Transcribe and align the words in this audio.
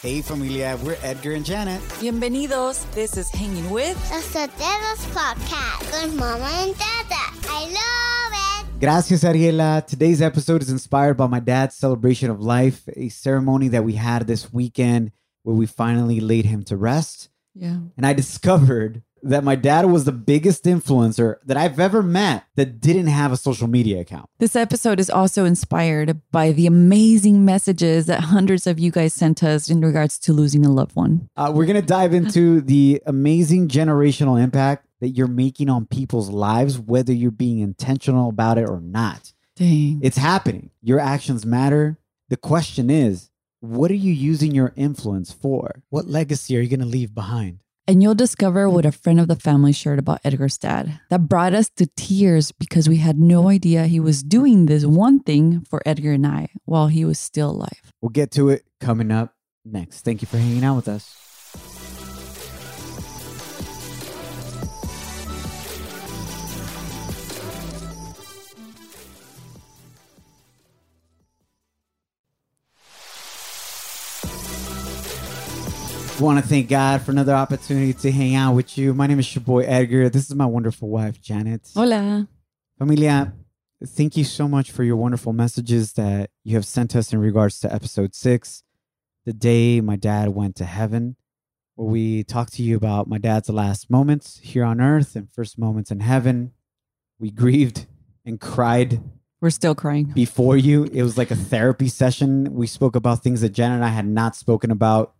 Hey 0.00 0.22
familia, 0.22 0.78
we're 0.84 0.96
Edgar 1.02 1.32
and 1.32 1.44
Janet. 1.44 1.80
Bienvenidos. 1.98 2.88
This 2.92 3.16
is 3.16 3.28
Hanging 3.30 3.68
With. 3.68 3.96
The 4.10 4.38
Sotelos 4.38 5.04
Podcast 5.10 6.04
with 6.04 6.14
Mama 6.14 6.44
and 6.44 6.72
Dada. 6.78 7.16
I 7.48 7.64
love 7.64 8.64
it. 8.64 8.80
Gracias, 8.80 9.24
Ariela. 9.24 9.84
Today's 9.84 10.22
episode 10.22 10.62
is 10.62 10.70
inspired 10.70 11.14
by 11.14 11.26
my 11.26 11.40
dad's 11.40 11.74
celebration 11.74 12.30
of 12.30 12.40
life, 12.40 12.88
a 12.94 13.08
ceremony 13.08 13.66
that 13.66 13.82
we 13.82 13.94
had 13.94 14.28
this 14.28 14.52
weekend 14.52 15.10
where 15.42 15.56
we 15.56 15.66
finally 15.66 16.20
laid 16.20 16.44
him 16.44 16.62
to 16.62 16.76
rest. 16.76 17.28
Yeah. 17.56 17.78
And 17.96 18.06
I 18.06 18.12
discovered 18.12 19.02
that 19.22 19.44
my 19.44 19.54
dad 19.54 19.86
was 19.86 20.04
the 20.04 20.12
biggest 20.12 20.64
influencer 20.64 21.36
that 21.44 21.56
I've 21.56 21.80
ever 21.80 22.02
met 22.02 22.44
that 22.56 22.80
didn't 22.80 23.06
have 23.08 23.32
a 23.32 23.36
social 23.36 23.68
media 23.68 24.00
account. 24.00 24.28
This 24.38 24.56
episode 24.56 25.00
is 25.00 25.10
also 25.10 25.44
inspired 25.44 26.20
by 26.30 26.52
the 26.52 26.66
amazing 26.66 27.44
messages 27.44 28.06
that 28.06 28.20
hundreds 28.20 28.66
of 28.66 28.78
you 28.78 28.90
guys 28.90 29.14
sent 29.14 29.42
us 29.42 29.70
in 29.70 29.80
regards 29.80 30.18
to 30.20 30.32
losing 30.32 30.64
a 30.64 30.70
loved 30.70 30.94
one. 30.96 31.28
Uh, 31.36 31.52
we're 31.54 31.66
going 31.66 31.80
to 31.80 31.86
dive 31.86 32.14
into 32.14 32.60
the 32.60 33.02
amazing 33.06 33.68
generational 33.68 34.40
impact 34.42 34.86
that 35.00 35.10
you're 35.10 35.26
making 35.28 35.68
on 35.68 35.86
people's 35.86 36.28
lives, 36.28 36.78
whether 36.78 37.12
you're 37.12 37.30
being 37.30 37.60
intentional 37.60 38.28
about 38.28 38.58
it 38.58 38.68
or 38.68 38.80
not. 38.80 39.32
Dang. 39.56 40.00
It's 40.02 40.16
happening. 40.16 40.70
Your 40.82 41.00
actions 41.00 41.44
matter. 41.46 41.98
The 42.28 42.36
question 42.36 42.90
is, 42.90 43.30
what 43.60 43.90
are 43.90 43.94
you 43.94 44.12
using 44.12 44.54
your 44.54 44.72
influence 44.76 45.32
for? 45.32 45.82
What 45.88 46.06
legacy 46.06 46.56
are 46.56 46.60
you 46.60 46.68
going 46.68 46.80
to 46.80 46.86
leave 46.86 47.14
behind? 47.14 47.60
And 47.88 48.02
you'll 48.02 48.14
discover 48.14 48.68
what 48.68 48.84
a 48.84 48.92
friend 48.92 49.18
of 49.18 49.28
the 49.28 49.34
family 49.34 49.72
shared 49.72 49.98
about 49.98 50.20
Edgar's 50.22 50.58
dad 50.58 51.00
that 51.08 51.26
brought 51.26 51.54
us 51.54 51.70
to 51.76 51.86
tears 51.96 52.52
because 52.52 52.86
we 52.86 52.98
had 52.98 53.18
no 53.18 53.48
idea 53.48 53.86
he 53.86 53.98
was 53.98 54.22
doing 54.22 54.66
this 54.66 54.84
one 54.84 55.20
thing 55.20 55.62
for 55.62 55.80
Edgar 55.86 56.12
and 56.12 56.26
I 56.26 56.48
while 56.66 56.88
he 56.88 57.06
was 57.06 57.18
still 57.18 57.50
alive. 57.50 57.94
We'll 58.02 58.10
get 58.10 58.30
to 58.32 58.50
it 58.50 58.66
coming 58.78 59.10
up 59.10 59.32
next. 59.64 60.02
Thank 60.02 60.20
you 60.20 60.26
for 60.26 60.36
hanging 60.36 60.64
out 60.64 60.76
with 60.76 60.86
us. 60.86 61.27
Want 76.20 76.42
to 76.42 76.48
thank 76.48 76.68
God 76.68 77.02
for 77.02 77.10
another 77.12 77.34
opportunity 77.34 77.92
to 77.92 78.10
hang 78.10 78.34
out 78.34 78.54
with 78.54 78.76
you. 78.76 78.92
My 78.94 79.06
name 79.06 79.18
is 79.18 79.34
your 79.34 79.42
boy 79.42 79.60
Edgar. 79.60 80.08
This 80.08 80.28
is 80.28 80.34
my 80.34 80.46
wonderful 80.46 80.88
wife, 80.88 81.20
Janet. 81.20 81.68
Hola. 81.74 82.26
Familia, 82.78 83.32
thank 83.84 84.16
you 84.16 84.24
so 84.24 84.48
much 84.48 84.70
for 84.70 84.82
your 84.84 84.96
wonderful 84.96 85.32
messages 85.32 85.92
that 85.94 86.30
you 86.44 86.54
have 86.56 86.64
sent 86.64 86.96
us 86.96 87.12
in 87.12 87.20
regards 87.20 87.60
to 87.60 87.72
episode 87.72 88.14
six, 88.14 88.62
the 89.26 89.32
day 89.32 89.80
my 89.80 89.96
dad 89.96 90.30
went 90.30 90.56
to 90.56 90.64
heaven, 90.64 91.16
where 91.76 91.88
we 91.88 92.24
talked 92.24 92.52
to 92.54 92.62
you 92.62 92.76
about 92.76 93.08
my 93.08 93.18
dad's 93.18 93.48
last 93.48 93.90
moments 93.90 94.40
here 94.42 94.64
on 94.64 94.80
earth 94.80 95.14
and 95.14 95.30
first 95.30 95.58
moments 95.58 95.90
in 95.90 96.00
heaven. 96.00 96.52
We 97.20 97.30
grieved 97.30 97.86
and 98.24 98.40
cried 98.40 99.00
We're 99.40 99.50
still 99.50 99.74
crying. 99.74 100.04
before 100.06 100.56
you. 100.56 100.84
It 100.84 101.02
was 101.02 101.16
like 101.18 101.30
a 101.30 101.36
therapy 101.36 101.88
session. 101.88 102.54
We 102.54 102.66
spoke 102.66 102.96
about 102.96 103.22
things 103.22 103.40
that 103.42 103.50
Jen 103.50 103.72
and 103.72 103.84
I 103.84 103.88
had 103.88 104.06
not 104.06 104.34
spoken 104.36 104.70
about 104.70 105.14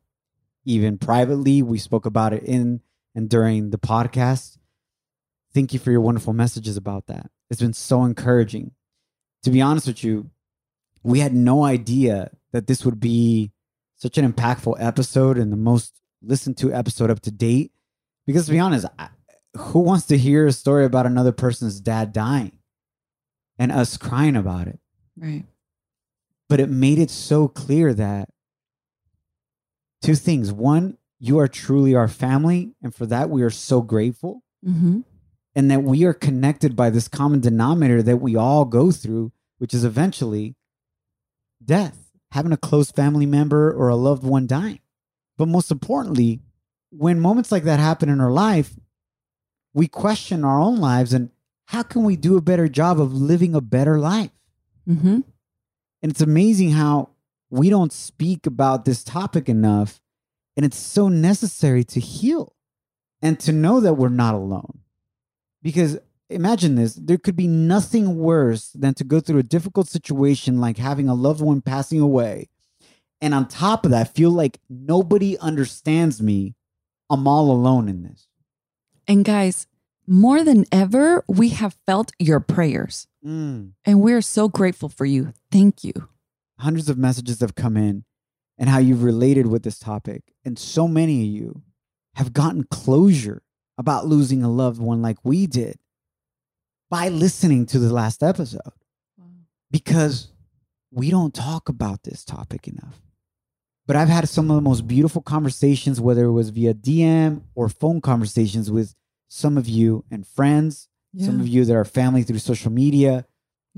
even 0.69 0.99
privately. 0.99 1.63
We 1.63 1.79
spoke 1.79 2.05
about 2.07 2.33
it 2.33 2.43
in 2.45 2.81
and 3.15 3.29
during 3.29 3.71
the 3.71 3.79
podcast. 3.79 4.59
Thank 5.55 5.73
you 5.73 5.79
for 5.79 5.91
your 5.91 6.03
wonderful 6.03 6.35
messages 6.35 6.77
about 6.77 7.07
that. 7.07 7.31
It's 7.51 7.61
been 7.61 7.73
so 7.73 8.05
encouraging. 8.05 8.73
To 9.45 9.51
be 9.51 9.63
honest 9.63 9.87
with 9.87 10.05
you, 10.05 10.31
we 11.03 11.21
had 11.21 11.33
no 11.35 11.65
idea 11.65 12.31
that 12.53 12.67
this 12.67 12.85
would 12.85 13.01
be 13.01 13.53
such 13.97 14.19
an 14.19 14.31
impactful 14.31 14.77
episode 14.79 15.39
and 15.39 15.51
the 15.51 15.57
most 15.57 16.01
listened 16.23 16.59
to 16.59 16.73
episode 16.73 17.11
up 17.11 17.21
to 17.21 17.31
date. 17.31 17.73
Because 18.27 18.45
to 18.47 18.53
be 18.53 18.59
honest, 18.59 18.87
I, 18.99 19.09
who 19.57 19.81
wants 19.81 20.07
to 20.09 20.19
hear 20.19 20.47
a 20.47 20.53
story 20.53 20.85
about 20.85 21.07
another 21.07 21.33
person's 21.33 21.81
dad 21.81 22.13
dying 22.13 22.59
and 23.59 23.73
us 23.73 23.97
crying 23.97 24.37
about 24.37 24.69
it? 24.69 24.79
Right. 25.17 25.47
but 26.49 26.61
it 26.61 26.69
made 26.69 26.99
it 26.99 27.11
so 27.11 27.49
clear 27.49 27.93
that 27.95 28.29
two 30.03 30.15
things. 30.15 30.53
One, 30.53 30.99
you 31.19 31.39
are 31.39 31.49
truly 31.49 31.95
our 31.95 32.09
family, 32.09 32.75
and 32.83 32.95
for 32.95 33.07
that 33.07 33.31
we 33.31 33.43
are 33.43 33.51
so 33.51 33.81
grateful, 33.83 34.43
Mm-hmm. 34.67 35.01
and 35.55 35.71
that 35.71 35.85
we 35.85 36.05
are 36.05 36.13
connected 36.13 36.75
by 36.75 36.91
this 36.91 37.07
common 37.07 37.39
denominator 37.39 38.03
that 38.03 38.17
we 38.17 38.35
all 38.35 38.65
go 38.65 38.91
through, 38.91 39.31
which 39.59 39.73
is 39.73 39.85
eventually 39.85 40.57
death, 41.65 42.11
having 42.33 42.51
a 42.51 42.57
close 42.57 42.91
family 42.91 43.25
member 43.25 43.73
or 43.73 43.89
a 43.89 43.95
loved 43.95 44.25
one 44.25 44.49
dying. 44.49 44.81
But 45.37 45.47
most 45.47 45.71
importantly, 45.71 46.41
when 46.91 47.21
moments 47.21 47.53
like 47.53 47.63
that 47.65 47.79
happen 47.79 48.09
in 48.09 48.21
our 48.21 48.33
life, 48.33 48.75
we 49.73 49.87
question 49.87 50.45
our 50.45 50.59
own 50.61 50.79
lives 50.79 51.13
and 51.13 51.31
how 51.67 51.85
can 51.85 52.03
we 52.03 52.17
do 52.17 52.37
a 52.37 52.43
better 52.43 52.69
job 52.69 53.01
of 53.01 53.13
living 53.15 53.55
a 53.55 53.61
better 53.61 53.99
life? 53.99 54.33
Mm-hmm. 54.89 55.21
And 56.03 56.13
it's 56.13 56.21
amazing 56.21 56.73
how 56.73 57.11
we 57.51 57.71
don't 57.71 57.93
speak 57.93 58.47
about 58.47 58.85
this 58.85 59.03
topic 59.05 59.49
enough. 59.49 60.01
And 60.57 60.67
it's 60.67 60.79
so 60.79 61.09
necessary 61.09 61.85
to 61.85 62.01
heal 62.01 62.55
and 63.23 63.39
to 63.41 63.53
know 63.53 63.81
that 63.81 63.95
we're 63.95 64.09
not 64.09 64.35
alone. 64.35 64.81
Because 65.63 65.99
imagine 66.31 66.75
this 66.75 66.95
there 66.95 67.17
could 67.17 67.37
be 67.37 67.47
nothing 67.47 68.19
worse 68.19 68.71
than 68.71 68.95
to 68.95 69.05
go 69.05 69.21
through 69.21 69.39
a 69.39 69.45
difficult 69.45 69.89
situation 69.89 70.61
like 70.61 70.77
having 70.77 71.09
a 71.09 71.15
loved 71.15 71.41
one 71.41 71.61
passing 71.61 72.01
away. 72.01 72.49
And 73.21 73.35
on 73.35 73.49
top 73.49 73.85
of 73.85 73.91
that, 73.91 74.15
feel 74.15 74.31
like 74.31 74.61
nobody 74.69 75.39
understands 75.39 76.23
me. 76.23 76.55
I'm 77.11 77.27
all 77.27 77.51
alone 77.51 77.89
in 77.89 78.03
this. 78.03 78.29
And 79.09 79.25
guys, 79.25 79.67
more 80.07 80.45
than 80.45 80.67
ever, 80.71 81.25
we 81.27 81.51
have 81.51 81.77
felt 81.87 82.13
your 82.19 82.41
prayers. 82.41 83.09
Mm. 83.25 83.73
And 83.85 84.01
we're 84.01 84.23
so 84.23 84.49
grateful 84.49 84.89
for 84.89 85.05
you. 85.05 85.33
Thank 85.51 85.83
you. 85.83 86.09
Hundreds 86.59 86.89
of 86.89 86.99
messages 86.99 87.41
have 87.41 87.55
come 87.55 87.77
in 87.77 88.05
and 88.59 88.69
how 88.69 88.79
you've 88.79 89.05
related 89.05 89.47
with 89.47 89.63
this 89.63 89.79
topic. 89.79 90.23
And 90.45 90.59
so 90.59 90.89
many 90.89 91.21
of 91.23 91.29
you 91.29 91.63
have 92.17 92.33
gotten 92.33 92.65
closure 92.65 93.43
about 93.79 94.07
losing 94.07 94.43
a 94.43 94.51
loved 94.51 94.81
one 94.81 95.01
like 95.01 95.19
we 95.23 95.47
did 95.47 95.79
by 96.91 97.09
listening 97.09 97.67
to 97.67 97.79
the 97.79 97.93
last 97.93 98.23
episode 98.23 98.73
because 99.71 100.33
we 100.91 101.11
don't 101.11 101.35
talk 101.35 101.69
about 101.69 102.03
this 102.03 102.25
topic 102.25 102.67
enough. 102.67 103.01
But 103.87 103.97
I've 103.97 104.09
had 104.09 104.29
some 104.29 104.51
of 104.51 104.57
the 104.57 104.63
most 104.63 104.87
beautiful 104.89 105.23
conversations, 105.23 106.01
whether 106.01 106.25
it 106.25 106.33
was 106.33 106.51
via 106.51 106.75
DM 106.75 107.43
or 107.55 107.69
phone 107.69 108.01
conversations 108.01 108.71
with 108.71 108.95
some 109.29 109.57
of 109.57 109.69
you 109.69 110.05
and 110.11 110.27
friends, 110.27 110.89
some 111.19 111.41
of 111.41 111.49
you 111.49 111.65
that 111.65 111.75
are 111.75 111.85
family 111.85 112.23
through 112.23 112.39
social 112.39 112.71
media 112.71 113.25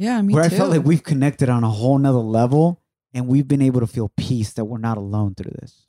Yeah, 0.01 0.21
me 0.23 0.33
where 0.33 0.49
too. 0.49 0.55
I 0.55 0.59
felt 0.59 0.71
like 0.71 0.85
we've 0.85 1.03
connected 1.03 1.51
on 1.51 1.63
a 1.63 1.69
whole 1.69 1.99
nother 1.99 2.19
level 2.19 2.81
and 3.13 3.29
we've 3.29 3.47
been 3.47 3.61
able 3.61 3.81
to 3.81 3.87
feel 3.87 4.11
peace 4.17 4.55
that 4.55 4.65
we're 4.65 4.79
not 4.79 4.97
alone 4.97 5.35
through 5.35 5.53
this. 5.61 5.87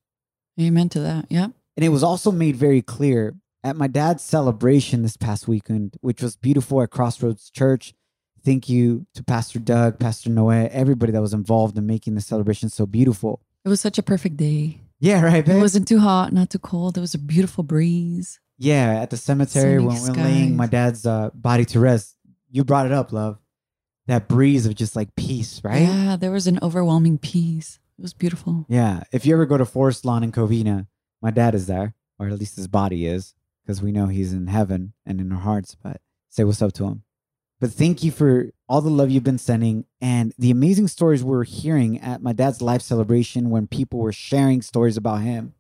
Amen 0.60 0.90
to 0.90 1.00
that. 1.00 1.28
Yeah. 1.30 1.46
And 1.78 1.86
it 1.86 1.90
was 1.90 2.04
also 2.04 2.30
made 2.30 2.58
very 2.58 2.82
clear 2.82 3.36
at 3.64 3.78
my 3.78 3.88
dad's 3.88 4.22
celebration 4.22 5.02
this 5.02 5.16
past 5.16 5.48
weekend, 5.48 5.96
which 6.02 6.22
was 6.22 6.36
beautiful 6.36 6.82
at 6.82 6.90
Crossroads 6.90 7.50
Church. 7.50 7.94
Thank 8.44 8.68
you 8.68 9.06
to 9.14 9.24
Pastor 9.24 9.60
Doug, 9.60 9.98
Pastor 9.98 10.30
Noé, 10.30 10.68
everybody 10.70 11.14
that 11.14 11.22
was 11.22 11.34
involved 11.34 11.78
in 11.78 11.86
making 11.86 12.16
the 12.16 12.22
celebration 12.22 12.68
so 12.68 12.86
beautiful. 12.86 13.42
It 13.64 13.70
was 13.70 13.80
such 13.80 13.98
a 13.98 14.04
perfect 14.04 14.36
day. 14.36 14.82
Yeah, 15.00 15.24
right, 15.24 15.48
It 15.48 15.62
wasn't 15.62 15.88
too 15.88 16.00
hot, 16.00 16.34
not 16.34 16.50
too 16.50 16.60
cold. 16.60 16.96
There 16.96 17.02
was 17.02 17.14
a 17.14 17.20
beautiful 17.20 17.64
breeze. 17.64 18.40
yeah, 18.58 19.02
at 19.02 19.10
the 19.10 19.18
cemetery 19.18 19.82
Sunny 19.82 19.88
when 19.88 20.02
we're 20.04 20.24
laying 20.24 20.56
my 20.58 20.68
dad's 20.68 21.06
uh, 21.06 21.30
body 21.34 21.66
to 21.66 21.80
rest. 21.80 22.18
You 22.52 22.64
brought 22.64 22.86
it 22.86 22.92
up, 22.92 23.14
love. 23.14 23.40
That 24.08 24.28
breeze 24.28 24.66
of 24.66 24.76
just 24.76 24.96
like 24.96 25.16
peace, 25.16 25.62
right? 25.64 25.84
Yeah, 25.84 26.16
there 26.16 26.32
was 26.32 26.48
an 26.48 26.60
overwhelming 26.62 27.18
peace. 27.18 27.80
It 27.98 28.02
was 28.02 28.14
beautiful. 28.14 28.66
Yeah. 28.68 29.04
If 29.12 29.26
you 29.26 29.34
ever 29.34 29.46
go 29.46 29.58
to 29.58 29.66
Forest 29.66 30.06
Lawn 30.06 30.24
in 30.24 30.32
Covina, 30.32 30.88
my 31.22 31.32
dad 31.32 31.54
is 31.54 31.68
there, 31.68 31.94
or 32.18 32.28
at 32.28 32.40
least 32.40 32.56
his 32.56 32.68
body 32.68 33.06
is, 33.06 33.36
because 33.64 33.82
we 33.82 33.92
know 33.92 34.08
he's 34.08 34.34
in 34.34 34.48
heaven 34.48 34.94
and 35.06 35.22
in 35.22 35.32
our 35.32 35.40
hearts. 35.40 35.76
But 35.76 36.02
say 36.30 36.44
what's 36.44 36.62
up 36.62 36.74
to 36.74 36.86
him. 36.86 37.04
But 37.60 37.72
thank 37.72 38.04
you 38.04 38.10
for 38.10 38.50
all 38.68 38.82
the 38.82 38.90
love 38.90 39.12
you've 39.12 39.24
been 39.24 39.38
sending 39.38 39.86
and 40.02 40.34
the 40.36 40.50
amazing 40.50 40.88
stories 40.88 41.24
we're 41.24 41.44
hearing 41.44 42.00
at 42.00 42.24
my 42.24 42.34
dad's 42.34 42.60
life 42.60 42.82
celebration 42.82 43.52
when 43.52 43.68
people 43.68 44.00
were 44.00 44.12
sharing 44.12 44.64
stories 44.64 44.98
about 44.98 45.22
him. 45.22 45.54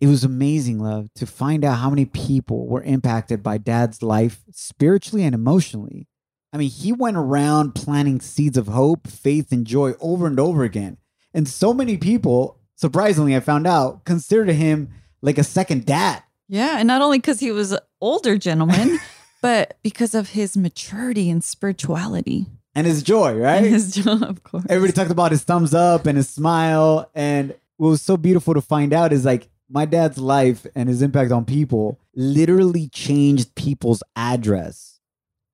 It 0.00 0.06
was 0.06 0.22
amazing, 0.22 0.78
love, 0.78 1.12
to 1.14 1.26
find 1.26 1.64
out 1.64 1.78
how 1.78 1.90
many 1.90 2.04
people 2.04 2.68
were 2.68 2.84
impacted 2.84 3.42
by 3.42 3.58
dad's 3.58 4.04
life 4.04 4.44
spiritually 4.52 5.24
and 5.24 5.34
emotionally. 5.34 6.06
I 6.52 6.56
mean, 6.56 6.70
he 6.70 6.92
went 6.92 7.16
around 7.16 7.74
planting 7.74 8.20
seeds 8.20 8.56
of 8.56 8.68
hope, 8.68 9.06
faith, 9.06 9.52
and 9.52 9.66
joy 9.66 9.92
over 10.00 10.26
and 10.26 10.40
over 10.40 10.64
again. 10.64 10.96
And 11.34 11.46
so 11.46 11.74
many 11.74 11.98
people, 11.98 12.58
surprisingly, 12.74 13.36
I 13.36 13.40
found 13.40 13.66
out, 13.66 14.04
considered 14.04 14.48
him 14.48 14.88
like 15.20 15.36
a 15.36 15.44
second 15.44 15.84
dad. 15.84 16.22
Yeah, 16.48 16.78
and 16.78 16.86
not 16.86 17.02
only 17.02 17.18
because 17.18 17.40
he 17.40 17.52
was 17.52 17.72
an 17.72 17.80
older 18.00 18.38
gentleman, 18.38 18.98
but 19.42 19.76
because 19.82 20.14
of 20.14 20.30
his 20.30 20.56
maturity 20.56 21.28
and 21.28 21.44
spirituality. 21.44 22.46
And 22.74 22.86
his 22.86 23.02
joy, 23.02 23.34
right? 23.34 23.62
And 23.62 23.66
his 23.66 23.94
job, 23.94 24.22
of 24.22 24.42
course. 24.42 24.64
Everybody 24.70 24.92
talked 24.94 25.10
about 25.10 25.32
his 25.32 25.44
thumbs 25.44 25.74
up 25.74 26.06
and 26.06 26.16
his 26.16 26.30
smile. 26.30 27.10
And 27.14 27.54
what 27.76 27.90
was 27.90 28.02
so 28.02 28.16
beautiful 28.16 28.54
to 28.54 28.62
find 28.62 28.94
out 28.94 29.12
is 29.12 29.24
like 29.24 29.50
my 29.68 29.84
dad's 29.84 30.16
life 30.16 30.66
and 30.74 30.88
his 30.88 31.02
impact 31.02 31.30
on 31.30 31.44
people 31.44 32.00
literally 32.14 32.88
changed 32.88 33.54
people's 33.54 34.02
address 34.16 35.00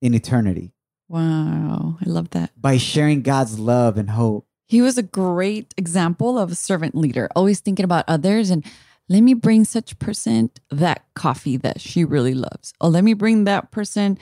in 0.00 0.14
eternity 0.14 0.73
Wow. 1.08 1.98
I 2.04 2.08
love 2.08 2.30
that. 2.30 2.50
by 2.60 2.76
sharing 2.76 3.22
God's 3.22 3.58
love 3.58 3.96
and 3.98 4.10
hope. 4.10 4.46
He 4.66 4.80
was 4.82 4.96
a 4.98 5.02
great 5.02 5.74
example 5.76 6.38
of 6.38 6.50
a 6.50 6.54
servant 6.54 6.94
leader, 6.94 7.28
always 7.36 7.60
thinking 7.60 7.84
about 7.84 8.04
others 8.08 8.50
and 8.50 8.64
let 9.10 9.20
me 9.20 9.34
bring 9.34 9.64
such 9.64 9.98
person 9.98 10.50
that 10.70 11.04
coffee 11.14 11.58
that 11.58 11.78
she 11.80 12.04
really 12.04 12.32
loves. 12.32 12.72
Or 12.80 12.88
let 12.88 13.04
me 13.04 13.12
bring 13.12 13.44
that 13.44 13.70
person 13.70 14.18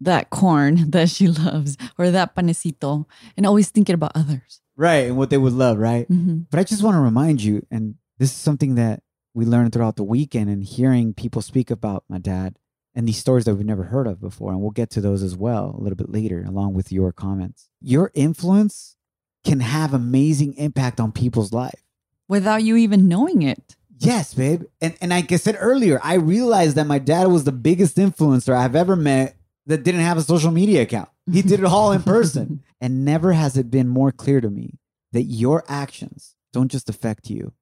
that 0.00 0.30
corn 0.30 0.90
that 0.90 1.08
she 1.10 1.28
loves 1.28 1.76
or 1.98 2.10
that 2.10 2.34
panecito 2.34 3.06
and 3.36 3.46
always 3.46 3.70
thinking 3.70 3.94
about 3.94 4.12
others. 4.16 4.60
Right. 4.76 5.06
And 5.06 5.16
what 5.16 5.30
they 5.30 5.38
would 5.38 5.52
love, 5.52 5.78
right? 5.78 6.08
Mhm. 6.10 6.46
But 6.50 6.58
I 6.58 6.64
just 6.64 6.82
want 6.82 6.96
to 6.96 7.00
remind 7.00 7.42
you, 7.44 7.64
and 7.70 7.94
this 8.18 8.30
is 8.30 8.36
something 8.36 8.74
that 8.74 9.04
we 9.34 9.44
learned 9.44 9.72
throughout 9.72 9.94
the 9.96 10.02
weekend 10.04 10.50
and 10.50 10.64
hearing 10.64 11.14
people 11.14 11.40
speak 11.42 11.70
about 11.70 12.02
my 12.08 12.18
dad 12.18 12.58
and 12.94 13.08
these 13.08 13.18
stories 13.18 13.44
that 13.44 13.54
we've 13.54 13.66
never 13.66 13.84
heard 13.84 14.06
of 14.06 14.20
before. 14.20 14.52
And 14.52 14.60
we'll 14.60 14.70
get 14.70 14.90
to 14.90 15.00
those 15.00 15.22
as 15.22 15.36
well 15.36 15.74
a 15.76 15.82
little 15.82 15.96
bit 15.96 16.10
later, 16.10 16.44
along 16.46 16.74
with 16.74 16.92
your 16.92 17.12
comments. 17.12 17.68
Your 17.80 18.10
influence 18.14 18.96
can 19.44 19.60
have 19.60 19.92
amazing 19.92 20.54
impact 20.54 21.00
on 21.00 21.12
people's 21.12 21.52
life. 21.52 21.82
Without 22.28 22.62
you 22.62 22.76
even 22.76 23.08
knowing 23.08 23.42
it. 23.42 23.76
Yes, 23.98 24.34
babe. 24.34 24.62
And 24.80 24.96
and 25.00 25.10
like 25.10 25.30
I 25.30 25.36
said 25.36 25.56
earlier, 25.60 26.00
I 26.02 26.14
realized 26.14 26.76
that 26.76 26.86
my 26.86 26.98
dad 26.98 27.28
was 27.28 27.44
the 27.44 27.52
biggest 27.52 27.96
influencer 27.96 28.54
I've 28.54 28.74
ever 28.74 28.96
met 28.96 29.36
that 29.66 29.82
didn't 29.84 30.00
have 30.02 30.18
a 30.18 30.22
social 30.22 30.50
media 30.50 30.82
account. 30.82 31.08
He 31.30 31.42
did 31.42 31.60
it 31.60 31.64
all 31.64 31.92
in 31.92 32.02
person. 32.14 32.62
and 32.80 33.04
never 33.04 33.32
has 33.32 33.56
it 33.56 33.70
been 33.70 33.88
more 33.88 34.12
clear 34.12 34.40
to 34.40 34.50
me 34.50 34.78
that 35.12 35.22
your 35.24 35.64
actions 35.68 36.34
don't 36.52 36.70
just 36.70 36.90
affect 36.90 37.30
you. 37.30 37.52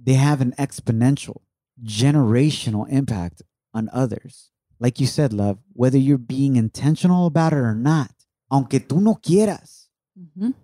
They 0.00 0.14
have 0.14 0.40
an 0.40 0.52
exponential, 0.58 1.42
generational 1.82 2.86
impact 2.88 3.42
on 3.72 3.88
others. 3.92 4.50
Like 4.80 5.00
you 5.00 5.06
said, 5.06 5.32
love, 5.32 5.58
whether 5.72 5.98
you're 5.98 6.18
being 6.18 6.56
intentional 6.56 7.26
about 7.26 7.52
it 7.52 7.56
or 7.58 7.74
not, 7.74 8.10
aunque 8.50 8.80
tú 8.80 9.00
no 9.00 9.14
quieras, 9.14 9.88
Mhm. 10.18 10.54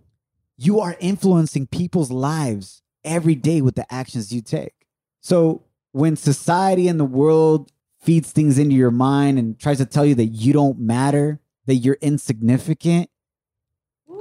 you 0.56 0.80
are 0.80 0.96
influencing 1.00 1.66
people's 1.66 2.10
lives 2.10 2.82
every 3.04 3.34
day 3.34 3.60
with 3.60 3.76
the 3.76 3.92
actions 3.92 4.32
you 4.32 4.42
take. 4.42 4.86
So 5.20 5.62
when 5.92 6.16
society 6.16 6.88
and 6.88 6.98
the 7.00 7.04
world 7.04 7.72
feeds 7.98 8.30
things 8.32 8.58
into 8.58 8.74
your 8.74 8.90
mind 8.90 9.38
and 9.38 9.58
tries 9.58 9.78
to 9.78 9.86
tell 9.86 10.04
you 10.04 10.14
that 10.16 10.26
you 10.26 10.52
don't 10.52 10.78
matter, 10.78 11.40
that 11.66 11.76
you're 11.76 11.98
insignificant, 12.00 13.10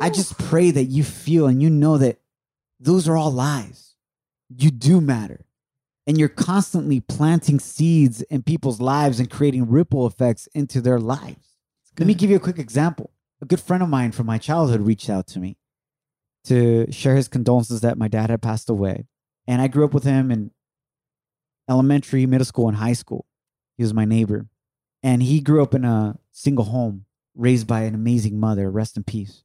I 0.02 0.10
just 0.10 0.38
pray 0.38 0.72
that 0.72 0.86
you 0.86 1.04
feel 1.04 1.46
and 1.48 1.62
you 1.62 1.70
know 1.70 1.98
that 1.98 2.20
those 2.80 3.08
are 3.08 3.18
all 3.18 3.32
lies. 3.32 3.96
You 4.50 4.72
do 4.72 5.02
matter. 5.02 5.46
And 6.10 6.18
you're 6.18 6.28
constantly 6.28 7.02
planting 7.02 7.60
seeds 7.60 8.24
in 8.24 8.42
people's 8.42 8.82
lives 8.82 9.20
and 9.20 9.30
creating 9.30 9.70
ripple 9.70 10.08
effects 10.08 10.48
into 10.56 10.82
their 10.82 11.00
lives. 11.00 11.56
Let 12.00 12.08
me 12.08 12.16
give 12.16 12.32
you 12.32 12.36
a 12.38 12.40
quick 12.40 12.58
example. 12.58 13.12
A 13.44 13.46
good 13.46 13.60
friend 13.60 13.84
of 13.84 13.90
mine 13.90 14.12
from 14.12 14.26
my 14.26 14.40
childhood 14.40 14.82
reached 14.82 15.08
out 15.08 15.28
to 15.28 15.40
me 15.40 15.58
to 16.46 16.92
share 16.92 17.16
his 17.16 17.28
condolences 17.28 17.82
that 17.82 18.00
my 18.00 18.08
dad 18.08 18.32
had 18.32 18.42
passed 18.42 18.72
away. 18.72 19.06
And 19.46 19.62
I 19.62 19.68
grew 19.68 19.86
up 19.86 19.94
with 19.94 20.04
him 20.04 20.32
in 20.32 20.50
elementary, 21.70 22.26
middle 22.26 22.44
school, 22.44 22.68
and 22.68 22.78
high 22.78 22.94
school. 22.94 23.28
He 23.78 23.84
was 23.84 23.94
my 23.94 24.06
neighbor. 24.06 24.48
And 25.04 25.22
he 25.22 25.42
grew 25.42 25.62
up 25.62 25.76
in 25.76 25.86
a 25.86 26.18
single 26.32 26.66
home 26.66 27.06
raised 27.36 27.68
by 27.68 27.82
an 27.82 27.94
amazing 27.94 28.40
mother, 28.40 28.72
rest 28.72 28.98
in 28.98 29.04
peace. 29.04 29.44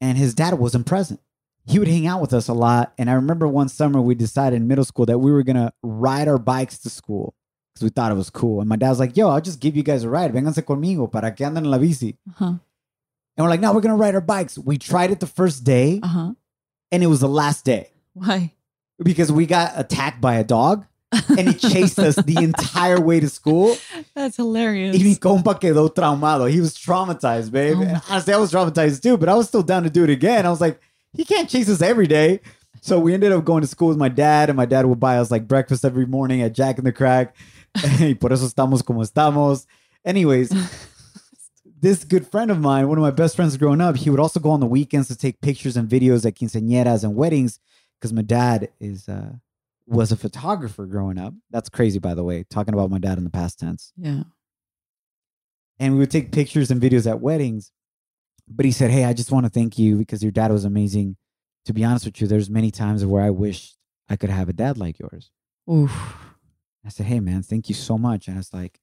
And 0.00 0.18
his 0.18 0.34
dad 0.34 0.54
wasn't 0.54 0.86
present. 0.86 1.20
He 1.70 1.78
would 1.78 1.88
hang 1.88 2.06
out 2.06 2.20
with 2.20 2.32
us 2.32 2.48
a 2.48 2.52
lot. 2.52 2.92
And 2.98 3.08
I 3.08 3.14
remember 3.14 3.46
one 3.46 3.68
summer 3.68 4.00
we 4.00 4.14
decided 4.14 4.56
in 4.56 4.66
middle 4.68 4.84
school 4.84 5.06
that 5.06 5.18
we 5.18 5.30
were 5.30 5.42
going 5.42 5.56
to 5.56 5.72
ride 5.82 6.26
our 6.28 6.38
bikes 6.38 6.78
to 6.80 6.90
school 6.90 7.34
because 7.72 7.84
we 7.84 7.90
thought 7.90 8.10
it 8.10 8.16
was 8.16 8.28
cool. 8.30 8.60
And 8.60 8.68
my 8.68 8.76
dad 8.76 8.88
was 8.90 8.98
like, 8.98 9.16
yo, 9.16 9.28
I'll 9.28 9.40
just 9.40 9.60
give 9.60 9.76
you 9.76 9.82
guys 9.82 10.02
a 10.02 10.08
ride. 10.10 10.32
Vénganse 10.32 10.62
conmigo 10.64 11.10
para 11.10 11.30
que 11.32 11.46
anden 11.46 11.58
en 11.64 11.70
la 11.70 11.78
bici. 11.78 12.16
Uh-huh. 12.30 12.44
And 12.46 12.58
we're 13.38 13.48
like, 13.48 13.60
no, 13.60 13.72
we're 13.72 13.80
going 13.80 13.96
to 13.96 14.02
ride 14.02 14.14
our 14.14 14.20
bikes. 14.20 14.58
We 14.58 14.76
tried 14.78 15.10
it 15.12 15.20
the 15.20 15.26
first 15.26 15.62
day 15.64 16.00
Uh-huh. 16.02 16.32
and 16.90 17.02
it 17.02 17.06
was 17.06 17.20
the 17.20 17.28
last 17.28 17.64
day 17.64 17.90
Why? 18.14 18.52
because 19.02 19.30
we 19.30 19.46
got 19.46 19.72
attacked 19.76 20.20
by 20.20 20.34
a 20.34 20.44
dog 20.44 20.84
and 21.12 21.48
he 21.48 21.54
chased 21.54 21.98
us 21.98 22.16
the 22.16 22.36
entire 22.42 23.00
way 23.00 23.18
to 23.20 23.28
school. 23.28 23.76
That's 24.14 24.36
hilarious. 24.36 24.96
Y 24.96 25.02
mi 25.04 25.14
compa 25.16 25.58
quedó 25.58 25.88
traumado. 25.94 26.50
He 26.50 26.60
was 26.60 26.74
traumatized, 26.74 27.50
babe. 27.52 27.78
Oh 27.80 28.00
honestly, 28.10 28.34
I 28.34 28.36
was 28.38 28.52
traumatized 28.52 29.02
too, 29.02 29.16
but 29.16 29.28
I 29.28 29.34
was 29.34 29.48
still 29.48 29.62
down 29.62 29.84
to 29.84 29.90
do 29.90 30.04
it 30.04 30.10
again. 30.10 30.44
I 30.46 30.50
was 30.50 30.60
like, 30.60 30.80
he 31.12 31.24
can't 31.24 31.48
chase 31.48 31.68
us 31.68 31.82
every 31.82 32.06
day. 32.06 32.40
So 32.82 32.98
we 32.98 33.12
ended 33.12 33.32
up 33.32 33.44
going 33.44 33.60
to 33.60 33.66
school 33.66 33.88
with 33.88 33.98
my 33.98 34.08
dad, 34.08 34.48
and 34.48 34.56
my 34.56 34.64
dad 34.64 34.86
would 34.86 35.00
buy 35.00 35.18
us 35.18 35.30
like 35.30 35.46
breakfast 35.46 35.84
every 35.84 36.06
morning 36.06 36.40
at 36.40 36.54
Jack 36.54 36.78
in 36.78 36.84
the 36.84 36.92
Crack. 36.92 37.36
y 38.00 38.14
por 38.18 38.32
eso 38.32 38.46
estamos 38.46 38.84
como 38.84 39.02
estamos. 39.02 39.66
Anyways, 40.04 40.50
this 41.80 42.04
good 42.04 42.26
friend 42.26 42.50
of 42.50 42.58
mine, 42.58 42.88
one 42.88 42.98
of 42.98 43.02
my 43.02 43.10
best 43.10 43.36
friends 43.36 43.56
growing 43.56 43.80
up, 43.80 43.96
he 43.96 44.08
would 44.08 44.20
also 44.20 44.40
go 44.40 44.50
on 44.50 44.60
the 44.60 44.66
weekends 44.66 45.08
to 45.08 45.16
take 45.16 45.40
pictures 45.40 45.76
and 45.76 45.88
videos 45.88 46.24
at 46.24 46.34
quinceañeras 46.36 47.04
and 47.04 47.14
weddings 47.16 47.58
because 47.98 48.12
my 48.12 48.22
dad 48.22 48.70
is 48.80 49.08
uh, 49.08 49.32
was 49.86 50.10
a 50.10 50.16
photographer 50.16 50.86
growing 50.86 51.18
up. 51.18 51.34
That's 51.50 51.68
crazy, 51.68 51.98
by 51.98 52.14
the 52.14 52.24
way, 52.24 52.44
talking 52.48 52.72
about 52.72 52.90
my 52.90 52.98
dad 52.98 53.18
in 53.18 53.24
the 53.24 53.30
past 53.30 53.58
tense. 53.58 53.92
yeah. 53.96 54.22
And 55.78 55.94
we 55.94 56.00
would 56.00 56.10
take 56.10 56.30
pictures 56.30 56.70
and 56.70 56.80
videos 56.80 57.10
at 57.10 57.20
weddings. 57.20 57.72
But 58.50 58.66
he 58.66 58.72
said, 58.72 58.90
"Hey, 58.90 59.04
I 59.04 59.12
just 59.12 59.30
want 59.32 59.46
to 59.46 59.50
thank 59.50 59.78
you 59.78 59.96
because 59.96 60.22
your 60.22 60.32
dad 60.32 60.50
was 60.50 60.64
amazing. 60.64 61.16
To 61.66 61.72
be 61.72 61.84
honest 61.84 62.04
with 62.04 62.20
you, 62.20 62.26
there's 62.26 62.50
many 62.50 62.70
times 62.70 63.04
where 63.06 63.22
I 63.22 63.30
wish 63.30 63.74
I 64.08 64.16
could 64.16 64.30
have 64.30 64.48
a 64.48 64.52
dad 64.52 64.76
like 64.78 64.98
yours." 64.98 65.30
Oof. 65.70 66.34
I 66.84 66.88
said, 66.88 67.06
"Hey, 67.06 67.20
man, 67.20 67.42
thank 67.42 67.68
you 67.68 67.74
so 67.74 67.96
much." 67.98 68.26
And 68.28 68.36
it's 68.38 68.52
like, 68.52 68.80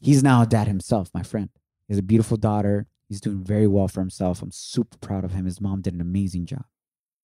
he's 0.00 0.22
now 0.22 0.42
a 0.42 0.46
dad 0.46 0.66
himself, 0.66 1.10
my 1.14 1.22
friend. 1.22 1.50
He 1.86 1.94
has 1.94 1.98
a 1.98 2.02
beautiful 2.02 2.36
daughter. 2.36 2.86
He's 3.08 3.20
doing 3.20 3.44
very 3.44 3.66
well 3.66 3.86
for 3.88 4.00
himself. 4.00 4.42
I'm 4.42 4.50
super 4.50 4.96
proud 4.98 5.24
of 5.24 5.32
him. 5.32 5.44
His 5.44 5.60
mom 5.60 5.82
did 5.82 5.94
an 5.94 6.00
amazing 6.00 6.46
job 6.46 6.64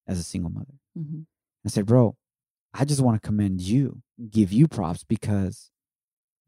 as 0.07 0.19
a 0.19 0.23
single 0.23 0.51
mother. 0.51 0.75
Mhm. 0.97 1.27
I 1.65 1.69
said, 1.69 1.87
bro, 1.87 2.17
I 2.75 2.85
just 2.85 3.01
want 3.01 3.21
to 3.21 3.27
commend 3.27 3.61
you, 3.63 4.03
give 4.31 4.53
you 4.53 4.69
props 4.69 5.03
because 5.05 5.71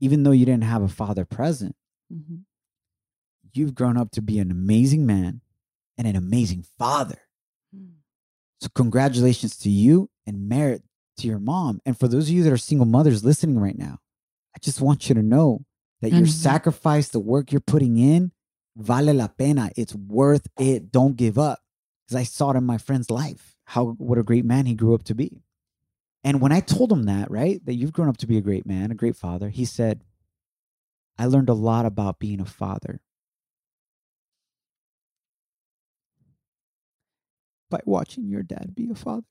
even 0.01 0.23
though 0.23 0.31
you 0.33 0.45
didn't 0.45 0.65
have 0.65 0.83
a 0.83 0.89
father 0.89 1.25
present, 1.25 1.75
Mhm. 2.13 2.45
You've 3.53 3.75
grown 3.75 3.97
up 3.97 4.11
to 4.13 4.23
be 4.23 4.39
an 4.39 4.51
amazing 4.51 5.07
man 5.07 5.41
and 5.99 6.07
an 6.07 6.17
amazing 6.17 6.65
father. 6.79 7.19
Hmm. 7.75 7.97
So, 8.61 8.69
congratulations 8.75 9.57
to 9.59 9.71
you 9.71 10.11
and 10.27 10.49
merit 10.49 10.83
to 11.19 11.27
your 11.27 11.39
mom. 11.39 11.81
And 11.85 11.99
for 11.99 12.09
those 12.09 12.29
of 12.29 12.35
you 12.35 12.43
that 12.45 12.53
are 12.53 12.59
single 12.59 12.87
mothers 12.87 13.25
listening 13.25 13.59
right 13.59 13.79
now, 13.79 13.99
I 14.55 14.59
just 14.61 14.81
want 14.81 15.09
you 15.09 15.15
to 15.15 15.23
know 15.23 15.65
that 16.01 16.11
your 16.11 16.23
mm-hmm. 16.23 16.29
sacrifice, 16.29 17.09
the 17.09 17.21
work 17.21 17.53
you're 17.53 17.61
putting 17.61 17.97
in, 17.97 18.33
vale 18.77 19.15
la 19.15 19.29
pena. 19.29 19.71
It's 19.77 19.95
worth 19.95 20.47
it. 20.59 20.91
Don't 20.91 21.17
give 21.17 21.39
up. 21.39 21.61
Because 22.05 22.21
I 22.21 22.25
saw 22.25 22.51
it 22.51 22.57
in 22.57 22.65
my 22.65 22.79
friend's 22.79 23.11
life, 23.11 23.57
how 23.65 23.91
what 23.93 24.19
a 24.19 24.25
great 24.25 24.45
man 24.45 24.67
he 24.67 24.75
grew 24.75 24.95
up 24.95 25.05
to 25.05 25.15
be. 25.15 25.43
And 26.25 26.41
when 26.41 26.53
I 26.53 26.61
told 26.61 26.93
him 26.93 27.05
that, 27.05 27.31
right, 27.31 27.65
that 27.65 27.75
you've 27.75 27.93
grown 27.93 28.09
up 28.09 28.17
to 28.19 28.27
be 28.27 28.37
a 28.37 28.43
great 28.43 28.67
man, 28.67 28.91
a 28.91 28.97
great 28.97 29.17
father, 29.17 29.49
he 29.49 29.65
said, 29.65 30.03
I 31.19 31.27
learned 31.27 31.49
a 31.49 31.55
lot 31.55 31.87
about 31.87 32.19
being 32.19 32.41
a 32.41 32.45
father 32.45 33.01
by 37.73 37.81
watching 37.85 38.29
your 38.29 38.43
dad 38.45 38.75
be 38.77 38.89
a 38.91 38.95
father. 38.95 39.27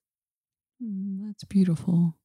Mm, 0.84 1.28
That's 1.28 1.46
beautiful. 1.46 2.18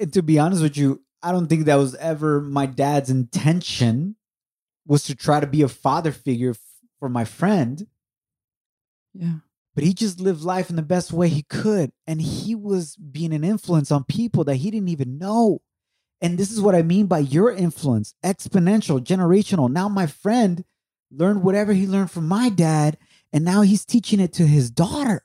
And 0.00 0.12
to 0.14 0.22
be 0.22 0.38
honest 0.38 0.62
with 0.62 0.76
you, 0.76 1.02
I 1.22 1.30
don't 1.30 1.46
think 1.46 1.66
that 1.66 1.76
was 1.76 1.94
ever 1.96 2.40
my 2.40 2.66
dad's 2.66 3.10
intention 3.10 4.16
was 4.86 5.04
to 5.04 5.14
try 5.14 5.38
to 5.38 5.46
be 5.46 5.62
a 5.62 5.68
father 5.68 6.10
figure 6.10 6.50
f- 6.50 6.58
for 6.98 7.08
my 7.08 7.24
friend, 7.24 7.86
Yeah. 9.14 9.36
but 9.74 9.84
he 9.84 9.94
just 9.94 10.18
lived 10.20 10.42
life 10.42 10.70
in 10.70 10.76
the 10.76 10.82
best 10.82 11.12
way 11.12 11.28
he 11.28 11.42
could 11.42 11.92
and 12.06 12.20
he 12.20 12.54
was 12.56 12.96
being 12.96 13.32
an 13.32 13.44
influence 13.44 13.92
on 13.92 14.04
people 14.04 14.42
that 14.44 14.56
he 14.56 14.70
didn't 14.70 14.88
even 14.88 15.18
know. 15.18 15.60
And 16.20 16.38
this 16.38 16.50
is 16.50 16.60
what 16.60 16.74
I 16.74 16.82
mean 16.82 17.06
by 17.06 17.18
your 17.20 17.52
influence, 17.52 18.14
exponential, 18.24 19.00
generational. 19.00 19.70
Now 19.70 19.88
my 19.88 20.06
friend 20.06 20.64
learned 21.10 21.42
whatever 21.44 21.72
he 21.72 21.86
learned 21.86 22.10
from 22.10 22.26
my 22.26 22.48
dad 22.48 22.96
and 23.32 23.44
now 23.44 23.62
he's 23.62 23.84
teaching 23.84 24.20
it 24.20 24.32
to 24.34 24.46
his 24.46 24.70
daughter. 24.70 25.22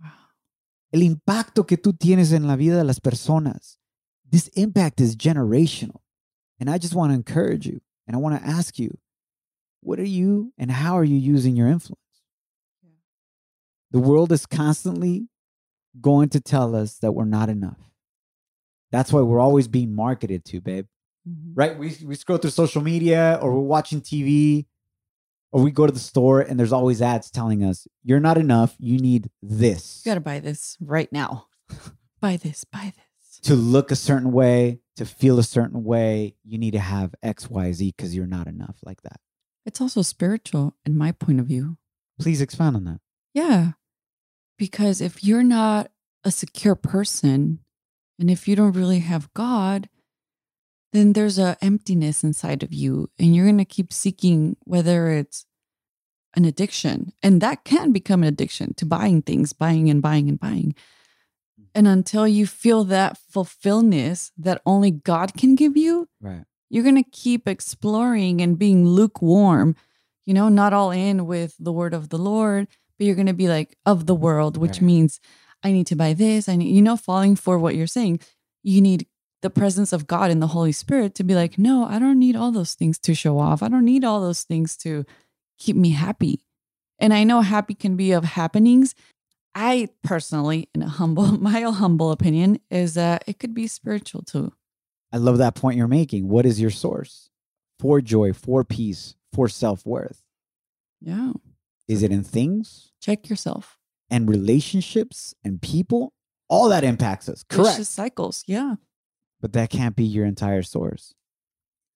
Wow. 0.00 0.10
el 0.92 1.00
impacto 1.02 1.66
que 1.66 1.76
tú 1.76 1.92
tienes 1.92 2.32
en 2.32 2.46
la 2.46 2.56
vida 2.56 2.76
de 2.76 2.84
las 2.84 3.00
personas. 3.00 3.76
This 4.30 4.48
impact 4.48 5.00
is 5.00 5.16
generational. 5.16 6.00
And 6.58 6.70
I 6.70 6.78
just 6.78 6.94
want 6.94 7.10
to 7.10 7.14
encourage 7.14 7.66
you 7.66 7.80
and 8.06 8.16
I 8.16 8.18
want 8.20 8.40
to 8.40 8.48
ask 8.48 8.78
you, 8.78 8.96
what 9.80 9.98
are 9.98 10.04
you 10.08 10.52
and 10.56 10.70
how 10.70 10.96
are 10.96 11.04
you 11.04 11.16
using 11.16 11.56
your 11.56 11.68
influence? 11.68 11.98
The 13.90 13.98
world 14.00 14.32
is 14.32 14.46
constantly 14.46 15.28
going 16.00 16.28
to 16.30 16.40
tell 16.40 16.74
us 16.74 16.98
that 16.98 17.12
we're 17.12 17.24
not 17.26 17.48
enough. 17.48 17.78
That's 18.90 19.12
why 19.12 19.20
we're 19.20 19.40
always 19.40 19.68
being 19.68 19.94
marketed 19.94 20.44
to, 20.46 20.60
babe. 20.60 20.86
Mhm. 21.28 21.52
Right? 21.54 21.78
We, 21.78 21.96
we 22.04 22.14
scroll 22.14 22.38
through 22.38 22.50
social 22.50 22.82
media 22.82 23.38
or 23.42 23.52
we're 23.52 23.60
watching 23.60 24.00
TV 24.00 24.66
or 25.54 25.62
we 25.62 25.70
go 25.70 25.86
to 25.86 25.92
the 25.92 26.00
store 26.00 26.40
and 26.40 26.58
there's 26.58 26.72
always 26.72 27.00
ads 27.00 27.30
telling 27.30 27.62
us, 27.62 27.86
you're 28.02 28.18
not 28.18 28.36
enough. 28.36 28.74
You 28.80 28.98
need 28.98 29.30
this. 29.40 30.02
You 30.04 30.10
got 30.10 30.14
to 30.16 30.20
buy 30.20 30.40
this 30.40 30.76
right 30.80 31.10
now. 31.12 31.46
buy 32.20 32.36
this, 32.36 32.64
buy 32.64 32.92
this. 32.96 33.38
to 33.42 33.54
look 33.54 33.92
a 33.92 33.96
certain 33.96 34.32
way, 34.32 34.80
to 34.96 35.06
feel 35.06 35.38
a 35.38 35.44
certain 35.44 35.84
way, 35.84 36.34
you 36.42 36.58
need 36.58 36.72
to 36.72 36.80
have 36.80 37.14
X, 37.22 37.48
Y, 37.48 37.70
Z 37.70 37.94
because 37.96 38.16
you're 38.16 38.26
not 38.26 38.48
enough 38.48 38.78
like 38.84 39.02
that. 39.02 39.20
It's 39.64 39.80
also 39.80 40.02
spiritual 40.02 40.74
in 40.84 40.98
my 40.98 41.12
point 41.12 41.38
of 41.38 41.46
view. 41.46 41.76
Please 42.20 42.40
expand 42.40 42.74
on 42.74 42.82
that. 42.86 42.98
Yeah. 43.32 43.72
Because 44.58 45.00
if 45.00 45.22
you're 45.22 45.44
not 45.44 45.88
a 46.24 46.32
secure 46.32 46.74
person 46.74 47.60
and 48.18 48.28
if 48.28 48.48
you 48.48 48.56
don't 48.56 48.72
really 48.72 48.98
have 48.98 49.32
God, 49.34 49.88
then 50.94 51.12
there's 51.12 51.38
a 51.38 51.56
emptiness 51.60 52.22
inside 52.22 52.62
of 52.62 52.72
you 52.72 53.10
and 53.18 53.34
you're 53.34 53.46
going 53.46 53.58
to 53.58 53.64
keep 53.64 53.92
seeking 53.92 54.56
whether 54.64 55.10
it's 55.10 55.44
an 56.36 56.44
addiction 56.44 57.12
and 57.22 57.40
that 57.40 57.64
can 57.64 57.92
become 57.92 58.22
an 58.22 58.28
addiction 58.28 58.74
to 58.74 58.86
buying 58.86 59.20
things, 59.20 59.52
buying 59.52 59.90
and 59.90 60.00
buying 60.00 60.28
and 60.28 60.38
buying. 60.38 60.74
Mm-hmm. 61.60 61.62
And 61.74 61.88
until 61.88 62.26
you 62.28 62.46
feel 62.46 62.84
that 62.84 63.18
fulfillness 63.18 64.30
that 64.38 64.62
only 64.64 64.92
God 64.92 65.34
can 65.34 65.56
give 65.56 65.76
you, 65.76 66.08
Right. 66.20 66.44
you're 66.70 66.84
going 66.84 67.02
to 67.02 67.10
keep 67.10 67.48
exploring 67.48 68.40
and 68.40 68.58
being 68.58 68.86
lukewarm, 68.86 69.74
you 70.24 70.32
know, 70.32 70.48
not 70.48 70.72
all 70.72 70.92
in 70.92 71.26
with 71.26 71.56
the 71.58 71.72
word 71.72 71.92
of 71.92 72.08
the 72.08 72.18
Lord, 72.18 72.68
but 72.98 73.06
you're 73.06 73.16
going 73.16 73.26
to 73.26 73.32
be 73.34 73.48
like 73.48 73.76
of 73.84 74.06
the 74.06 74.14
world, 74.14 74.56
which 74.56 74.78
Right. 74.78 74.82
means 74.82 75.20
I 75.64 75.72
need 75.72 75.88
to 75.88 75.96
buy 75.96 76.12
this. 76.12 76.48
I 76.48 76.54
need, 76.56 76.74
you 76.74 76.82
know, 76.82 76.96
falling 76.96 77.34
for 77.36 77.58
what 77.58 77.74
you're 77.74 77.86
saying. 77.88 78.20
You 78.62 78.80
need 78.80 79.06
the 79.44 79.50
presence 79.50 79.92
of 79.92 80.06
God 80.06 80.30
and 80.30 80.40
the 80.40 80.46
Holy 80.48 80.72
Spirit 80.72 81.14
to 81.16 81.22
be 81.22 81.34
like, 81.34 81.58
no, 81.58 81.84
I 81.84 81.98
don't 81.98 82.18
need 82.18 82.34
all 82.34 82.50
those 82.50 82.72
things 82.72 82.98
to 83.00 83.14
show 83.14 83.38
off. 83.38 83.62
I 83.62 83.68
don't 83.68 83.84
need 83.84 84.02
all 84.02 84.22
those 84.22 84.42
things 84.42 84.74
to 84.78 85.04
keep 85.58 85.76
me 85.76 85.90
happy. 85.90 86.40
And 86.98 87.12
I 87.12 87.24
know 87.24 87.42
happy 87.42 87.74
can 87.74 87.94
be 87.94 88.12
of 88.12 88.24
happenings. 88.24 88.94
I 89.54 89.90
personally, 90.02 90.70
in 90.74 90.80
a 90.80 90.88
humble, 90.88 91.26
my 91.38 91.60
humble 91.60 92.10
opinion, 92.10 92.58
is 92.70 92.94
that 92.94 93.22
it 93.26 93.38
could 93.38 93.52
be 93.52 93.66
spiritual 93.66 94.22
too. 94.22 94.50
I 95.12 95.18
love 95.18 95.36
that 95.36 95.54
point 95.54 95.76
you're 95.76 95.88
making. 95.88 96.26
What 96.26 96.46
is 96.46 96.58
your 96.58 96.70
source 96.70 97.28
for 97.78 98.00
joy, 98.00 98.32
for 98.32 98.64
peace, 98.64 99.14
for 99.34 99.46
self 99.46 99.84
worth? 99.84 100.22
Yeah. 101.02 101.32
Is 101.86 102.02
it 102.02 102.10
in 102.10 102.24
things 102.24 102.92
Check 103.02 103.28
yourself. 103.28 103.78
and 104.08 104.26
relationships 104.26 105.34
and 105.44 105.60
people? 105.60 106.14
All 106.48 106.70
that 106.70 106.82
impacts 106.82 107.28
us. 107.28 107.44
Correct. 107.46 107.84
Cycles. 107.84 108.42
Yeah. 108.46 108.76
But 109.44 109.52
that 109.52 109.68
can't 109.68 109.94
be 109.94 110.04
your 110.04 110.24
entire 110.24 110.62
source. 110.62 111.12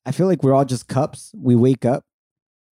I 0.05 0.13
feel 0.13 0.27
like 0.27 0.43
we're 0.43 0.53
all 0.53 0.67
just 0.67 0.87
cups. 0.87 1.33
We 1.35 1.57
wake 1.57 1.87
up 1.87 2.05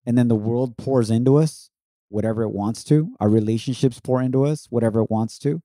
and 0.04 0.18
then 0.18 0.26
the 0.26 0.34
world 0.34 0.76
pours 0.76 1.10
into 1.10 1.36
us 1.36 1.70
whatever 2.08 2.42
it 2.42 2.50
wants 2.50 2.82
to. 2.86 3.14
Our 3.20 3.28
relationships 3.28 4.00
pour 4.00 4.20
into 4.20 4.44
us 4.44 4.66
whatever 4.70 4.98
it 4.98 5.12
wants 5.12 5.38
to. 5.38 5.62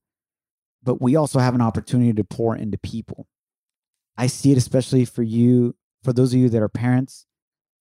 But 0.84 1.02
we 1.02 1.16
also 1.16 1.40
have 1.40 1.56
an 1.56 1.62
opportunity 1.62 2.14
to 2.14 2.24
pour 2.24 2.56
into 2.56 2.78
people. 2.78 3.26
I 4.16 4.28
see 4.28 4.52
it 4.52 4.60
especially 4.60 5.06
for 5.06 5.24
you, 5.24 5.76
for 6.04 6.14
those 6.14 6.32
of 6.36 6.40
you 6.40 6.48
that 6.50 6.62
are 6.62 6.70
parents. 6.70 7.26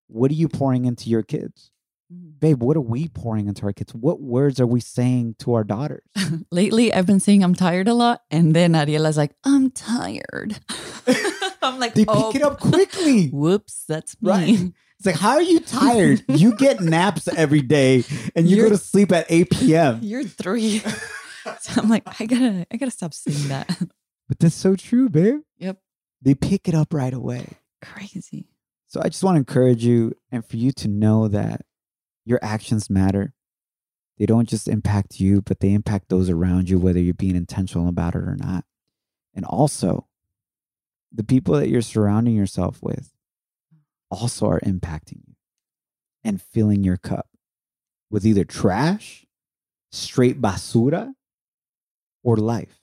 What 0.07 0.31
are 0.31 0.35
you 0.35 0.49
pouring 0.49 0.87
into 0.87 1.11
your 1.11 1.23
kids? 1.23 1.73
Mm-hmm. 2.11 2.39
Babe, 2.39 2.63
what 2.63 2.79
are 2.79 2.81
we 2.81 3.07
pouring 3.09 3.49
into 3.49 3.67
our 3.67 3.75
kids? 3.75 3.95
What 3.95 4.23
words 4.23 4.59
are 4.61 4.67
we 4.67 4.81
saying 4.81 5.37
to 5.41 5.53
our 5.53 5.65
daughters? 5.65 6.05
Lately, 6.51 6.91
I've 6.91 7.05
been 7.05 7.21
saying 7.21 7.45
I'm 7.45 7.55
tired 7.55 7.87
a 7.87 7.93
lot. 7.93 8.23
And 8.31 8.57
then 8.57 8.73
Ariela's 8.73 9.19
like, 9.19 9.33
I'm 9.45 9.71
tired. 9.71 10.59
I'm 11.63 11.79
like, 11.79 11.95
They 11.95 12.05
oh, 12.07 12.31
pick 12.33 12.41
it 12.41 12.45
up 12.45 12.59
oh. 12.63 12.69
quickly. 12.71 13.29
Whoops, 13.29 13.85
that's 13.89 14.21
me. 14.21 14.31
Right. 14.31 14.73
It's 14.99 15.07
like, 15.07 15.17
how 15.17 15.33
are 15.33 15.43
you 15.43 15.61
tired? 15.61 16.25
you 16.29 16.55
get 16.57 16.81
naps 16.81 17.29
every 17.29 17.63
day 17.63 18.05
and 18.35 18.49
you 18.49 18.57
You're- 18.57 18.71
go 18.71 18.77
to 18.77 18.83
sleep 18.83 19.13
at 19.13 19.27
8 19.29 19.51
p.m. 19.51 20.01
You're 20.03 20.25
three. 20.25 20.81
so 21.61 21.81
I'm 21.81 21.89
like, 21.89 22.21
I 22.21 22.27
gotta, 22.27 22.67
I 22.71 22.77
gotta 22.77 22.91
stop 22.91 23.15
saying 23.15 23.49
that. 23.49 23.69
But 24.29 24.39
that's 24.41 24.55
so 24.55 24.77
true, 24.77 25.09
babe. 25.09 25.41
Yep. 25.59 25.79
They 26.21 26.35
pick 26.35 26.69
it 26.69 26.75
up 26.75 26.93
right 26.93 27.15
away. 27.15 27.47
Crazy. 27.81 28.49
So 28.89 29.01
I 29.03 29.09
just 29.09 29.23
want 29.23 29.37
to 29.37 29.39
encourage 29.39 29.85
you 29.85 30.15
and 30.33 30.45
for 30.45 30.57
you 30.57 30.73
to 30.73 30.89
know 30.89 31.29
that 31.29 31.63
your 32.25 32.39
actions 32.43 32.91
matter. 32.91 33.33
They 34.19 34.27
don't 34.27 34.49
just 34.49 34.67
impact 34.67 35.21
you, 35.21 35.43
but 35.43 35.61
they 35.61 35.73
impact 35.73 36.09
those 36.09 36.29
around 36.29 36.69
you, 36.69 36.79
whether 36.79 36.99
you're 36.99 37.15
being 37.15 37.37
intentional 37.37 37.89
about 37.89 38.17
it 38.17 38.23
or 38.23 38.37
not. 38.37 38.65
And 39.33 39.45
also, 39.45 40.08
the 41.13 41.25
people 41.25 41.55
that 41.55 41.69
you're 41.69 41.81
surrounding 41.83 42.35
yourself 42.35 42.83
with 42.83 43.13
also 44.11 44.49
are 44.49 44.61
impacting 44.61 45.21
you 45.27 45.35
and 46.25 46.41
filling 46.41 46.85
your 46.85 46.97
cup 46.97 47.29
with 48.11 48.27
either 48.27 48.45
trash, 48.45 49.27
straight 49.93 50.41
basura, 50.41 51.13
or 52.23 52.37
life. 52.37 52.81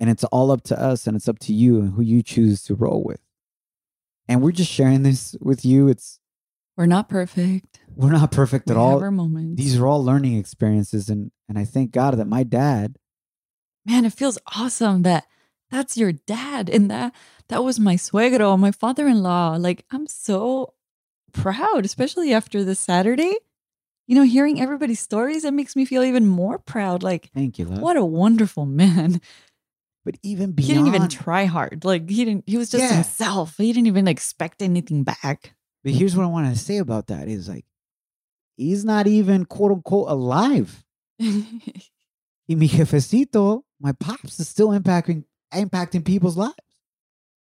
And 0.00 0.10
it's 0.10 0.24
all 0.24 0.50
up 0.50 0.62
to 0.64 0.78
us 0.80 1.06
and 1.06 1.16
it's 1.16 1.28
up 1.28 1.38
to 1.40 1.52
you 1.54 1.78
and 1.78 1.94
who 1.94 2.02
you 2.02 2.22
choose 2.22 2.62
to 2.64 2.74
roll 2.74 3.02
with. 3.04 3.20
And 4.28 4.42
we're 4.42 4.52
just 4.52 4.70
sharing 4.72 5.02
this 5.02 5.36
with 5.40 5.64
you. 5.64 5.88
It's 5.88 6.18
We're 6.76 6.86
not 6.86 7.08
perfect. 7.08 7.80
we're 7.94 8.10
not 8.12 8.32
perfect 8.32 8.68
at 8.70 8.76
we 8.76 8.82
all. 8.82 8.92
have 8.94 9.02
our 9.02 9.10
moments. 9.10 9.60
These 9.62 9.78
are 9.78 9.86
all 9.86 10.02
learning 10.04 10.36
experiences 10.36 11.08
and 11.08 11.30
and 11.48 11.58
I 11.58 11.64
thank 11.64 11.90
God 11.92 12.16
that 12.18 12.26
my 12.26 12.42
dad 12.42 12.96
man, 13.86 14.04
it 14.06 14.14
feels 14.14 14.38
awesome 14.56 15.02
that 15.02 15.24
that's 15.74 15.96
your 15.96 16.12
dad 16.12 16.70
and 16.70 16.88
that 16.90 17.12
that 17.48 17.64
was 17.64 17.78
my 17.80 17.96
suegro, 17.96 18.56
my 18.58 18.70
father-in-law. 18.70 19.56
Like 19.58 19.84
I'm 19.90 20.06
so 20.06 20.74
proud, 21.32 21.84
especially 21.84 22.32
after 22.32 22.62
this 22.64 22.78
Saturday. 22.80 23.34
You 24.06 24.14
know, 24.14 24.22
hearing 24.22 24.60
everybody's 24.60 25.00
stories, 25.00 25.44
it 25.44 25.54
makes 25.54 25.74
me 25.74 25.84
feel 25.86 26.04
even 26.04 26.26
more 26.26 26.58
proud. 26.58 27.02
Like, 27.02 27.30
thank 27.34 27.58
you, 27.58 27.64
love. 27.64 27.80
what 27.80 27.96
a 27.96 28.04
wonderful 28.04 28.66
man. 28.66 29.20
But 30.04 30.16
even 30.22 30.52
beyond 30.52 30.68
He 30.68 30.74
didn't 30.74 30.86
even 30.94 31.08
try 31.08 31.46
hard. 31.46 31.84
Like 31.84 32.08
he 32.10 32.24
didn't 32.26 32.44
he 32.46 32.56
was 32.58 32.70
just 32.70 32.82
Yeah. 32.84 32.94
himself. 32.94 33.56
He 33.56 33.72
didn't 33.72 33.86
even 33.88 34.06
expect 34.06 34.60
anything 34.62 35.02
back. 35.02 35.54
But 35.82 35.94
here's 35.94 36.14
what 36.16 36.24
I 36.24 36.28
want 36.28 36.52
to 36.54 36.58
say 36.60 36.76
about 36.76 37.06
that 37.08 37.26
is 37.28 37.48
like 37.48 37.64
he's 38.56 38.84
not 38.84 39.06
even 39.06 39.44
quote 39.46 39.72
unquote 39.72 40.08
alive. 40.08 40.84
Y 42.46 42.54
mi 42.56 42.68
jefecito, 42.68 43.62
my 43.80 43.92
pops 43.92 44.38
is 44.38 44.46
still 44.48 44.68
impacting 44.68 45.24
impacting 45.52 46.04
people's 46.04 46.36
lives. 46.36 46.54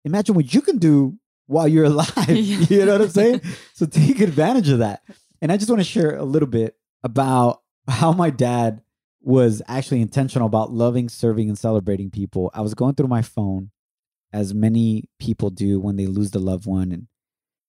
Imagine 0.05 0.35
what 0.35 0.53
you 0.53 0.61
can 0.63 0.79
do 0.79 1.19
while 1.47 1.69
you're 1.69 1.85
alive. 1.87 2.29
Yeah. 2.29 2.67
You 2.71 2.87
know 2.87 2.93
what 2.93 3.03
I'm 3.03 3.09
saying? 3.09 3.43
so 3.75 3.87
take 3.87 4.21
advantage 4.21 4.69
of 4.69 4.79
that. 4.79 5.03
And 5.43 5.51
I 5.51 5.57
just 5.57 5.71
want 5.71 5.81
to 5.81 5.85
share 5.85 6.17
a 6.17 6.25
little 6.25 6.49
bit 6.49 6.77
about 7.03 7.63
how 7.89 8.13
my 8.13 8.31
dad 8.31 8.83
was 9.23 9.63
actually 9.69 10.01
intentional 10.01 10.47
about 10.47 10.73
loving, 10.73 11.09
serving, 11.09 11.49
and 11.49 11.59
celebrating 11.59 12.11
people. 12.11 12.51
I 12.55 12.61
was 12.61 12.75
going 12.75 12.95
through 12.95 13.09
my 13.09 13.23
phone, 13.23 13.71
as 14.33 14.55
many 14.55 15.05
people 15.19 15.51
do 15.51 15.81
when 15.81 15.97
they 15.97 16.07
lose 16.07 16.31
the 16.31 16.39
loved 16.39 16.67
one, 16.67 16.93
and 16.93 17.07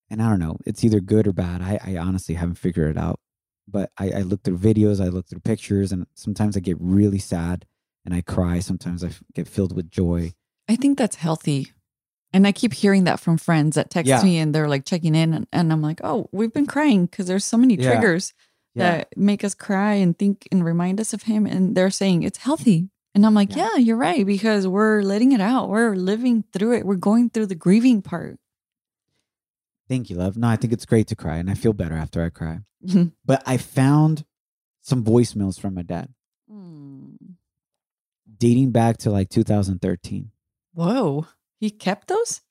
and 0.09 0.21
I 0.21 0.29
don't 0.29 0.39
know, 0.39 0.57
it's 0.65 0.83
either 0.83 0.99
good 0.99 1.25
or 1.25 1.31
bad. 1.31 1.61
I, 1.61 1.79
I 1.81 1.97
honestly 1.97 2.35
haven't 2.35 2.55
figured 2.55 2.89
it 2.89 2.99
out. 2.99 3.19
But 3.67 3.91
I, 3.97 4.11
I 4.11 4.21
look 4.21 4.43
through 4.43 4.57
videos, 4.57 5.01
I 5.03 5.07
look 5.07 5.27
through 5.27 5.39
pictures, 5.39 5.93
and 5.93 6.05
sometimes 6.13 6.57
I 6.57 6.59
get 6.59 6.75
really 6.79 7.19
sad 7.19 7.65
and 8.05 8.13
I 8.13 8.21
cry. 8.21 8.59
Sometimes 8.59 9.03
I 9.03 9.07
f- 9.07 9.23
get 9.33 9.47
filled 9.47 9.75
with 9.75 9.89
joy. 9.91 10.33
I 10.69 10.75
think 10.75 10.97
that's 10.97 11.15
healthy. 11.17 11.71
And 12.33 12.47
I 12.47 12.51
keep 12.53 12.73
hearing 12.73 13.03
that 13.05 13.19
from 13.19 13.37
friends 13.37 13.75
that 13.75 13.89
text 13.89 14.07
Yeah. 14.09 14.23
me 14.23 14.37
and 14.39 14.55
they're 14.55 14.69
like 14.69 14.85
checking 14.85 15.15
in. 15.15 15.33
And, 15.33 15.47
and 15.51 15.71
I'm 15.71 15.81
like, 15.81 15.99
oh, 16.03 16.29
we've 16.31 16.53
been 16.53 16.65
crying 16.65 17.05
because 17.05 17.27
there's 17.27 17.43
so 17.45 17.57
many 17.57 17.75
Yeah. 17.75 17.91
triggers 17.91 18.33
that 18.75 19.09
make 19.17 19.43
us 19.43 19.53
cry 19.53 19.95
and 19.95 20.17
think 20.17 20.47
and 20.51 20.63
remind 20.63 21.01
us 21.01 21.13
of 21.13 21.23
him. 21.23 21.45
And 21.45 21.75
they're 21.75 21.89
saying 21.91 22.23
it's 22.23 22.37
healthy. 22.37 22.89
And 23.13 23.25
I'm 23.25 23.33
like, 23.33 23.53
Yeah. 23.53 23.71
yeah, 23.73 23.77
you're 23.79 23.97
right. 23.97 24.25
Because 24.25 24.65
we're 24.65 25.01
letting 25.01 25.33
it 25.33 25.41
out. 25.41 25.67
We're 25.67 25.95
living 25.95 26.45
through 26.53 26.77
it. 26.77 26.85
We're 26.85 26.95
going 26.95 27.29
through 27.31 27.47
the 27.47 27.55
grieving 27.55 28.01
part. 28.01 28.37
Thank 29.89 30.09
you, 30.09 30.15
love. 30.15 30.37
No, 30.37 30.47
I 30.47 30.55
think 30.55 30.71
it's 30.71 30.85
great 30.85 31.07
to 31.07 31.15
cry, 31.17 31.35
and 31.35 31.49
I 31.49 31.53
feel 31.53 31.73
better 31.73 31.95
after 31.95 32.23
I 32.23 32.29
cry. 32.29 32.59
But 33.25 33.43
I 33.45 33.57
found 33.57 34.23
some 34.81 35.03
voicemails 35.03 35.59
from 35.59 35.73
my 35.73 35.81
dad 35.81 36.13
dating 38.41 38.71
back 38.71 38.97
to 38.97 39.11
like 39.11 39.29
2013. 39.29 40.31
Whoa. 40.73 41.27
He 41.59 41.69
kept 41.69 42.07
those? 42.07 42.41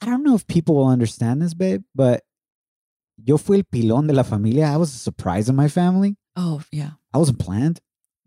I 0.00 0.06
don't 0.06 0.22
know 0.22 0.36
if 0.36 0.46
people 0.46 0.76
will 0.76 0.86
understand 0.86 1.42
this, 1.42 1.52
babe, 1.52 1.82
but 1.94 2.22
yo 3.22 3.36
fui 3.36 3.56
el 3.58 3.62
pilón 3.64 4.06
de 4.06 4.12
la 4.14 4.22
familia. 4.22 4.66
I 4.66 4.76
was 4.76 4.94
a 4.94 4.98
surprise 4.98 5.48
in 5.48 5.56
my 5.56 5.66
family. 5.68 6.16
Oh, 6.36 6.62
yeah. 6.70 6.90
I 7.12 7.18
wasn't 7.18 7.40
planned. 7.40 7.80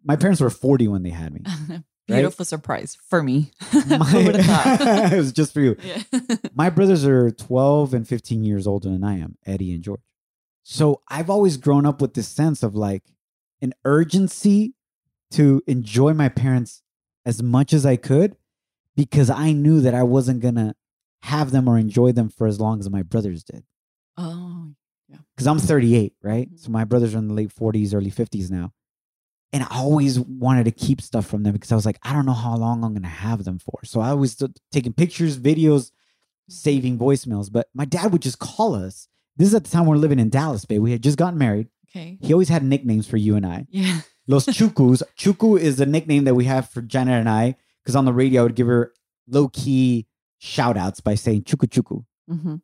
My 0.03 0.17
parents 0.17 0.41
were 0.41 0.49
40 0.49 0.89
when 0.89 1.03
they 1.03 1.09
had 1.09 1.33
me. 1.33 1.41
Beautiful 2.07 2.43
surprise 2.45 2.97
for 3.09 3.23
me. 3.23 3.51
My- 3.87 3.97
Who 3.97 4.25
would 4.25 4.35
have 4.35 4.79
thought? 4.79 5.13
it 5.13 5.17
was 5.17 5.31
just 5.31 5.53
for 5.53 5.61
you. 5.61 5.77
yeah. 5.83 6.03
My 6.53 6.69
brothers 6.69 7.05
are 7.05 7.31
12 7.31 7.93
and 7.93 8.07
15 8.07 8.43
years 8.43 8.67
older 8.67 8.89
than 8.89 9.03
I 9.05 9.19
am, 9.19 9.37
Eddie 9.45 9.73
and 9.73 9.83
George. 9.83 10.01
So 10.63 11.01
I've 11.07 11.29
always 11.29 11.55
grown 11.57 11.85
up 11.85 12.01
with 12.01 12.13
this 12.13 12.27
sense 12.27 12.61
of 12.63 12.75
like 12.75 13.03
an 13.61 13.73
urgency 13.85 14.73
to 15.31 15.61
enjoy 15.67 16.13
my 16.13 16.29
parents 16.29 16.81
as 17.25 17.41
much 17.43 17.73
as 17.73 17.85
I 17.85 17.95
could 17.95 18.37
because 18.95 19.29
I 19.29 19.51
knew 19.51 19.81
that 19.81 19.93
I 19.93 20.03
wasn't 20.03 20.41
going 20.41 20.55
to 20.55 20.75
have 21.23 21.51
them 21.51 21.67
or 21.67 21.77
enjoy 21.77 22.11
them 22.11 22.29
for 22.29 22.47
as 22.47 22.59
long 22.59 22.79
as 22.79 22.89
my 22.89 23.03
brothers 23.03 23.43
did. 23.43 23.63
Oh, 24.17 24.69
yeah. 25.09 25.17
Because 25.35 25.47
I'm 25.47 25.59
38, 25.59 26.13
right? 26.21 26.49
Mhm. 26.51 26.59
So 26.59 26.71
my 26.71 26.83
brothers 26.85 27.13
are 27.15 27.19
in 27.19 27.27
the 27.27 27.33
late 27.33 27.53
40s, 27.53 27.93
early 27.93 28.11
50s 28.11 28.49
now. 28.49 28.73
And 29.53 29.63
I 29.63 29.67
always 29.71 30.19
wanted 30.19 30.65
to 30.65 30.71
keep 30.71 31.01
stuff 31.01 31.25
from 31.25 31.43
them 31.43 31.53
because 31.53 31.71
I 31.71 31.75
was 31.75 31.85
like, 31.85 31.99
I 32.03 32.13
don't 32.13 32.25
know 32.25 32.33
how 32.33 32.55
long 32.57 32.83
I'm 32.83 32.91
going 32.93 33.03
to 33.03 33.07
have 33.07 33.43
them 33.45 33.59
for. 33.59 33.79
So 33.85 34.01
I 34.01 34.13
was 34.13 34.35
t- 34.35 34.47
taking 34.71 34.93
pictures, 34.93 35.37
videos, 35.39 35.91
saving 36.49 36.97
voicemails. 36.97 37.51
But 37.51 37.67
my 37.73 37.85
dad 37.85 38.11
would 38.11 38.21
just 38.21 38.39
call 38.39 38.75
us. 38.75 39.07
This 39.37 39.47
is 39.49 39.55
at 39.55 39.63
the 39.63 39.69
time 39.69 39.83
we 39.85 39.89
we're 39.91 39.97
living 39.97 40.19
in 40.19 40.29
Dallas, 40.29 40.65
babe. 40.65 40.81
We 40.81 40.91
had 40.91 41.03
just 41.03 41.17
gotten 41.17 41.37
married. 41.39 41.67
Okay. 41.89 42.17
He 42.21 42.33
always 42.33 42.49
had 42.49 42.63
nicknames 42.63 43.07
for 43.07 43.17
you 43.17 43.35
and 43.35 43.45
I. 43.45 43.65
Yeah. 43.69 44.01
Los 44.27 44.45
Chucus. 44.45 45.03
Chuku 45.17 45.59
is 45.59 45.77
the 45.77 45.85
nickname 45.85 46.25
that 46.25 46.35
we 46.35 46.45
have 46.45 46.69
for 46.69 46.81
Janet 46.81 47.15
and 47.19 47.29
I 47.29 47.55
because 47.83 47.95
on 47.95 48.05
the 48.05 48.13
radio 48.13 48.41
I 48.41 48.43
would 48.43 48.55
give 48.55 48.67
her 48.67 48.91
low 49.27 49.47
key 49.49 50.07
shout 50.39 50.77
outs 50.77 50.99
by 50.99 51.15
saying 51.15 51.43
Chuku 51.43 51.67
Chuku. 51.67 52.05
Mm-hmm. 52.29 52.55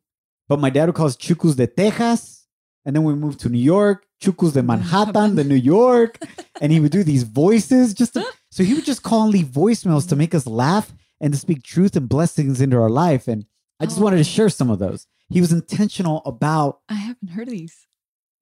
But 0.48 0.60
my 0.60 0.70
dad 0.70 0.86
would 0.86 0.94
call 0.94 1.06
us 1.06 1.16
Chucus 1.16 1.54
de 1.54 1.66
Texas. 1.66 2.46
And 2.86 2.94
then 2.94 3.02
we 3.04 3.14
moved 3.14 3.40
to 3.40 3.48
New 3.48 3.58
York, 3.58 4.04
Chucus 4.20 4.52
de 4.52 4.62
Manhattan, 4.62 5.36
the 5.36 5.44
New 5.44 5.54
York. 5.54 6.18
And 6.60 6.70
he 6.70 6.78
would 6.80 6.92
do 6.92 7.02
these 7.02 7.24
voices 7.24 7.94
just 7.94 8.12
to, 8.14 8.24
so 8.50 8.62
he 8.62 8.74
would 8.74 8.84
just 8.84 9.02
call 9.02 9.24
and 9.24 9.32
leave 9.32 9.46
voicemails 9.46 10.08
to 10.10 10.14
make 10.16 10.34
us 10.34 10.46
laugh 10.46 10.92
and 11.20 11.32
to 11.32 11.38
speak 11.38 11.64
truth 11.64 11.96
and 11.96 12.08
blessings 12.08 12.60
into 12.60 12.76
our 12.76 12.88
life. 12.90 13.26
And 13.26 13.46
I 13.80 13.86
just 13.86 13.98
wanted 13.98 14.16
to 14.16 14.20
Oh. 14.20 14.34
share 14.34 14.48
some 14.50 14.70
of 14.70 14.78
those. 14.78 15.08
He 15.30 15.40
was 15.40 15.52
intentional 15.52 16.22
about 16.26 16.78
I 16.88 16.94
haven't 16.94 17.30
heard 17.30 17.48
of 17.48 17.52
these. 17.52 17.88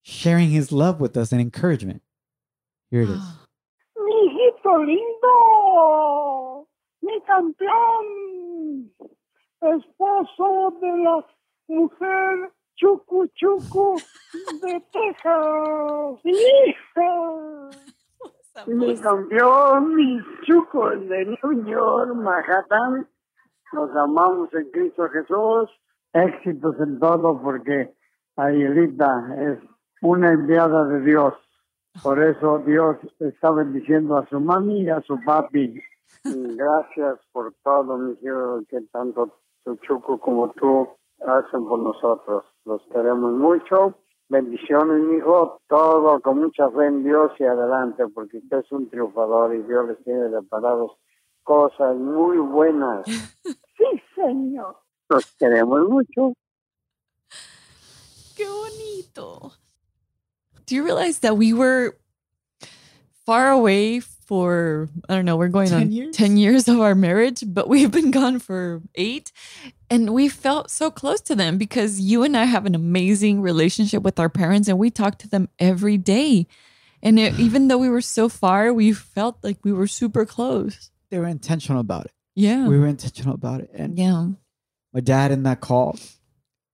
sharing 0.03 0.51
his 0.51 0.73
love 0.73 1.01
with 1.01 1.17
us 1.17 1.33
and 1.33 1.41
encouragement. 1.41 2.03
Here 2.93 3.05
it 3.05 3.09
is. 3.09 3.25
Mi 4.05 4.13
hijito 4.29 4.85
lindo, 4.85 6.67
mi 7.01 7.21
campeón, 7.23 8.93
esposo 9.63 10.77
de 10.79 10.91
la 11.03 11.27
mujer 11.69 12.53
Chucu 12.77 13.29
Chucu 13.35 13.97
de 14.61 14.83
Texas. 14.93 16.21
¡Hija! 16.23 17.71
Mi 18.67 18.95
campeón, 18.99 19.95
mi 19.95 20.21
Chuco 20.45 20.91
de 20.91 21.25
New 21.25 21.65
York, 21.65 22.15
Manhattan. 22.15 23.09
Los 23.73 23.91
amamos 23.97 24.53
en 24.53 24.71
Cristo 24.71 25.09
Jesús. 25.09 25.71
Éxitos 26.13 26.79
en 26.79 27.01
todo 27.01 27.41
porque 27.41 27.95
Ayelita 28.37 29.35
es 29.39 29.59
una 30.03 30.33
enviada 30.33 30.85
de 30.89 31.01
Dios. 31.01 31.33
Por 32.01 32.23
eso 32.23 32.59
Dios 32.61 32.97
está 33.19 33.51
bendiciendo 33.51 34.17
a 34.17 34.27
su 34.29 34.41
mami 34.41 34.83
y 34.83 34.89
a 34.89 35.01
su 35.03 35.19
papi. 35.25 35.81
Gracias 36.25 37.19
por 37.33 37.53
todo, 37.63 37.99
mi 37.99 38.17
hijo, 38.23 38.63
que 38.69 38.81
tanto 38.93 39.39
tu 39.65 39.77
Chuco 39.77 40.19
como 40.19 40.51
tú 40.53 40.89
hacen 41.27 41.67
por 41.67 41.79
nosotros. 41.81 42.45
Los 42.65 42.83
queremos 42.93 43.33
mucho. 43.33 43.99
Bendiciones, 44.29 45.03
mi 45.03 45.17
hijo. 45.17 45.61
Todo 45.69 46.21
con 46.21 46.39
mucha 46.39 46.71
fe 46.71 46.87
en 46.87 47.05
Dios 47.05 47.33
y 47.39 47.45
adelante, 47.45 48.05
porque 48.09 48.39
usted 48.39 48.59
es 48.59 48.73
un 48.73 48.89
triunfador 48.89 49.55
y 49.55 49.63
Dios 49.63 49.89
les 49.89 50.03
tiene 50.05 50.29
preparados 50.31 50.93
cosas 51.43 51.97
muy 51.97 52.39
buenas. 52.39 53.05
sí, 53.77 54.03
señor. 54.15 54.79
Los 55.09 55.37
queremos 55.37 55.89
mucho. 55.89 56.33
Qué 58.37 58.47
bonito. 58.49 59.53
Do 60.67 60.75
you 60.75 60.85
realize 60.85 61.21
that 61.21 61.37
we 61.37 61.53
were 61.53 61.97
far 63.25 63.51
away 63.51 64.01
for 64.01 64.89
I 65.09 65.15
don't 65.15 65.25
know, 65.25 65.37
we're 65.37 65.49
going 65.49 65.69
10 65.69 65.81
on 65.81 65.93
years? 65.93 66.17
10 66.17 66.37
years 66.37 66.69
of 66.69 66.81
our 66.81 66.95
marriage, 66.95 67.45
but 67.47 67.69
we've 67.69 67.91
been 67.91 68.11
gone 68.11 68.39
for 68.39 68.81
8 68.95 69.31
and 69.91 70.15
we 70.15 70.29
felt 70.29 70.71
so 70.71 70.91
close 70.91 71.21
to 71.23 71.35
them 71.35 71.59
because 71.59 72.01
you 72.01 72.23
and 72.23 72.35
I 72.35 72.45
have 72.45 72.65
an 72.65 72.75
amazing 72.75 73.43
relationship 73.43 74.03
with 74.03 74.19
our 74.19 74.31
parents 74.31 74.69
and 74.69 74.79
we 74.79 74.91
talk 74.91 75.19
to 75.19 75.29
them 75.29 75.51
every 75.59 75.99
day. 75.99 76.47
And 77.03 77.19
it, 77.19 77.39
even 77.39 77.69
though 77.69 77.79
we 77.79 77.91
were 77.91 78.01
so 78.01 78.31
far, 78.31 78.73
we 78.73 78.93
felt 78.93 79.37
like 79.43 79.59
we 79.65 79.73
were 79.73 79.87
super 79.87 80.25
close. 80.25 80.91
They 81.11 81.19
were 81.19 81.27
intentional 81.27 81.81
about 81.81 82.07
it. 82.07 82.13
Yeah. 82.35 82.67
We 82.67 82.79
were 82.79 82.87
intentional 82.87 83.35
about 83.35 83.61
it. 83.61 83.71
And 83.75 83.99
yeah. 83.99 84.29
my 84.95 85.01
dad 85.01 85.31
in 85.31 85.43
that 85.43 85.61
call, 85.61 85.99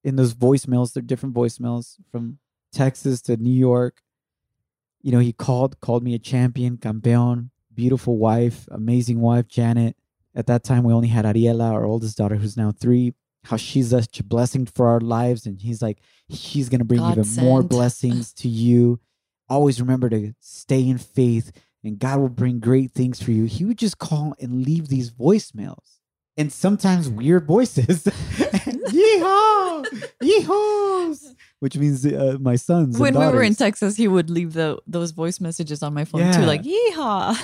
in 0.04 0.14
those 0.14 0.32
voicemails, 0.34 0.92
they're 0.92 1.02
different 1.02 1.34
voicemails 1.34 1.96
from 2.12 2.38
Texas 2.72 3.20
to 3.22 3.36
New 3.36 3.52
York. 3.52 4.02
You 5.02 5.12
know, 5.12 5.18
he 5.20 5.32
called, 5.32 5.80
called 5.80 6.02
me 6.02 6.14
a 6.14 6.18
champion, 6.18 6.76
campeón, 6.76 7.50
beautiful 7.74 8.18
wife, 8.18 8.66
amazing 8.70 9.20
wife, 9.20 9.48
Janet. 9.48 9.96
At 10.34 10.46
that 10.46 10.64
time, 10.64 10.84
we 10.84 10.92
only 10.92 11.08
had 11.08 11.24
Ariela, 11.24 11.72
our 11.72 11.84
oldest 11.84 12.18
daughter, 12.18 12.36
who's 12.36 12.56
now 12.56 12.72
three. 12.72 13.14
How 13.44 13.56
she's 13.56 13.90
such 13.90 14.20
a 14.20 14.24
blessing 14.24 14.66
for 14.66 14.88
our 14.88 15.00
lives. 15.00 15.46
And 15.46 15.60
he's 15.60 15.80
like, 15.80 16.00
she's 16.30 16.68
going 16.68 16.80
to 16.80 16.84
bring 16.84 17.00
God 17.00 17.18
even 17.18 17.44
more 17.44 17.62
blessings 17.62 18.32
to 18.34 18.48
you. 18.48 19.00
Always 19.48 19.80
remember 19.80 20.10
to 20.10 20.34
stay 20.40 20.86
in 20.86 20.98
faith, 20.98 21.52
and 21.82 21.98
God 21.98 22.20
will 22.20 22.28
bring 22.28 22.58
great 22.60 22.90
things 22.90 23.22
for 23.22 23.30
you. 23.30 23.44
He 23.44 23.64
would 23.64 23.78
just 23.78 23.98
call 23.98 24.34
and 24.40 24.64
leave 24.64 24.88
these 24.88 25.10
voicemails 25.10 25.98
and 26.36 26.52
sometimes 26.52 27.08
weird 27.08 27.46
voices. 27.46 28.04
Yeehaw! 28.72 29.84
Yeehaws! 30.22 31.34
Which 31.60 31.76
means 31.76 32.06
uh, 32.06 32.36
my 32.40 32.54
sons. 32.56 32.94
and 32.94 33.00
When 33.00 33.18
we 33.18 33.26
were 33.26 33.42
in. 33.42 33.54
Texas, 33.54 33.96
he 33.96 34.06
would 34.06 34.30
leave 34.30 34.52
the 34.52 34.78
those 34.86 35.10
voice 35.10 35.40
messages 35.40 35.82
on 35.82 35.92
my 35.92 36.04
phone 36.04 36.32
too, 36.32 36.42
like 36.42 36.62
yeehaw. 36.62 37.34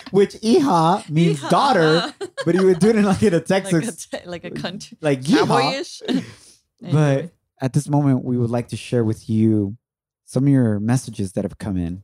Which 0.12 0.34
Iha 0.36 1.08
means 1.10 1.40
Yeehaw. 1.40 1.50
daughter, 1.50 2.14
but 2.44 2.54
he 2.54 2.64
would 2.64 2.78
do 2.78 2.90
it 2.90 2.96
in 2.96 3.04
like 3.04 3.22
in 3.22 3.34
a 3.34 3.36
like 3.38 3.42
a, 3.42 3.46
Texas, 3.46 4.06
te- 4.06 4.18
like 4.26 4.44
a 4.44 4.50
country 4.50 4.96
like 5.00 5.22
yeehaw. 5.22 5.46
cowboyish. 5.46 6.24
But 6.92 7.30
at 7.60 7.72
this 7.72 7.88
moment, 7.88 8.22
we 8.22 8.36
would 8.36 8.50
like 8.50 8.68
to 8.68 8.76
share 8.76 9.02
with 9.02 9.28
you 9.30 9.76
some 10.26 10.44
of 10.44 10.48
your 10.50 10.78
messages 10.78 11.32
that 11.32 11.44
have 11.44 11.56
come 11.58 11.76
in 11.78 12.02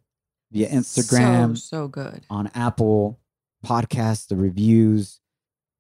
via 0.51 0.69
Instagram, 0.69 1.57
so, 1.59 1.77
so 1.77 1.89
good. 1.89 2.25
on 2.31 2.51
Apple 2.55 3.21
Podcasts, 3.65 4.27
the 4.27 4.35
reviews, 4.37 5.21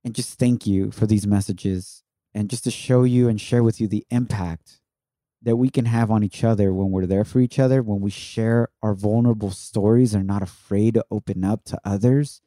and 0.05 0.15
just 0.15 0.39
thank 0.39 0.67
you 0.67 0.91
for 0.93 1.07
these 1.07 1.27
messages 1.27 2.03
and 2.35 2.49
just 2.51 2.65
to 2.65 2.71
show 2.71 3.05
you 3.05 3.29
and 3.29 3.41
share 3.41 3.63
with 3.63 3.81
you 3.81 3.89
the 3.89 4.07
impact 4.11 4.81
that 5.43 5.57
we 5.57 5.69
can 5.69 5.87
have 5.87 6.11
on 6.11 6.23
each 6.23 6.45
other 6.45 6.73
when 6.73 6.91
we're 6.91 7.07
there 7.07 7.25
for 7.25 7.41
each 7.41 7.59
other, 7.59 7.83
when 7.83 8.01
we 8.01 8.11
share 8.11 8.69
our 8.83 8.95
vulnerable 8.95 9.51
stories 9.51 10.15
and 10.15 10.27
not 10.27 10.43
afraid 10.43 10.95
to 10.95 11.05
open 11.11 11.45
up 11.45 11.65
to 11.65 11.81
others. 11.85 12.41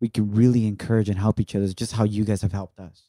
We 0.00 0.08
can 0.08 0.32
really 0.32 0.66
encourage 0.66 1.08
and 1.08 1.18
help 1.18 1.40
each 1.40 1.54
other, 1.54 1.68
just 1.68 1.94
how 1.94 2.04
you 2.04 2.24
guys 2.24 2.42
have 2.42 2.52
helped 2.52 2.80
us. 2.80 3.07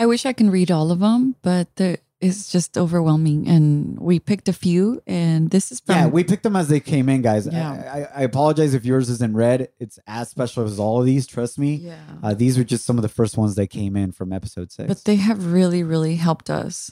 I 0.00 0.06
wish 0.06 0.24
I 0.26 0.32
can 0.32 0.50
read 0.50 0.70
all 0.70 0.90
of 0.90 1.00
them, 1.00 1.36
but 1.42 1.76
the, 1.76 1.98
it's 2.20 2.50
just 2.50 2.76
overwhelming. 2.78 3.46
And 3.48 3.98
we 4.00 4.18
picked 4.18 4.48
a 4.48 4.52
few, 4.52 5.02
and 5.06 5.50
this 5.50 5.70
is 5.70 5.80
from 5.80 5.94
yeah, 5.94 6.06
we 6.06 6.24
picked 6.24 6.42
them 6.42 6.56
as 6.56 6.68
they 6.68 6.80
came 6.80 7.08
in, 7.08 7.20
guys. 7.22 7.46
I- 7.46 7.52
Yeah. 7.52 8.06
I, 8.14 8.20
I 8.20 8.22
apologize 8.24 8.72
if 8.74 8.84
yours 8.86 9.10
isn't 9.10 9.34
read. 9.36 9.68
It's 9.78 9.98
as 10.06 10.28
special 10.30 10.64
as 10.64 10.78
all 10.78 11.00
of 11.00 11.06
these, 11.06 11.26
trust 11.26 11.58
me. 11.58 11.74
yeah. 11.74 11.98
Uh, 12.22 12.32
these 12.34 12.56
were 12.56 12.64
just 12.64 12.84
some 12.86 12.96
of 12.98 13.02
the 13.02 13.08
first 13.08 13.36
ones 13.36 13.54
that 13.56 13.68
came 13.68 13.94
in 13.96 14.12
from 14.12 14.32
episode 14.32 14.72
six. 14.72 14.88
But 14.88 15.04
they 15.04 15.16
have 15.16 15.52
really, 15.52 15.82
really 15.82 16.16
helped 16.16 16.48
us 16.50 16.90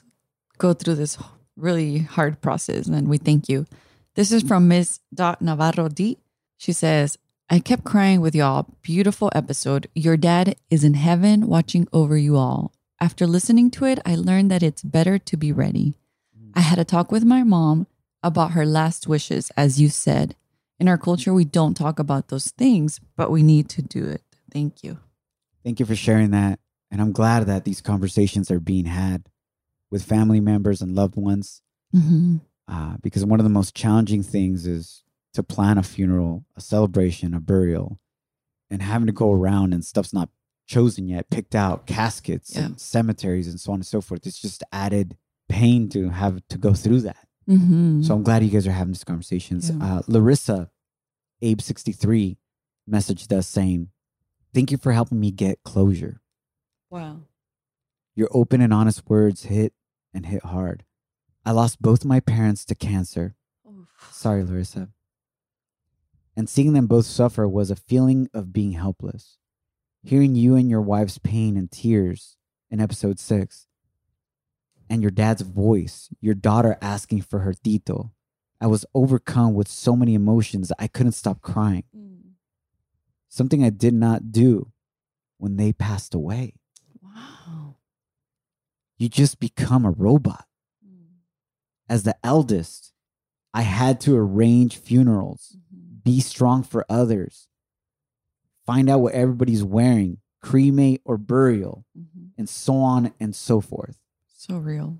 go 0.59 0.73
through 0.75 0.97
this 0.97 1.17
really 1.57 1.99
hard 2.01 2.41
process, 2.43 2.87
and 2.89 3.09
we 3.09 3.19
thank 3.19 3.49
you. 3.49 3.67
This 4.17 4.33
is 4.33 4.43
from 4.43 4.69
Miss 4.69 5.01
Dot 5.15 5.41
Navarro 5.41 5.89
D. 5.89 6.19
She 6.59 6.73
says, 6.73 7.17
I 7.51 7.61
kept 7.61 7.85
crying 7.85 8.21
with 8.21 8.35
y'all. 8.35 8.67
Beautiful 8.83 9.31
episode. 9.35 9.89
Your 9.95 10.17
dad 10.17 10.57
is 10.71 10.85
in 10.85 10.95
heaven 10.95 11.47
watching 11.47 11.87
over 11.93 12.17
you 12.17 12.37
all. 12.37 12.73
After 13.01 13.27
listening 13.27 13.71
to 13.73 13.85
it, 13.85 13.99
I 14.05 14.17
learned 14.17 14.51
that 14.51 14.63
it's 14.63 14.83
better 14.83 15.19
to 15.19 15.37
be 15.37 15.53
ready. 15.53 15.95
I 16.55 16.61
had 16.61 16.79
a 16.79 16.85
talk 16.85 17.13
with 17.13 17.25
my 17.25 17.45
mom 17.45 17.87
about 18.23 18.53
her 18.53 18.67
last 18.67 19.07
wishes, 19.07 19.51
as 19.57 19.81
you 19.81 19.89
said. 19.89 20.35
In 20.81 20.89
our 20.89 20.99
culture, 20.99 21.33
we 21.33 21.45
don't 21.45 21.77
talk 21.77 21.99
about 21.99 22.29
those 22.29 22.51
things, 22.51 23.01
but 23.17 23.31
we 23.31 23.43
need 23.43 23.69
to 23.71 23.83
do 23.83 24.05
it. 24.05 24.23
Thank 24.53 24.83
you. 24.83 24.99
Thank 25.65 25.79
you 25.79 25.87
for 25.87 25.95
sharing 25.95 26.31
that. 26.33 26.59
And 26.91 27.01
I'm 27.01 27.13
glad 27.13 27.47
that 27.47 27.65
these 27.65 27.81
conversations 27.81 28.51
are 28.51 28.61
being 28.61 28.87
had 28.87 29.29
with 29.91 30.03
family 30.03 30.41
members 30.41 30.81
and 30.83 30.95
loved 30.95 31.17
ones. 31.17 31.63
hmm 31.93 32.39
Uh, 32.67 32.97
because 33.01 33.25
one 33.25 33.41
of 33.41 33.45
the 33.45 33.51
most 33.51 33.75
challenging 33.75 34.23
things 34.23 34.67
is 34.67 35.03
to 35.33 35.43
plan 35.43 35.79
a 35.79 35.83
funeral, 35.83 36.45
a 36.57 36.61
celebration, 36.61 37.33
a 37.33 37.41
burial, 37.41 37.99
and 38.69 38.83
having 38.83 39.07
to 39.07 39.13
go 39.13 39.33
around 39.33 39.73
and 39.73 39.85
stuff's 39.85 40.13
not 40.13 40.29
chosen 40.69 41.09
yet, 41.09 41.31
picked 41.31 41.55
out, 41.57 41.87
caskets 41.87 42.55
Yeah. 42.55 42.67
and 42.67 42.81
cemeteries 42.81 43.49
and 43.49 43.59
so 43.59 43.73
on 43.73 43.79
and 43.79 43.87
so 43.87 44.01
forth. 44.01 44.27
It's 44.27 44.41
just 44.41 44.63
added 44.71 45.17
pain 45.49 45.89
to 45.89 46.11
have 46.11 46.41
to 46.51 46.59
go 46.59 46.75
through 46.75 47.01
that. 47.01 47.27
hmm 47.47 48.03
So 48.03 48.15
I'm 48.15 48.23
glad 48.23 48.45
you 48.45 48.51
guys 48.51 48.67
are 48.69 48.73
having 48.73 48.93
these 48.93 49.03
conversations. 49.05 49.71
Yeah. 49.71 49.97
Uh, 49.99 50.03
Larissa, 50.07 50.71
Abe63, 51.43 52.37
messaged 52.89 53.33
us 53.33 53.49
saying, 53.49 53.89
Thank 54.55 54.71
you 54.71 54.79
for 54.79 54.93
helping 54.93 55.21
me 55.21 55.31
get 55.31 55.63
closure. 55.63 56.21
Wow. 56.91 57.23
Your 58.15 58.29
open 58.33 58.61
and 58.61 58.73
honest 58.73 59.09
words 59.09 59.45
hit 59.45 59.73
and 60.15 60.27
hit 60.27 60.43
hard. 60.45 60.85
I 61.45 61.53
lost 61.53 61.81
both 61.83 62.05
my 62.05 62.21
parents 62.21 62.65
to 62.67 62.75
cancer. 62.75 63.35
Sorry, 64.11 64.43
Larissa. 64.45 64.89
And 66.37 66.49
seeing 66.49 66.73
them 66.73 66.87
both 66.87 67.07
suffer 67.07 67.47
was 67.49 67.71
a 67.71 67.77
feeling 67.77 68.29
of 68.33 68.53
being 68.53 68.73
helpless. 68.73 69.39
Hearing 70.03 70.35
you 70.35 70.55
and 70.55 70.71
your 70.71 70.81
wife's 70.81 71.19
pain 71.19 71.57
and 71.57 71.71
tears 71.71 72.37
in 72.71 72.81
episode 72.81 73.19
six, 73.19 73.67
and 74.89 75.03
your 75.03 75.11
dad's 75.11 75.43
voice, 75.43 76.09
your 76.21 76.35
daughter 76.35 76.79
asking 76.81 77.23
for 77.23 77.41
her 77.41 77.53
tito, 77.53 78.13
I 78.61 78.67
was 78.67 78.87
overcome 78.95 79.55
with 79.55 79.69
so 79.69 79.95
many 79.95 80.15
emotions 80.15 80.73
I 80.79 80.89
couldn't 80.89 81.13
stop 81.13 81.41
crying. 81.43 81.85
Mm. 81.97 82.33
Something 83.29 83.63
I 83.63 83.71
did 83.71 83.95
not 83.95 84.33
do 84.33 84.73
when 85.39 85.57
they 85.57 85.73
passed 85.73 86.15
away. 86.15 86.55
Wow. 87.03 87.77
You 88.99 89.09
just 89.09 89.39
become 89.39 89.85
a 89.85 89.91
robot. 89.91 90.47
Mm. 90.87 91.19
As 91.89 92.03
the 92.05 92.17
eldest, 92.25 92.93
I 93.53 93.63
had 93.63 94.01
to 94.03 94.17
arrange 94.17 94.77
funerals, 94.77 95.57
mm-hmm. 95.75 95.99
be 96.05 96.21
strong 96.21 96.63
for 96.63 96.85
others, 96.89 97.48
find 98.69 98.91
out 98.91 99.01
what 99.01 99.15
everybody's 99.15 99.65
wearing, 99.65 100.19
cremate 100.43 101.01
or 101.07 101.17
burial, 101.17 101.87
mm-hmm. 101.99 102.27
and 102.37 102.47
so 102.47 102.75
on 102.75 103.15
and 103.19 103.35
so 103.35 103.63
forth. 103.63 103.97
So 104.37 104.59
real. 104.59 104.99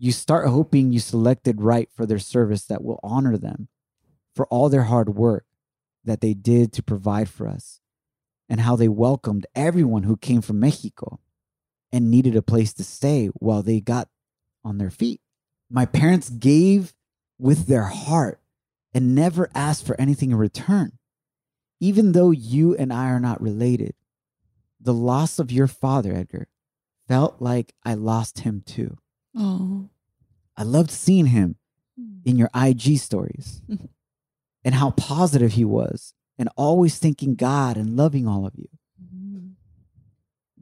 You 0.00 0.10
start 0.10 0.48
hoping 0.48 0.90
you 0.90 0.98
selected 0.98 1.60
right 1.60 1.88
for 1.94 2.04
their 2.04 2.18
service 2.18 2.64
that 2.64 2.82
will 2.82 2.98
honor 3.04 3.36
them 3.36 3.68
for 4.34 4.44
all 4.48 4.68
their 4.68 4.82
hard 4.82 5.10
work 5.10 5.46
that 6.04 6.20
they 6.20 6.34
did 6.34 6.72
to 6.72 6.82
provide 6.82 7.28
for 7.28 7.46
us 7.46 7.80
and 8.48 8.60
how 8.60 8.74
they 8.74 8.88
welcomed 8.88 9.46
everyone 9.54 10.02
who 10.02 10.16
came 10.16 10.42
from 10.42 10.58
Mexico 10.58 11.20
and 11.92 12.10
needed 12.10 12.34
a 12.34 12.42
place 12.42 12.72
to 12.74 12.82
stay 12.82 13.28
while 13.34 13.62
they 13.62 13.80
got 13.80 14.08
on 14.64 14.78
their 14.78 14.90
feet. 14.90 15.20
My 15.70 15.86
parents 15.86 16.28
gave 16.28 16.92
with 17.38 17.68
their 17.68 17.84
heart 17.84 18.40
and 18.92 19.14
never 19.14 19.48
asked 19.54 19.86
for 19.86 19.98
anything 20.00 20.32
in 20.32 20.38
return. 20.38 20.95
Even 21.80 22.12
though 22.12 22.30
you 22.30 22.74
and 22.76 22.92
I 22.92 23.06
are 23.10 23.20
not 23.20 23.40
related, 23.40 23.94
the 24.80 24.94
loss 24.94 25.38
of 25.38 25.52
your 25.52 25.66
father, 25.66 26.14
Edgar, 26.14 26.48
felt 27.08 27.36
like 27.40 27.74
I 27.84 27.94
lost 27.94 28.40
him 28.40 28.62
too. 28.64 28.96
Oh. 29.34 29.88
I 30.56 30.62
loved 30.62 30.90
seeing 30.90 31.26
him 31.26 31.56
hmm. 31.98 32.18
in 32.24 32.36
your 32.36 32.50
IG 32.54 32.98
stories 32.98 33.60
mm-hmm. 33.70 33.86
and 34.64 34.74
how 34.74 34.90
positive 34.92 35.52
he 35.52 35.64
was 35.64 36.14
and 36.38 36.48
always 36.56 36.98
thanking 36.98 37.34
God 37.34 37.76
and 37.76 37.96
loving 37.96 38.26
all 38.26 38.46
of 38.46 38.54
you. 38.56 38.68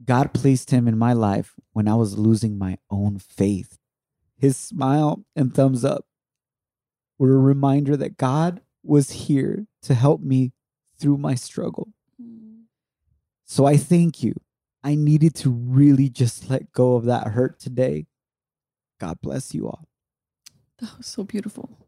God 0.05 0.33
placed 0.33 0.71
him 0.71 0.87
in 0.87 0.97
my 0.97 1.13
life 1.13 1.53
when 1.73 1.87
I 1.87 1.95
was 1.95 2.17
losing 2.17 2.57
my 2.57 2.77
own 2.89 3.17
faith. 3.17 3.77
His 4.37 4.55
smile 4.55 5.25
and 5.35 5.53
thumbs 5.53 5.83
up 5.83 6.05
were 7.17 7.33
a 7.33 7.39
reminder 7.39 7.97
that 7.97 8.17
God 8.17 8.61
was 8.83 9.11
here 9.11 9.65
to 9.83 9.93
help 9.93 10.21
me 10.21 10.51
through 10.99 11.17
my 11.17 11.35
struggle. 11.35 11.89
Mm. 12.21 12.63
So 13.45 13.65
I 13.65 13.77
thank 13.77 14.23
you. 14.23 14.33
I 14.83 14.95
needed 14.95 15.33
to 15.35 15.49
really 15.49 16.09
just 16.09 16.49
let 16.49 16.71
go 16.71 16.95
of 16.95 17.05
that 17.05 17.27
hurt 17.27 17.59
today. 17.59 18.05
God 18.99 19.19
bless 19.21 19.53
you 19.53 19.67
all. 19.67 19.87
That 20.79 20.97
was 20.97 21.07
so 21.07 21.23
beautiful. 21.23 21.87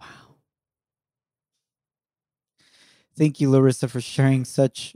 Wow. 0.00 0.36
Thank 3.16 3.40
you, 3.40 3.50
Larissa, 3.50 3.88
for 3.88 4.00
sharing 4.00 4.44
such 4.44 4.94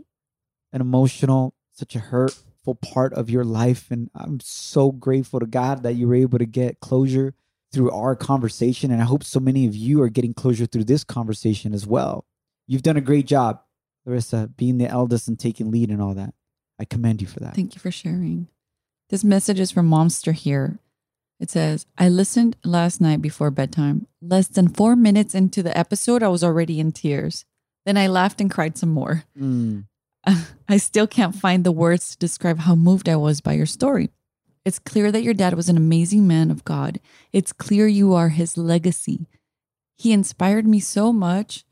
an 0.73 0.81
emotional, 0.81 1.55
such 1.73 1.97
a 1.97 2.01
hurtful 2.01 2.75
part 2.77 3.13
of 3.15 3.31
your 3.31 3.45
life. 3.45 3.91
And 3.91 4.11
I'm 4.15 4.41
so 4.41 4.93
grateful 4.93 5.41
to 5.41 5.47
God 5.47 5.83
that 5.83 5.95
you 5.95 6.09
were 6.09 6.15
able 6.15 6.39
to 6.39 6.47
get 6.47 6.81
closure 6.81 7.35
through 7.73 7.91
our 7.91 8.15
conversation. 8.15 8.91
And 8.91 9.03
I 9.03 9.05
hope 9.05 9.25
so 9.25 9.41
many 9.41 9.67
of 9.67 9.75
you 9.75 10.01
are 10.03 10.09
getting 10.09 10.35
closure 10.35 10.67
through 10.67 10.85
this 10.85 11.03
conversation 11.03 11.75
as 11.75 11.87
well. 11.87 12.25
You've 12.67 12.83
done 12.83 12.97
a 12.97 13.03
great 13.03 13.27
job, 13.27 13.61
Larissa, 14.07 14.51
being 14.57 14.79
the 14.79 14.89
eldest 14.89 15.29
and 15.29 15.39
taking 15.39 15.71
lead 15.71 15.91
and 15.91 16.01
all 16.01 16.15
that. 16.15 16.35
I 16.79 16.85
commend 16.85 17.21
you 17.21 17.27
for 17.27 17.41
that. 17.41 17.55
Thank 17.55 17.75
you 17.75 17.81
for 17.81 17.91
sharing. 17.91 18.49
This 19.11 19.23
message 19.25 19.61
is 19.61 19.71
from 19.71 19.89
Momster 19.89 20.33
here. 20.33 20.79
It 21.41 21.51
says, 21.51 21.87
I 21.99 22.09
listened 22.09 22.57
last 22.65 23.01
night 23.01 23.21
before 23.21 23.51
bedtime. 23.51 24.07
Less 24.23 24.49
than 24.49 24.69
four 24.69 24.97
minutes 24.97 25.35
into 25.35 25.63
the 25.63 25.77
episode, 25.77 26.23
I 26.23 26.29
was 26.29 26.43
already 26.43 26.81
in 26.81 26.93
tears. 26.93 27.45
Then 27.85 27.97
I 27.97 28.07
laughed 28.07 28.41
and 28.41 28.51
cried 28.51 28.79
some 28.79 28.89
more. 28.89 29.25
Mm, 29.39 29.85
I 30.69 30.77
still 30.79 31.07
can't 31.07 31.35
find 31.35 31.65
the 31.65 31.73
words 31.73 32.11
to 32.11 32.19
describe 32.19 32.61
how 32.61 32.75
moved 32.75 33.09
I 33.09 33.17
was 33.17 33.41
by 33.41 33.53
your 33.53 33.67
story. 33.67 34.11
It's 34.65 34.79
clear 34.79 35.13
that 35.13 35.23
your 35.23 35.35
dad 35.35 35.55
was 35.55 35.69
an 35.69 35.77
amazing 35.77 36.27
man 36.27 36.51
of 36.51 36.65
God. 36.65 36.99
It's 37.33 37.53
clear 37.53 37.87
you 37.87 38.15
are 38.15 38.31
his 38.31 38.57
legacy. 38.57 39.29
He 39.97 40.13
inspired 40.13 40.67
me 40.67 40.81
so 40.81 41.13
much. 41.13 41.65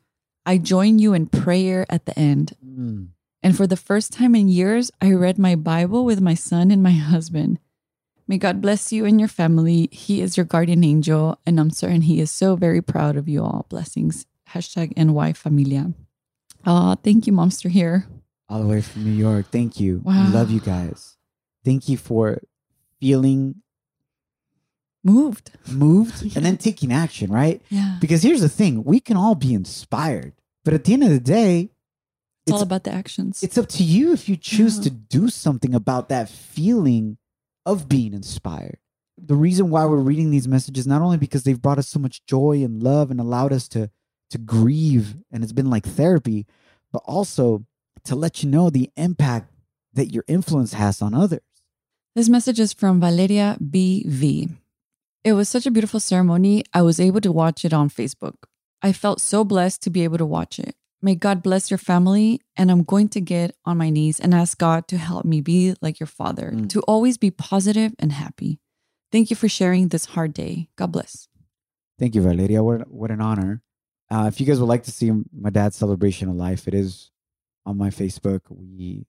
I 0.45 0.59
join 0.59 0.99
you 0.99 1.15
in 1.15 1.27
prayer 1.27 1.87
at 1.89 2.07
the 2.07 2.19
end. 2.19 2.53
mm. 2.65 3.09
And 3.45 3.57
for 3.57 3.67
the 3.67 3.77
first 3.77 4.13
time 4.13 4.37
in 4.37 4.47
years, 4.49 4.91
I 5.01 5.13
read 5.13 5.37
my 5.37 5.57
Bible 5.57 6.05
with 6.05 6.21
my 6.21 6.35
son 6.35 6.71
and 6.71 6.83
my 6.83 6.93
husband. 7.13 7.59
May 8.29 8.39
God 8.39 8.61
bless 8.61 8.93
you 8.93 9.05
and 9.05 9.19
your 9.19 9.29
family. 9.29 9.89
He 9.91 10.21
is 10.21 10.37
your 10.37 10.47
guardian 10.47 10.85
angel, 10.85 11.39
and 11.45 11.59
I'm 11.59 11.71
certain 11.71 12.03
he 12.03 12.21
is 12.21 12.31
so 12.31 12.55
very 12.55 12.81
proud 12.81 13.17
of 13.17 13.29
you 13.29 13.43
all. 13.43 13.67
Blessings. 13.69 14.27
Hashtag 14.51 14.97
NY 14.97 15.33
Familia. 15.33 15.93
Oh, 16.65 16.95
thank 17.03 17.27
you, 17.27 17.33
Momster 17.33 17.69
here. 17.69 18.07
all 18.49 18.61
the 18.61 18.69
way 18.69 18.81
from 18.81 19.05
New 19.05 19.11
York. 19.11 19.47
Thank 19.51 19.81
you. 19.81 20.01
Wow. 20.05 20.27
We 20.27 20.33
love 20.33 20.51
you 20.51 20.61
guys. 20.61 21.17
Thank 21.65 21.89
you 21.89 21.97
for 21.97 22.39
feeling 23.01 23.57
Moved. 25.05 25.51
moved 25.71 26.23
and 26.37 26.45
then 26.45 26.57
taking 26.57 26.93
action, 26.93 27.31
right? 27.33 27.61
Yeah. 27.71 27.97
Because 28.01 28.23
here's 28.23 28.41
the 28.41 28.49
thing 28.49 28.85
we 28.85 29.01
can 29.01 29.17
all 29.17 29.35
be 29.35 29.53
inspired, 29.55 30.33
but 30.65 30.75
at 30.75 30.85
the 30.85 30.93
end 30.93 31.03
of 31.05 31.11
the 31.11 31.21
day, 31.21 31.71
It's, 32.47 32.53
all 32.55 32.62
about 32.62 32.85
the 32.85 32.93
actions. 32.93 33.43
it's 33.43 33.59
up 33.59 33.69
to 33.71 33.83
you 33.85 34.12
if 34.12 34.29
you 34.29 34.37
choose 34.37 34.77
Yeah. 34.79 34.85
to 34.85 34.91
do 34.91 35.29
something 35.29 35.75
about 35.75 36.09
that 36.11 36.29
feeling 36.29 37.19
of 37.67 37.88
being 37.88 38.12
inspired. 38.15 38.79
The 39.19 39.37
reason 39.37 39.71
why 39.71 39.85
we're 39.87 39.99
reading 39.99 40.31
these 40.31 40.49
messages, 40.49 40.87
not 40.87 41.03
only 41.03 41.17
because 41.19 41.43
they've 41.45 41.61
brought 41.61 41.79
us 41.79 41.88
so 41.88 41.99
much 42.01 42.25
joy 42.27 42.62
and 42.65 42.83
love 42.83 43.11
and 43.11 43.21
allowed 43.21 43.53
us 43.53 43.69
to, 43.69 43.91
to 44.31 44.38
grieve, 44.38 45.17
and 45.31 45.43
it's 45.45 45.53
been 45.53 45.71
like 45.71 45.85
therapy, 45.87 46.47
but 46.93 47.03
also 47.07 47.65
to 48.05 48.17
let 48.17 48.43
you 48.43 48.49
know 48.49 48.71
the 48.71 48.91
impact 48.97 49.53
that 49.95 50.12
your 50.12 50.25
influence 50.27 50.73
has 50.73 51.03
on 51.03 51.12
others. 51.15 51.41
This 52.15 52.29
message 52.29 52.59
is 52.59 52.73
from 52.73 53.01
Valeria 53.01 53.57
BV. 53.61 54.51
It 55.25 55.35
was 55.35 55.49
such 55.49 55.67
a 55.67 55.71
beautiful 55.71 56.01
ceremony. 56.01 56.65
I 56.75 56.83
was 56.83 56.99
able 56.99 57.21
to 57.21 57.31
watch 57.33 57.65
it 57.65 57.73
on 57.73 57.89
Facebook. 57.89 58.35
I 58.83 58.93
felt 58.93 59.21
so 59.21 59.45
blessed 59.45 59.83
to 59.83 59.91
be 59.91 60.03
able 60.05 60.19
to 60.19 60.27
watch 60.27 60.59
it. 60.59 60.75
May 61.01 61.15
God 61.15 61.43
bless 61.43 61.71
your 61.71 61.79
family. 61.79 62.41
And 62.57 62.71
I'm 62.71 62.83
going 62.83 63.09
to 63.11 63.21
get 63.21 63.55
on 63.65 63.79
my 63.79 63.91
knees 63.91 64.19
and 64.21 64.35
ask 64.35 64.59
God 64.59 64.89
to 64.89 64.97
help 64.99 65.25
me 65.25 65.41
be 65.41 65.75
like 65.81 66.01
your 66.01 66.07
father, 66.09 66.51
Mm. 66.55 66.69
to 66.71 66.81
always 66.83 67.19
be 67.19 67.31
positive 67.31 67.95
and 67.99 68.13
happy. 68.13 68.59
Thank 69.13 69.31
you 69.31 69.37
for 69.37 69.49
sharing 69.49 69.89
this 69.89 70.07
hard 70.07 70.33
day. 70.35 70.69
God 70.77 70.93
bless. 70.93 71.29
Thank 71.99 72.15
you, 72.15 72.23
Valeria. 72.23 72.63
What, 72.65 72.91
what 72.91 73.11
an 73.11 73.21
honor. 73.21 73.63
Uh, 74.11 74.27
if 74.27 74.41
you 74.41 74.47
guys 74.47 74.59
would 74.61 74.69
like 74.69 74.83
to 74.85 74.91
see 74.91 75.11
my 75.33 75.51
dad's 75.51 75.77
celebration 75.77 76.29
of 76.29 76.35
life, 76.37 76.67
it 76.67 76.75
is 76.75 77.11
on 77.65 77.79
my 77.79 77.91
Facebook. 77.91 78.41
We 78.49 79.07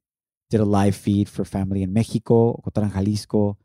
did 0.50 0.60
a 0.60 0.66
live 0.66 0.96
feed 0.96 1.28
for 1.30 1.44
family 1.44 1.82
in 1.84 1.92
Mexico, 1.94 2.62
Ocotlán, 2.62 2.94
Jalisco, 2.94 3.58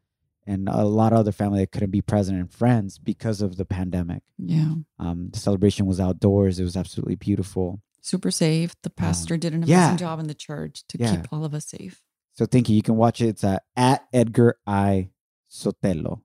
and 0.49 0.69
a 0.69 0.85
lot 0.85 1.13
of 1.13 1.19
other 1.19 1.31
family 1.33 1.61
that 1.61 1.71
couldn't 1.71 1.91
be 1.91 2.01
present 2.01 2.39
and 2.39 2.51
friends 2.51 2.99
because 2.99 3.41
of 3.43 3.57
the 3.57 3.65
pandemic. 3.65 4.23
Yeah. 4.39 4.73
Um, 4.99 5.29
the 5.33 5.39
celebration 5.39 5.87
was 5.87 6.01
outdoors. 6.01 6.59
It 6.59 6.65
was 6.65 6.77
absolutely 6.77 7.17
beautiful. 7.17 7.81
Super 8.01 8.31
safe. 8.31 8.75
The 8.83 8.91
pastor 8.91 9.37
did 9.37 9.53
an 9.53 9.63
amazing 9.63 9.75
yeah. 9.75 9.97
job 9.97 10.19
in 10.19 10.27
the 10.27 10.35
church 10.35 10.85
to 10.89 10.99
Yeah. 10.99 11.17
keep 11.17 11.33
all 11.33 11.45
of 11.45 11.53
us 11.55 11.67
safe. 11.67 12.03
So 12.33 12.47
thank 12.47 12.69
you. 12.69 12.77
You 12.77 12.83
can 12.83 12.97
watch 12.97 13.21
it. 13.21 13.29
It's 13.29 13.45
uh, 13.45 13.59
at 13.77 14.07
Edgar 14.13 14.59
I. 14.67 15.11
Sotelo. 15.51 16.21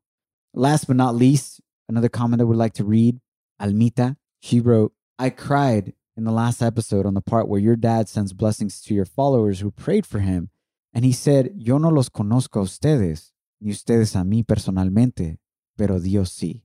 Last 0.54 0.86
but 0.86 0.96
not 0.96 1.16
least, 1.16 1.62
another 1.90 2.10
comment 2.10 2.42
I 2.42 2.46
would 2.46 2.58
like 2.58 2.74
to 2.74 2.84
read. 2.84 3.20
Almita, 3.62 4.18
she 4.40 4.60
wrote, 4.60 4.94
I 5.18 5.30
cried 5.30 5.94
in 6.16 6.24
the 6.26 6.32
last 6.32 6.62
episode 6.62 7.06
on 7.06 7.14
the 7.14 7.22
part 7.22 7.48
where 7.48 7.60
your 7.60 7.76
dad 7.76 8.10
sends 8.10 8.34
blessings 8.34 8.82
to 8.82 8.94
your 8.94 9.06
followers 9.06 9.60
who 9.60 9.72
prayed 9.72 10.06
for 10.06 10.20
him. 10.20 10.50
And 10.94 11.04
he 11.06 11.12
said, 11.12 11.52
Yo 11.56 11.78
no 11.78 11.90
los 11.90 12.10
conozco 12.10 12.62
a 12.62 12.66
ustedes, 12.66 13.32
ni 13.64 13.72
ustedes 13.72 14.16
a 14.16 14.24
mí 14.24 14.44
personalmente, 14.44 15.40
pero 15.78 16.00
Dios 16.00 16.32
sí. 16.32 16.64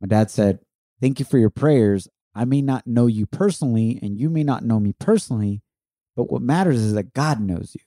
My 0.00 0.06
dad 0.06 0.30
said, 0.30 0.60
Thank 1.00 1.18
you 1.18 1.26
for 1.26 1.38
your 1.38 1.50
prayers. 1.50 2.08
I 2.34 2.44
may 2.44 2.62
not 2.62 2.86
know 2.86 3.08
you 3.08 3.26
personally, 3.26 3.98
and 4.00 4.18
you 4.18 4.30
may 4.30 4.44
not 4.44 4.64
know 4.64 4.78
me 4.78 4.92
personally, 4.92 5.62
but 6.16 6.30
what 6.30 6.42
matters 6.42 6.80
is 6.80 6.94
that 6.94 7.12
God 7.12 7.40
knows 7.40 7.74
you. 7.74 7.82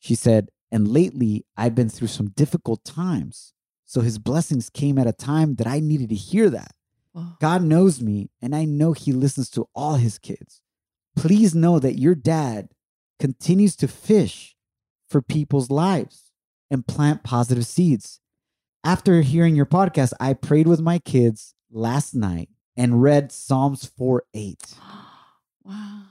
She 0.00 0.14
said, 0.14 0.50
and 0.70 0.88
lately 0.88 1.46
I've 1.56 1.74
been 1.74 1.88
through 1.88 2.08
some 2.08 2.30
difficult 2.30 2.84
times. 2.84 3.54
So 3.84 4.00
his 4.00 4.18
blessings 4.18 4.68
came 4.68 4.98
at 4.98 5.06
a 5.06 5.12
time 5.12 5.54
that 5.54 5.66
I 5.66 5.80
needed 5.80 6.08
to 6.08 6.14
hear 6.16 6.50
that. 6.50 6.72
Wow. 7.14 7.36
God 7.40 7.62
knows 7.62 8.02
me, 8.02 8.30
and 8.42 8.54
I 8.54 8.64
know 8.64 8.92
he 8.92 9.12
listens 9.12 9.48
to 9.50 9.68
all 9.74 9.94
his 9.94 10.18
kids. 10.18 10.60
Please 11.14 11.54
know 11.54 11.78
that 11.78 11.98
your 11.98 12.14
dad 12.14 12.68
continues 13.18 13.76
to 13.76 13.88
fish 13.88 14.56
for 15.08 15.22
people's 15.22 15.70
lives 15.70 16.25
and 16.70 16.86
plant 16.86 17.22
positive 17.22 17.66
seeds. 17.66 18.20
After 18.84 19.20
hearing 19.22 19.56
your 19.56 19.66
podcast, 19.66 20.12
I 20.20 20.32
prayed 20.34 20.68
with 20.68 20.80
my 20.80 20.98
kids 20.98 21.54
last 21.70 22.14
night 22.14 22.48
and 22.76 23.02
read 23.02 23.32
Psalms 23.32 23.84
4 23.84 24.24
8. 24.34 24.62
Wow. 25.64 26.02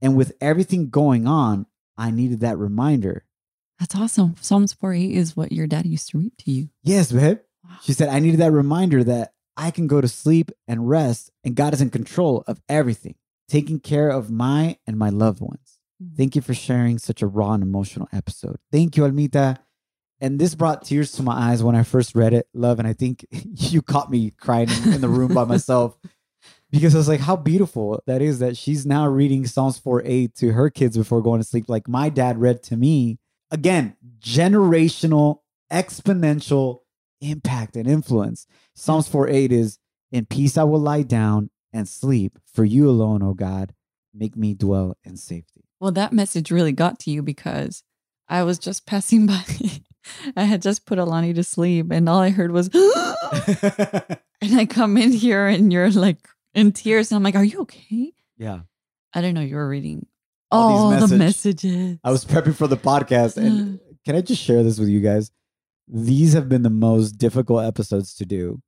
And 0.00 0.16
with 0.16 0.32
everything 0.40 0.88
going 0.88 1.26
on, 1.26 1.66
I 1.98 2.10
needed 2.10 2.40
that 2.40 2.56
reminder. 2.56 3.26
That's 3.78 3.94
awesome. 3.94 4.36
Psalms 4.40 4.72
4 4.72 4.94
8 4.94 5.10
is 5.10 5.36
what 5.36 5.52
your 5.52 5.66
dad 5.66 5.84
used 5.84 6.08
to 6.10 6.18
read 6.18 6.38
to 6.38 6.50
you. 6.50 6.70
Yes, 6.82 7.12
babe. 7.12 7.38
Wow. 7.62 7.76
She 7.82 7.92
said, 7.92 8.08
I 8.08 8.20
needed 8.20 8.40
that 8.40 8.52
reminder 8.52 9.04
that 9.04 9.34
I 9.56 9.70
can 9.70 9.86
go 9.86 10.00
to 10.00 10.08
sleep 10.08 10.50
and 10.66 10.88
rest, 10.88 11.30
and 11.44 11.54
God 11.54 11.74
is 11.74 11.82
in 11.82 11.90
control 11.90 12.42
of 12.46 12.60
everything, 12.70 13.16
taking 13.48 13.80
care 13.80 14.08
of 14.08 14.30
my 14.30 14.78
and 14.86 14.96
my 14.98 15.10
loved 15.10 15.40
ones. 15.42 15.78
Mhm. 16.02 16.16
Thank 16.16 16.36
you 16.36 16.42
for 16.42 16.54
sharing 16.54 16.98
such 16.98 17.20
a 17.20 17.26
raw 17.26 17.52
and 17.52 17.62
emotional 17.62 18.08
episode. 18.12 18.56
Thank 18.72 18.96
you, 18.96 19.02
Almita. 19.02 19.58
And 20.22 20.38
this 20.38 20.54
brought 20.54 20.84
tears 20.84 21.10
to 21.12 21.22
my 21.24 21.50
eyes 21.50 21.64
when 21.64 21.74
I 21.74 21.82
first 21.82 22.14
read 22.14 22.32
it, 22.32 22.46
love. 22.54 22.78
And 22.78 22.86
I 22.86 22.92
think 22.92 23.26
you 23.32 23.82
caught 23.82 24.08
me 24.08 24.30
crying 24.30 24.68
in, 24.86 25.00
the 25.00 25.08
room 25.08 25.34
by 25.34 25.44
myself 25.44 25.98
because 26.70 26.94
I 26.94 26.98
was 26.98 27.08
like, 27.08 27.20
how 27.20 27.34
beautiful 27.34 28.00
that 28.06 28.22
is 28.22 28.38
that 28.38 28.56
she's 28.56 28.86
now 28.86 29.08
reading 29.08 29.44
Psalms 29.46 29.78
4 29.78 30.02
8 30.04 30.34
to 30.36 30.52
her 30.52 30.70
kids 30.70 30.96
before 30.96 31.22
going 31.22 31.40
to 31.40 31.46
sleep, 31.46 31.68
like 31.68 31.88
my 31.88 32.08
dad 32.08 32.40
read 32.40 32.62
to 32.64 32.76
me. 32.76 33.18
Again, 33.50 33.96
generational, 34.20 35.40
exponential 35.72 36.78
impact 37.20 37.74
and 37.76 37.88
influence. 37.88 38.46
Psalms 38.76 39.08
4 39.08 39.28
8 39.28 39.50
is, 39.50 39.80
In 40.12 40.26
peace 40.26 40.56
I 40.56 40.62
will 40.62 40.80
lie 40.80 41.02
down 41.02 41.50
and 41.72 41.88
sleep, 41.88 42.38
for 42.46 42.64
you 42.64 42.88
alone, 42.88 43.24
O 43.24 43.34
God, 43.34 43.74
make 44.14 44.36
me 44.36 44.54
dwell 44.54 44.96
in 45.02 45.16
safety. 45.16 45.64
Well, 45.80 45.92
that 45.92 46.12
message 46.12 46.52
really 46.52 46.72
got 46.72 47.00
to 47.00 47.10
you 47.10 47.22
because 47.22 47.82
I 48.28 48.44
was 48.44 48.60
just 48.60 48.86
passing 48.86 49.26
by. 49.26 49.42
I 50.36 50.44
had 50.44 50.62
just 50.62 50.86
put 50.86 50.98
Alani 50.98 51.32
to 51.34 51.44
sleep, 51.44 51.90
and 51.90 52.08
all 52.08 52.20
I 52.20 52.30
heard 52.30 52.52
was, 52.52 52.68
and 52.72 54.60
I 54.60 54.66
come 54.66 54.96
in 54.96 55.12
here, 55.12 55.46
and 55.46 55.72
you're 55.72 55.90
like 55.90 56.28
in 56.54 56.72
tears, 56.72 57.10
and 57.10 57.16
I'm 57.16 57.22
like, 57.22 57.36
"Are 57.36 57.44
you 57.44 57.60
okay?" 57.62 58.12
yeah. 58.38 58.60
I 59.14 59.20
don't 59.20 59.34
know 59.34 59.42
you 59.42 59.56
were 59.56 59.68
reading 59.68 60.06
All 60.50 60.72
all, 60.72 60.90
these 60.90 61.10
the 61.10 61.18
messages. 61.18 61.98
I 62.02 62.10
was 62.10 62.24
prepping 62.24 62.54
for 62.54 62.66
the 62.66 62.76
podcast, 62.76 63.36
and 63.36 63.78
can 64.04 64.16
I 64.16 64.20
just 64.20 64.42
share 64.42 64.62
this 64.62 64.78
with 64.78 64.88
you 64.88 65.00
guys? 65.00 65.30
These 65.86 66.32
have 66.32 66.48
been 66.48 66.62
the 66.62 66.70
most 66.70 67.12
difficult 67.12 67.64
episodes 67.64 68.14
to 68.14 68.24
do, 68.24 68.62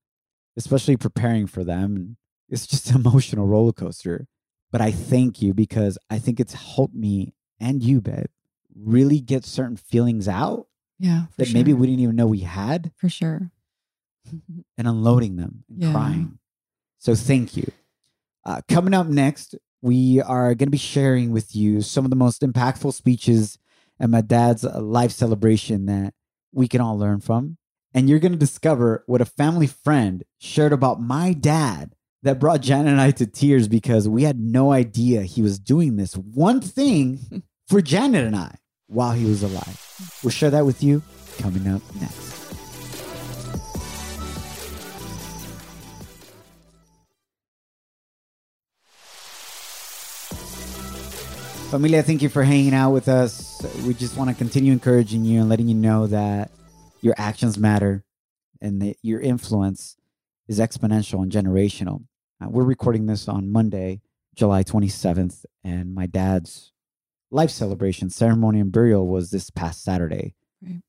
especially 0.56 0.96
preparing 0.96 1.46
for 1.46 1.64
them. 1.64 2.16
It's 2.48 2.66
just 2.66 2.90
an 2.90 2.96
emotional 2.96 3.46
roller 3.46 3.72
coaster. 3.72 4.26
But 4.70 4.80
I 4.80 4.90
thank 4.90 5.40
you 5.40 5.54
because 5.54 5.96
I 6.10 6.18
think 6.18 6.40
it's 6.40 6.54
helped 6.54 6.96
me 6.96 7.32
and 7.60 7.80
you, 7.82 8.00
babe, 8.00 8.26
really 8.74 9.20
get 9.20 9.44
certain 9.44 9.76
feelings 9.76 10.26
out 10.26 10.66
yeah, 10.98 11.24
that 11.36 11.46
sure. 11.46 11.54
maybe 11.54 11.72
we 11.72 11.86
didn't 11.86 12.00
even 12.00 12.16
know 12.16 12.26
we 12.26 12.40
had 12.40 12.92
for 12.96 13.08
sure. 13.08 13.50
and 14.78 14.88
unloading 14.88 15.36
them 15.36 15.64
and 15.68 15.82
Yeah. 15.82 15.92
crying. 15.92 16.38
So 16.98 17.14
thank 17.14 17.56
you. 17.56 17.70
Uh, 18.44 18.60
coming 18.68 18.94
up 18.94 19.06
next, 19.06 19.54
we 19.82 20.20
are 20.22 20.54
going 20.54 20.66
to 20.68 20.70
be 20.70 20.78
sharing 20.78 21.30
with 21.30 21.54
you 21.54 21.82
some 21.82 22.04
of 22.04 22.10
the 22.10 22.16
most 22.16 22.42
impactful 22.42 22.94
speeches 22.94 23.58
at 24.00 24.10
my 24.10 24.20
dad's 24.22 24.64
life 24.64 25.10
celebration 25.12 25.86
that 25.86 26.14
we 26.52 26.68
can 26.68 26.80
all 26.80 26.98
learn 26.98 27.20
from. 27.20 27.58
And 27.92 28.08
you're 28.08 28.18
going 28.18 28.32
to 28.32 28.38
discover 28.38 29.04
what 29.06 29.20
a 29.20 29.24
family 29.26 29.66
friend 29.66 30.24
shared 30.38 30.72
about 30.72 31.00
my 31.00 31.32
dad 31.32 31.94
that 32.22 32.40
brought 32.40 32.60
Janet 32.62 32.90
and 32.92 33.00
I 33.00 33.10
to 33.12 33.26
tears 33.26 33.68
because 33.68 34.08
we 34.08 34.22
had 34.24 34.40
no 34.40 34.72
idea 34.72 35.22
he 35.22 35.42
was 35.42 35.58
doing 35.58 35.96
this 35.96 36.14
one 36.14 36.60
thing 36.60 37.42
for 37.68 37.80
Janet 37.82 38.24
and 38.24 38.34
I 38.34 38.56
while 38.88 39.12
he 39.12 39.24
was 39.24 39.42
alive. 39.42 39.80
We'll 40.22 40.30
share 40.30 40.50
that 40.50 40.66
with 40.66 40.82
you 40.82 41.02
coming 41.38 41.66
up 41.68 41.82
next. 42.00 42.34
Familia, 51.70 52.04
thank 52.04 52.22
you 52.22 52.28
for 52.28 52.44
hanging 52.44 52.72
out 52.72 52.92
with 52.92 53.08
us. 53.08 53.60
We 53.84 53.94
just 53.94 54.16
want 54.16 54.30
to 54.30 54.36
continue 54.36 54.72
encouraging 54.72 55.24
you 55.24 55.40
and 55.40 55.48
letting 55.48 55.66
you 55.66 55.74
know 55.74 56.06
that 56.06 56.52
your 57.00 57.14
actions 57.18 57.58
matter 57.58 58.04
and 58.60 58.80
that 58.80 58.96
your 59.02 59.20
influence 59.20 59.96
is 60.46 60.60
exponential 60.60 61.22
and 61.22 61.32
generational. 61.32 62.04
Uh, 62.40 62.48
we're 62.48 62.62
recording 62.62 63.06
this 63.06 63.28
on 63.28 63.50
Monday, 63.50 64.02
July 64.36 64.62
27th, 64.62 65.44
and 65.64 65.92
my 65.94 66.06
dad's 66.06 66.70
life 67.30 67.50
celebration 67.50 68.10
ceremony 68.10 68.60
and 68.60 68.72
burial 68.72 69.06
was 69.06 69.30
this 69.30 69.50
past 69.50 69.82
Saturday, 69.82 70.34
Right. 70.62 70.80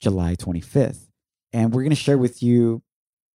July 0.00 0.34
25th. 0.34 1.08
And 1.52 1.72
we're 1.72 1.82
going 1.82 1.90
to 1.90 1.96
share 1.96 2.18
with 2.18 2.42
you 2.42 2.82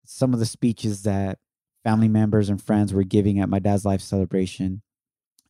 some 0.04 0.32
of 0.32 0.38
the 0.38 0.46
speeches 0.46 1.02
that 1.02 1.38
family 1.82 2.08
members 2.08 2.48
and 2.48 2.62
friends 2.62 2.92
were 2.92 3.04
giving 3.04 3.38
at 3.38 3.48
my 3.48 3.58
dad's 3.58 3.84
life 3.84 4.00
celebration. 4.00 4.82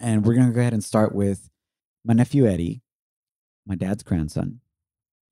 And 0.01 0.25
we're 0.25 0.35
going 0.35 0.49
to 0.49 0.53
go 0.53 0.61
ahead 0.61 0.73
and 0.73 0.83
start 0.83 1.15
with 1.15 1.49
my 2.05 2.15
nephew 2.15 2.47
Eddie, 2.47 2.83
my 3.67 3.75
dad's 3.75 4.03
grandson. 4.03 4.61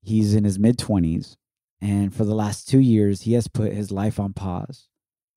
He's 0.01 0.33
in 0.33 0.43
his 0.43 0.59
mid 0.59 0.77
20s. 0.77 1.35
And 1.81 2.13
for 2.13 2.23
the 2.23 2.35
last 2.35 2.67
two 2.67 2.79
years, 2.79 3.23
he 3.23 3.33
has 3.33 3.47
put 3.47 3.73
his 3.73 3.91
life 3.91 4.19
on 4.19 4.33
pause 4.33 4.87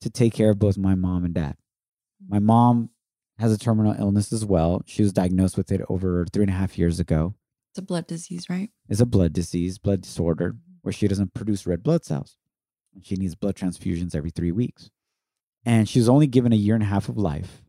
to 0.01 0.11
take 0.11 0.33
care 0.33 0.51
of 0.51 0.59
both 0.59 0.79
my 0.79 0.95
mom 0.95 1.25
and 1.25 1.35
dad. 1.35 1.57
My 2.29 2.39
mm. 2.39 2.45
mom 2.45 2.91
has 3.39 3.53
a 3.53 3.59
terminal 3.59 3.95
illness 3.99 4.33
as 4.33 4.45
well. 4.45 4.83
She 4.87 5.03
was 5.03 5.13
diagnosed 5.13 5.57
with 5.57 5.71
it 5.71 5.83
over 5.89 6.25
three 6.33 6.45
and 6.45 6.51
a 6.51 6.55
half 6.55 6.79
years 6.79 6.99
ago. 6.99 7.35
It's 7.73 7.79
a 7.79 7.83
blood 7.83 8.07
disease, 8.07 8.49
right? 8.49 8.71
It's 8.89 9.01
a 9.01 9.07
blood 9.07 9.33
disease, 9.33 9.79
blood 9.79 10.03
disorder, 10.03 10.53
mm-hmm. 10.53 10.77
where 10.83 10.93
she 10.93 11.09
doesn't 11.09 11.35
produce 11.35 11.67
red 11.67 11.83
blood 11.83 12.05
cells. 12.05 12.37
And 12.95 13.05
she 13.05 13.17
needs 13.17 13.35
blood 13.35 13.55
transfusions 13.55 14.15
every 14.15 14.31
three 14.31 14.53
weeks. 14.53 14.91
And 15.65 15.89
she's 15.89 16.09
only 16.09 16.27
given 16.27 16.53
a 16.53 16.57
year 16.57 16.75
and 16.75 16.83
a 16.83 16.87
half 16.87 17.09
of 17.09 17.19
life. 17.19 17.63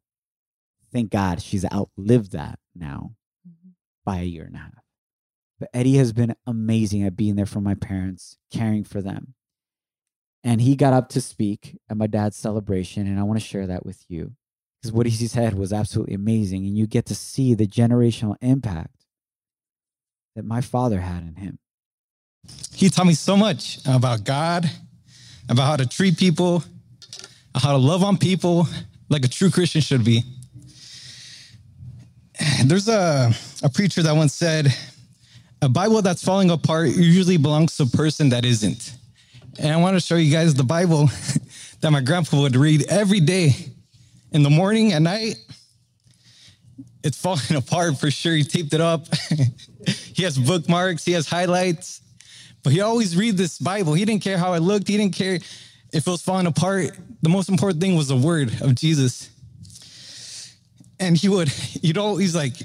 Thank 0.93 1.12
God 1.12 1.41
she's 1.41 1.65
outlived 1.65 2.32
that 2.32 2.60
now 2.73 3.15
mm-hmm. 3.45 3.71
by 4.06 4.19
a 4.19 4.23
year 4.23 4.45
and 4.45 4.56
a 4.56 4.60
half. 4.60 4.84
But 5.60 5.69
Eddie 5.73 5.97
has 5.97 6.13
been 6.13 6.36
amazing 6.45 7.03
at 7.03 7.17
being 7.17 7.36
there 7.36 7.45
for 7.45 7.60
my 7.62 7.73
parents, 7.73 8.38
caring 8.53 8.84
for 8.84 9.01
them. 9.01 9.34
And 10.43 10.62
he 10.62 10.75
got 10.75 10.93
up 10.93 11.10
to 11.10 11.19
speak 11.19 11.77
at 11.89 11.97
my 11.97 12.08
dad's 12.08 12.38
celebration, 12.38 13.08
and 13.08 13.19
I 13.19 13.23
want 13.23 13.39
to 13.39 13.45
share 13.45 13.67
that 13.67 13.86
with 13.86 14.06
you 14.08 14.34
because 14.81 14.91
what 14.91 15.05
he 15.05 15.27
said 15.27 15.55
was 15.55 15.73
absolutely 15.73 16.13
amazing. 16.13 16.65
And 16.65 16.77
you 16.77 16.87
get 16.87 17.05
to 17.07 17.15
see 17.15 17.53
the 17.53 17.67
generational 17.67 18.35
impact 18.41 19.05
that 20.35 20.45
my 20.45 20.61
father 20.61 21.01
had 21.01 21.23
in 21.23 21.35
him. 21.35 21.59
He 22.73 22.89
taught 22.89 23.07
me 23.07 23.15
so 23.15 23.35
much 23.35 23.79
about 23.85 24.23
God, 24.23 24.69
about 25.49 25.65
how 25.65 25.75
to 25.77 25.87
treat 25.87 26.17
people, 26.17 26.63
how 27.55 27.71
to 27.71 27.77
love 27.77 28.03
on 28.03 28.17
people 28.17 28.67
like 29.09 29.25
a 29.25 29.27
true 29.27 29.49
Christian 29.49 29.81
should 29.81 30.03
be. 30.03 30.23
There's 32.65 32.87
a, 32.87 33.31
a 33.63 33.69
preacher 33.69 34.03
that 34.03 34.15
once 34.15 34.35
said, 34.35 34.73
a 35.61 35.67
Bible 35.67 36.03
that's 36.03 36.23
falling 36.23 36.51
apart 36.51 36.89
usually 36.89 37.37
belongs 37.37 37.75
to 37.77 37.83
a 37.83 37.87
person 37.87 38.29
that 38.29 38.45
isn't. 38.45 38.93
And 39.57 39.73
I 39.73 39.77
want 39.77 39.95
to 39.95 39.99
show 39.99 40.17
you 40.17 40.31
guys 40.31 40.53
the 40.53 40.63
Bible 40.63 41.07
that 41.81 41.89
my 41.89 42.01
grandpa 42.01 42.41
would 42.41 42.55
read 42.55 42.85
every 42.89 43.19
day 43.19 43.55
in 44.31 44.43
the 44.43 44.49
morning, 44.49 44.93
at 44.93 45.01
night. 45.01 45.35
It's 47.03 47.19
falling 47.19 47.55
apart 47.55 47.97
for 47.97 48.11
sure. 48.11 48.33
He 48.33 48.43
taped 48.43 48.73
it 48.73 48.81
up. 48.81 49.07
he 50.13 50.23
has 50.23 50.37
bookmarks, 50.37 51.05
he 51.05 51.13
has 51.13 51.27
highlights. 51.27 52.01
But 52.63 52.73
he 52.73 52.81
always 52.81 53.15
read 53.15 53.37
this 53.37 53.59
Bible. 53.59 53.93
He 53.93 54.03
didn't 54.03 54.23
care 54.23 54.37
how 54.37 54.53
it 54.53 54.59
looked. 54.59 54.87
He 54.87 54.97
didn't 54.97 55.15
care 55.15 55.35
if 55.35 56.05
it 56.05 56.07
was 56.07 56.21
falling 56.21 56.47
apart. 56.47 56.97
The 57.21 57.29
most 57.29 57.49
important 57.49 57.79
thing 57.79 57.95
was 57.95 58.09
the 58.09 58.17
word 58.17 58.61
of 58.61 58.75
Jesus. 58.75 59.29
And 60.99 61.15
he 61.15 61.29
would, 61.29 61.47
he'd 61.81 61.97
always 61.97 62.35
like 62.35 62.55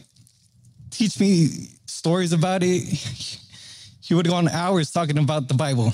teach 0.90 1.20
me 1.20 1.68
stories 1.86 2.32
about 2.32 2.62
it. 2.64 2.82
He 4.00 4.14
would 4.14 4.26
go 4.26 4.34
on 4.34 4.48
hours 4.48 4.90
talking 4.90 5.18
about 5.18 5.46
the 5.46 5.54
Bible. 5.54 5.92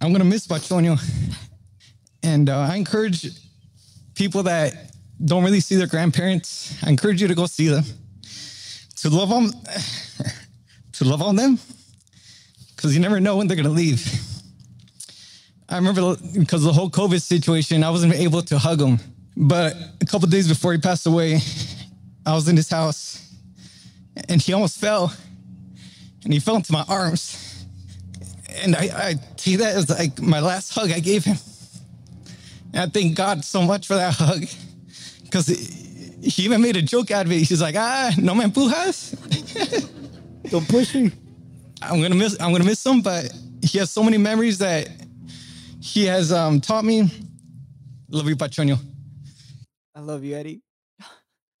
I'm 0.00 0.10
gonna 0.10 0.24
miss 0.24 0.46
Bachonio. 0.46 0.98
And 2.22 2.48
uh, 2.48 2.58
I 2.58 2.76
encourage 2.76 3.28
people 4.22 4.44
that 4.44 4.72
don't 5.24 5.42
really 5.42 5.58
see 5.58 5.74
their 5.74 5.88
grandparents, 5.88 6.76
I 6.84 6.90
encourage 6.90 7.20
you 7.20 7.26
to 7.26 7.34
go 7.34 7.46
see 7.46 7.66
them. 7.66 7.82
To 8.98 9.10
love 9.10 9.32
on 9.32 9.50
to 10.92 11.04
love 11.04 11.22
on 11.22 11.34
them 11.34 11.58
because 12.76 12.94
you 12.94 13.00
never 13.00 13.18
know 13.18 13.36
when 13.36 13.48
they're 13.48 13.56
gonna 13.56 13.80
leave. 13.84 14.00
I 15.68 15.74
remember 15.74 16.14
because 16.38 16.62
the 16.62 16.72
whole 16.72 16.88
COVID 16.88 17.20
situation, 17.20 17.82
I 17.82 17.90
wasn't 17.90 18.14
able 18.14 18.42
to 18.42 18.58
hug 18.58 18.80
him. 18.80 19.00
But 19.36 19.74
a 20.00 20.06
couple 20.06 20.28
days 20.28 20.46
before 20.46 20.72
he 20.72 20.78
passed 20.78 21.06
away, 21.06 21.40
I 22.24 22.32
was 22.34 22.46
in 22.46 22.56
his 22.56 22.70
house 22.70 23.34
and 24.28 24.40
he 24.40 24.52
almost 24.52 24.78
fell 24.78 25.12
and 26.22 26.32
he 26.32 26.38
fell 26.38 26.54
into 26.54 26.72
my 26.72 26.84
arms. 26.88 27.66
And 28.62 28.76
I, 28.76 28.84
I 29.08 29.14
see 29.36 29.56
that 29.56 29.74
as 29.74 29.90
like 29.90 30.20
my 30.20 30.38
last 30.38 30.72
hug 30.72 30.92
I 30.92 31.00
gave 31.00 31.24
him. 31.24 31.38
And 32.72 32.82
I 32.82 32.86
thank 32.86 33.16
God 33.16 33.44
so 33.44 33.62
much 33.62 33.86
for 33.86 33.94
that 33.94 34.14
hug 34.14 34.44
because 35.22 35.46
he 35.46 36.44
even 36.44 36.60
made 36.62 36.76
a 36.76 36.82
joke 36.82 37.10
out 37.10 37.26
of 37.26 37.32
it. 37.32 37.36
He's 37.42 37.60
like, 37.60 37.74
ah, 37.76 38.12
no 38.18 38.34
me 38.34 38.44
empujas. 38.44 39.14
Don't 40.50 40.68
push 40.68 40.94
me. 40.94 41.10
I'm 41.80 42.00
gonna 42.00 42.14
miss 42.14 42.36
I'm 42.40 42.52
gonna 42.52 42.64
miss 42.64 42.84
him, 42.84 43.00
but 43.02 43.32
he 43.62 43.78
has 43.78 43.90
so 43.90 44.02
many 44.02 44.18
memories 44.18 44.58
that 44.58 44.88
he 45.80 46.04
has 46.06 46.32
um, 46.32 46.60
taught 46.60 46.84
me. 46.84 47.10
Love 48.08 48.28
you, 48.28 48.36
Pachonio. 48.36 48.78
I 49.94 50.00
love 50.00 50.22
you, 50.24 50.36
Eddie. 50.36 50.62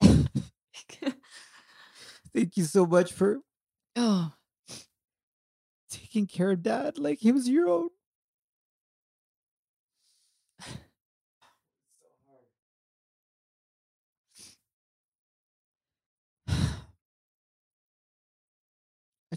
Thank 2.34 2.56
you 2.56 2.64
so 2.64 2.86
much 2.86 3.12
for 3.12 3.40
Oh, 3.96 4.32
taking 5.90 6.26
care 6.26 6.52
of 6.52 6.62
dad 6.62 6.98
like 6.98 7.18
he 7.18 7.30
was 7.32 7.48
your 7.48 7.68
own. 7.68 7.88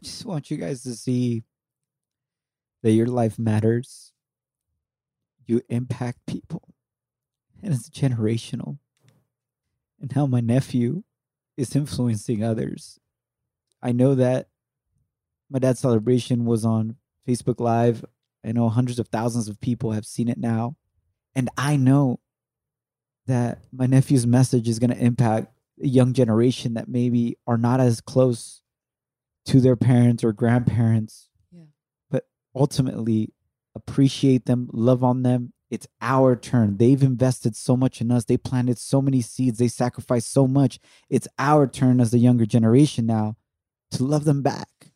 Just 0.06 0.26
want 0.26 0.50
you 0.50 0.58
guys 0.58 0.84
to 0.84 0.96
see 0.96 1.44
that 2.84 2.91
your 2.91 3.08
life 3.08 3.38
matters. 3.38 4.13
You 5.46 5.62
impact 5.70 6.26
people, 6.26 6.74
and 7.62 7.74
it's 7.74 7.89
generational. 7.89 8.78
And 10.00 10.12
how 10.12 10.26
my 10.26 10.41
nephew 10.41 11.04
is 11.58 11.76
influencing 11.76 12.44
others. 12.44 13.00
I 13.82 13.91
know 13.91 14.15
that 14.15 14.48
my 15.50 15.60
dad's 15.60 15.80
celebration 15.80 16.46
was 16.46 16.65
on 16.65 16.98
Facebook 17.28 17.60
Live. 17.60 18.04
I 18.44 18.52
know 18.52 18.70
hundreds 18.70 19.00
of 19.00 19.08
thousands 19.08 19.48
of 19.48 19.62
people 19.62 19.91
have 19.91 20.06
seen 20.06 20.28
it 20.28 20.38
now. 20.38 20.76
And 21.36 21.50
I 21.58 21.78
know 21.78 22.20
that 23.28 23.60
my 23.72 23.86
nephew's 23.86 24.28
message 24.28 24.68
is 24.68 24.80
going 24.80 24.91
to 24.91 25.04
impact 25.04 25.52
a 25.82 25.88
young 25.88 26.13
generation 26.13 26.76
that 26.76 26.88
maybe 26.88 27.38
are 27.48 27.58
not 27.58 27.80
as 27.80 28.02
close 28.02 28.62
to 29.45 29.62
their 29.62 29.75
parents 29.75 30.23
or 30.23 30.34
grandparents. 30.34 31.29
Yeah. 31.51 31.65
But 32.10 32.25
ultimately, 32.55 33.34
appreciate 33.75 34.45
them, 34.45 34.69
love 34.73 35.03
on 35.03 35.23
them. 35.23 35.53
It's 35.69 35.88
our 35.99 36.36
turn. 36.36 36.77
They've 36.77 37.01
invested 37.01 37.55
so 37.55 37.75
much 37.75 37.99
in 37.99 38.12
us. 38.12 38.25
They 38.25 38.38
planted 38.38 38.77
so 38.77 39.01
many 39.01 39.21
seeds. 39.21 39.58
They 39.58 39.67
sacrificed 39.67 40.31
so 40.31 40.47
much. 40.47 40.79
It's 41.10 41.27
our 41.39 41.67
turn 41.67 41.99
as 41.99 42.12
the 42.12 42.19
younger 42.19 42.45
generation 42.45 43.05
now 43.05 43.36
to 43.91 44.03
love 44.03 44.25
them 44.25 44.41
back, 44.41 44.91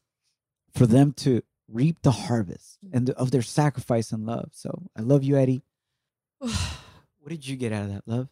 for 0.74 0.86
them 0.86 1.12
to 1.14 1.42
reap 1.68 2.02
the 2.02 2.12
harvest 2.12 2.78
mm. 2.86 2.96
and 2.96 3.10
of 3.12 3.32
their 3.32 3.42
sacrifice 3.42 4.12
and 4.12 4.26
love. 4.26 4.50
So 4.54 4.90
I 4.96 5.02
love 5.02 5.24
you, 5.24 5.38
Eddie. 5.38 5.64
What 7.22 7.32
did 7.32 7.48
you 7.48 7.58
get 7.58 7.74
out 7.74 7.84
of 7.84 7.90
that, 7.90 8.08
love? 8.08 8.30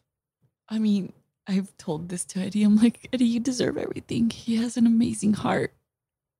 I 0.68 0.78
mean, 0.78 1.12
I've 1.46 1.76
told 1.76 2.08
this 2.08 2.24
to 2.24 2.40
Eddie. 2.40 2.64
I'm 2.64 2.76
like, 2.76 3.08
Eddie, 3.12 3.26
you 3.26 3.38
deserve 3.38 3.76
everything. 3.76 4.30
He 4.30 4.56
has 4.56 4.76
an 4.76 4.86
amazing 4.86 5.34
heart. 5.34 5.74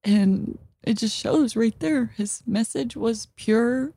And 0.09 0.59
it 0.83 0.97
just 0.97 1.15
shows 1.15 1.55
right 1.55 1.79
there. 1.81 2.07
His 2.17 2.43
message 2.47 2.97
was 2.97 3.29
pure, 3.37 3.93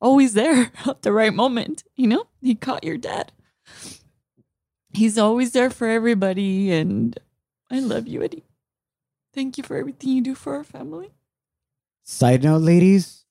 always 0.00 0.32
there 0.32 0.72
at 0.86 1.02
the 1.02 1.12
right 1.12 1.34
moment. 1.34 1.84
You 1.96 2.06
know, 2.06 2.24
he 2.40 2.54
caught 2.54 2.82
your 2.82 2.96
dad. 2.96 3.32
He's 4.94 5.18
always 5.18 5.52
there 5.52 5.68
for 5.68 5.86
everybody. 5.86 6.72
And 6.72 7.18
I 7.70 7.80
love 7.80 8.08
you, 8.08 8.22
Eddie. 8.22 8.44
Thank 9.34 9.58
you 9.58 9.64
for 9.64 9.76
everything 9.76 10.10
you 10.10 10.22
do 10.22 10.34
for 10.34 10.54
our 10.54 10.64
family. 10.64 11.12
Side 12.04 12.42
note, 12.42 12.62
ladies, 12.62 13.26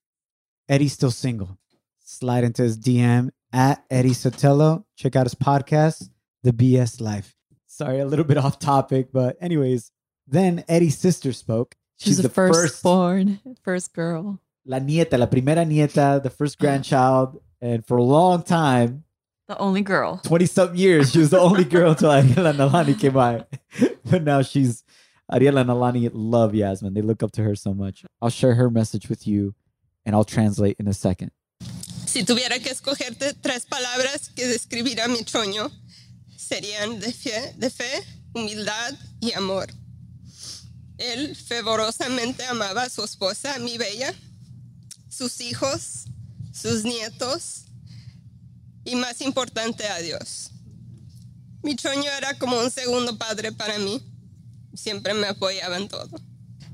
Eddie's 0.69 0.93
still 0.93 1.09
single. 1.09 1.57
Slide 2.03 2.43
into 2.43 2.61
his 2.61 2.77
DM 2.77 3.31
at 3.51 3.83
Eddie 3.89 4.09
Sotelo. 4.09 4.83
Check 4.95 5.15
out 5.15 5.25
his 5.25 5.33
podcast, 5.33 6.09
The 6.43 6.51
BS 6.51 7.01
Life. 7.01 7.33
Sorry, 7.65 7.99
a 7.99 8.05
little 8.05 8.25
bit 8.25 8.37
off 8.37 8.59
topic, 8.59 9.07
but 9.11 9.35
anyways, 9.41 9.91
then 10.27 10.63
Eddie's 10.67 10.97
sister 10.97 11.33
spoke. 11.33 11.75
She's, 11.97 12.21
the, 12.21 12.29
firstborn, 12.29 13.39
first 13.63 13.93
girl. 13.93 14.39
la 14.65 14.79
nieta, 14.79 15.17
la 15.17 15.27
primera 15.27 15.65
nieta, 15.65 16.21
the 16.21 16.29
first 16.29 16.59
grandchild, 16.59 17.41
and 17.61 17.85
for 17.85 17.97
a 17.97 18.03
long 18.03 18.43
time, 18.43 19.03
The 19.47 19.57
only 19.59 19.81
girl. 19.81 20.19
20 20.23 20.45
something 20.47 20.77
years, 20.77 21.11
she 21.11 21.19
was 21.19 21.29
the 21.29 21.39
only 21.39 21.63
girl 21.65 21.91
until 21.91 22.09
Ariela 22.17 22.53
Nalani 22.53 22.99
came 22.99 23.13
by. 23.13 23.45
but 24.09 24.23
now 24.23 24.41
she's 24.41 24.83
Ariela 25.31 25.61
and 25.61 25.69
Alani 25.69 26.09
love 26.09 26.55
Yasmin. 26.55 26.95
They 26.95 27.01
look 27.01 27.21
up 27.21 27.31
to 27.33 27.43
her 27.43 27.55
so 27.55 27.73
much. 27.73 28.03
I'll 28.21 28.31
share 28.31 28.55
her 28.55 28.69
message 28.69 29.07
with 29.07 29.27
you 29.27 29.53
and 30.05 30.15
I'll 30.15 30.23
translate 30.25 30.77
in 30.79 30.87
a 30.87 30.93
second. 30.93 31.31
Si 32.07 32.23
tuviera 32.23 32.59
que 32.59 32.71
escogerte 32.71 33.33
tres 33.41 33.65
palabras 33.65 34.29
que 34.35 34.47
describirán 34.47 35.11
mi 35.11 35.23
sueño, 35.25 35.69
serían 36.37 36.99
de 36.99 37.11
fe, 37.11 37.53
de 37.57 37.69
fe, 37.69 38.03
humildad 38.33 38.93
y 39.21 39.31
amor. 39.33 39.67
Él 40.97 41.35
fervorosamente 41.35 42.45
amaba 42.45 42.83
a 42.83 42.89
su 42.89 43.03
esposa, 43.03 43.59
mi 43.59 43.77
bella, 43.77 44.13
sus 45.09 45.41
hijos, 45.41 46.05
sus 46.53 46.83
nietos 46.83 47.65
y 48.85 48.95
más 48.95 49.21
importante 49.21 49.87
a 49.87 49.99
Dios. 49.99 50.51
Mi 51.63 51.77
sueño 51.77 52.09
era 52.17 52.37
como 52.37 52.59
un 52.59 52.71
segundo 52.71 53.17
padre 53.17 53.51
para 53.51 53.77
mí. 53.79 54.01
Siempre 54.73 55.13
me 55.13 55.27
apoyaba 55.27 55.77
en 55.77 55.87
todo. 55.87 56.09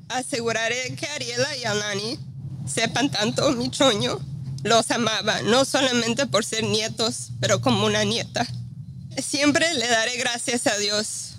Aseguraré 0.10 0.96
que 0.96 1.08
Ariela 1.08 1.58
y 1.58 1.64
Alani 1.64 2.20
sepan 2.68 3.10
tanto 3.10 3.52
mi 3.54 3.74
sueño. 3.74 4.20
Los 4.64 4.92
amaba, 4.92 5.42
no 5.44 5.66
solamente 5.66 6.28
por 6.28 6.46
ser 6.46 6.64
nietos, 6.66 7.30
pero 7.40 7.62
como 7.62 7.86
una 7.86 8.04
nieta. 8.04 8.46
Siempre 9.18 9.74
le 9.74 9.88
daré 9.88 10.18
gracias 10.18 10.68
a 10.68 10.78
Dios 10.78 11.31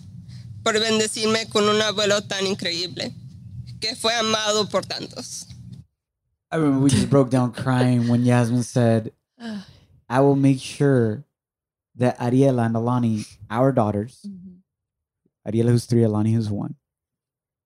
por 0.63 0.75
bendecirme 0.75 1.49
con 1.51 1.69
un 1.69 1.81
abuelo 1.81 2.23
tan 2.23 2.47
increíble, 2.47 3.13
que 3.81 3.95
fue 3.97 4.15
amado 4.15 4.69
por 4.69 4.83
tantos. 4.83 5.47
I 6.51 6.57
remember 6.57 6.81
we 6.81 6.91
just 6.91 7.09
broke 7.09 7.31
down 7.31 7.53
crying 7.53 8.09
when 8.09 8.25
Yasmin 8.25 8.63
said, 8.63 9.13
I 10.09 10.21
will 10.21 10.37
make 10.37 10.61
sure 10.61 11.25
that 11.97 12.19
Ariela 12.19 12.67
and 12.67 12.77
Alani, 12.77 13.25
our 13.51 13.73
daughters, 13.73 14.21
mm-hmm. 14.27 15.51
Ariela 15.51 15.71
who's 15.71 15.87
three, 15.87 16.03
Alani 16.03 16.33
who's 16.35 16.51
one, 16.51 16.75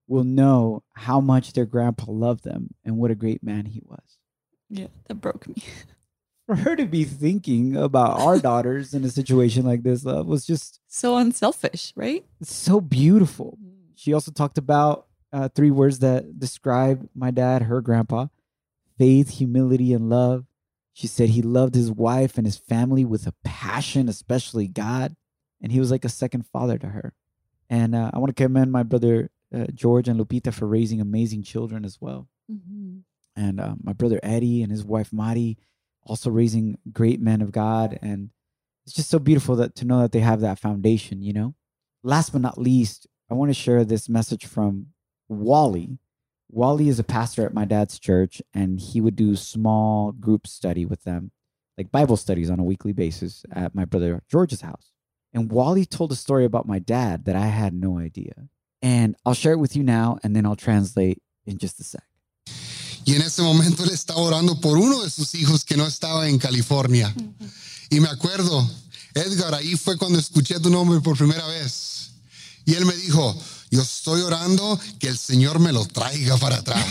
will 0.06 0.24
know 0.24 0.82
how 0.92 1.20
much 1.20 1.52
their 1.52 1.66
grandpa 1.66 2.10
loved 2.10 2.44
them 2.44 2.74
and 2.84 2.96
what 2.96 3.10
a 3.10 3.16
great 3.16 3.42
man 3.42 3.66
he 3.66 3.82
was. 3.84 4.18
Yeah, 4.70 4.86
that 5.06 5.16
broke 5.16 5.48
me. 5.48 5.56
For 6.54 6.54
her 6.56 6.76
to 6.76 6.86
be 6.86 7.04
thinking 7.04 7.76
about 7.76 8.20
our 8.20 8.38
daughters 8.38 8.94
in 8.94 9.04
a 9.04 9.10
situation 9.10 9.64
like 9.64 9.82
this 9.82 10.04
love 10.04 10.26
was 10.26 10.46
just 10.46 10.80
So 10.86 11.16
unselfish, 11.16 11.92
right? 11.96 12.24
so 12.42 12.80
beautiful. 12.80 13.58
She 13.96 14.12
also 14.12 14.30
talked 14.30 14.58
about 14.58 15.06
uh, 15.32 15.48
three 15.48 15.70
words 15.72 15.98
that 16.00 16.38
describe 16.38 17.08
my 17.14 17.30
dad, 17.30 17.62
her 17.62 17.80
grandpa 17.80 18.26
faith, 18.98 19.30
humility, 19.30 19.92
and 19.92 20.08
love. 20.08 20.46
She 20.94 21.06
said 21.06 21.30
he 21.30 21.42
loved 21.42 21.74
his 21.74 21.90
wife 21.90 22.38
and 22.38 22.46
his 22.46 22.56
family 22.56 23.04
with 23.04 23.26
a 23.26 23.34
passion, 23.44 24.08
especially 24.08 24.68
God. 24.68 25.14
And 25.60 25.70
he 25.72 25.80
was 25.80 25.90
like 25.90 26.04
a 26.04 26.08
second 26.08 26.46
father 26.46 26.78
to 26.78 26.86
her. 26.86 27.12
And 27.68 27.94
uh, 27.94 28.10
I 28.14 28.18
want 28.18 28.34
to 28.34 28.42
commend 28.42 28.72
my 28.72 28.82
brother 28.82 29.30
uh, 29.54 29.66
George 29.74 30.08
and 30.08 30.18
Lupita 30.18 30.54
for 30.54 30.66
raising 30.66 31.00
amazing 31.00 31.42
children 31.42 31.84
as 31.84 31.98
well. 32.00 32.28
Mm-hmm. 32.50 32.98
And 33.36 33.60
uh, 33.60 33.74
my 33.82 33.92
brother 33.92 34.18
Eddie 34.22 34.62
and 34.62 34.70
his 34.72 34.84
wife 34.84 35.12
Mari 35.12 35.58
also 36.06 36.30
raising 36.30 36.78
great 36.92 37.20
men 37.20 37.42
of 37.42 37.52
God. 37.52 37.98
And 38.00 38.30
it's 38.86 38.94
just 38.94 39.10
so 39.10 39.18
beautiful 39.18 39.56
that 39.56 39.74
to 39.76 39.84
know 39.84 40.00
that 40.00 40.12
they 40.12 40.20
have 40.20 40.40
that 40.40 40.58
foundation, 40.58 41.22
you 41.22 41.32
know? 41.32 41.54
Last 42.02 42.32
but 42.32 42.40
not 42.40 42.58
least, 42.58 43.06
I 43.30 43.34
want 43.34 43.50
to 43.50 43.54
share 43.54 43.84
this 43.84 44.08
message 44.08 44.46
from 44.46 44.86
Wally. 45.28 45.98
Wally 46.48 46.88
is 46.88 47.00
a 47.00 47.04
pastor 47.04 47.44
at 47.44 47.54
my 47.54 47.64
dad's 47.64 47.98
church, 47.98 48.40
and 48.54 48.78
he 48.78 49.00
would 49.00 49.16
do 49.16 49.34
small 49.34 50.12
group 50.12 50.46
study 50.46 50.86
with 50.86 51.02
them, 51.02 51.32
like 51.76 51.90
Bible 51.90 52.16
studies 52.16 52.48
on 52.48 52.60
a 52.60 52.64
weekly 52.64 52.92
basis 52.92 53.44
at 53.50 53.74
my 53.74 53.84
brother 53.84 54.22
George's 54.30 54.60
house. 54.60 54.92
And 55.34 55.50
Wally 55.50 55.84
told 55.84 56.12
a 56.12 56.16
story 56.16 56.44
about 56.44 56.68
my 56.68 56.78
dad 56.78 57.24
that 57.24 57.34
I 57.34 57.46
had 57.46 57.74
no 57.74 57.98
idea. 57.98 58.48
And 58.80 59.16
I'll 59.26 59.34
share 59.34 59.52
it 59.52 59.58
with 59.58 59.74
you 59.74 59.82
now, 59.82 60.18
and 60.22 60.36
then 60.36 60.46
I'll 60.46 60.56
translate 60.56 61.20
in 61.44 61.58
just 61.58 61.80
a 61.80 61.84
sec. 61.84 62.04
Y 63.06 63.14
en 63.14 63.22
ese 63.22 63.40
momento 63.40 63.84
él 63.84 63.90
estaba 63.90 64.18
orando 64.18 64.60
por 64.60 64.76
uno 64.76 65.02
de 65.04 65.10
sus 65.10 65.36
hijos 65.36 65.64
que 65.64 65.76
no 65.76 65.86
estaba 65.86 66.28
en 66.28 66.38
California. 66.38 67.14
Y 67.88 68.00
me 68.00 68.08
acuerdo, 68.08 68.68
Edgar, 69.14 69.54
ahí 69.54 69.76
fue 69.76 69.96
cuando 69.96 70.18
escuché 70.18 70.58
tu 70.58 70.70
nombre 70.70 71.00
por 71.00 71.16
primera 71.16 71.46
vez. 71.46 72.10
Y 72.64 72.74
él 72.74 72.84
me 72.84 72.96
dijo, 72.96 73.40
yo 73.70 73.80
estoy 73.80 74.22
orando 74.22 74.78
que 74.98 75.06
el 75.06 75.16
Señor 75.16 75.60
me 75.60 75.72
lo 75.72 75.86
traiga 75.86 76.36
para 76.36 76.56
atrás. 76.56 76.84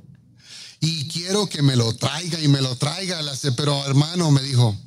y 0.80 1.08
quiero 1.08 1.48
que 1.48 1.62
me 1.62 1.74
lo 1.74 1.94
traiga 1.94 2.38
y 2.38 2.48
me 2.48 2.60
lo 2.60 2.76
traiga. 2.76 3.18
Pero 3.56 3.86
hermano, 3.86 4.30
me 4.30 4.42
dijo, 4.42 4.78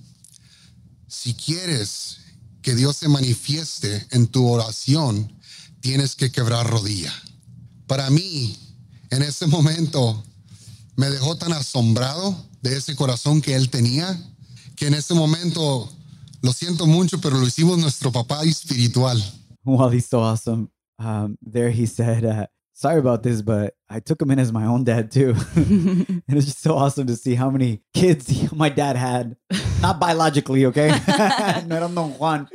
si 1.07 1.33
quieres 1.33 2.17
que 2.61 2.75
Dios 2.75 2.97
se 2.97 3.07
manifieste 3.07 4.05
en 4.11 4.28
tu 4.28 4.47
oración, 4.47 5.36
tienes 5.82 6.15
que 6.15 6.32
quebrar 6.32 6.69
rodilla. 6.69 7.11
Para 7.88 8.11
mí, 8.11 8.55
en 9.09 9.23
ese 9.23 9.47
momento, 9.47 10.23
me 10.95 11.09
dejó 11.09 11.35
tan 11.35 11.53
asombrado 11.53 12.35
de 12.61 12.77
ese 12.77 12.95
corazón 12.95 13.41
que 13.41 13.55
él 13.55 13.69
tenía, 13.69 14.17
que 14.75 14.87
en 14.87 14.93
ese 14.93 15.13
momento, 15.13 15.89
lo 16.41 16.53
siento 16.53 16.85
mucho, 16.85 17.19
pero 17.19 17.37
lo 17.37 17.45
hicimos 17.45 17.77
nuestro 17.77 18.11
papá 18.11 18.43
espiritual. 18.43 19.21
Wally's 19.65 20.07
so 20.07 20.21
awesome. 20.21 20.69
Um, 20.99 21.37
there 21.41 21.69
he 21.69 21.85
said, 21.85 22.25
uh, 22.25 22.47
"Sorry 22.73 22.99
about 22.99 23.23
this, 23.23 23.41
but 23.41 23.73
I 23.89 23.99
took 23.99 24.21
him 24.21 24.31
in 24.31 24.39
as 24.39 24.51
my 24.51 24.65
own 24.65 24.83
dad 24.83 25.09
too." 25.09 25.35
and 25.55 26.23
it's 26.27 26.45
just 26.45 26.61
so 26.61 26.75
awesome 26.75 27.07
to 27.07 27.15
see 27.15 27.35
how 27.35 27.49
many 27.49 27.81
kids 27.93 28.51
my 28.53 28.69
dad 28.69 28.95
had, 28.95 29.35
not 29.81 29.99
biologically, 29.99 30.65
okay, 30.65 30.89
no 31.67 31.75
eran 31.75 31.95
Don 31.95 32.11
Juan, 32.11 32.47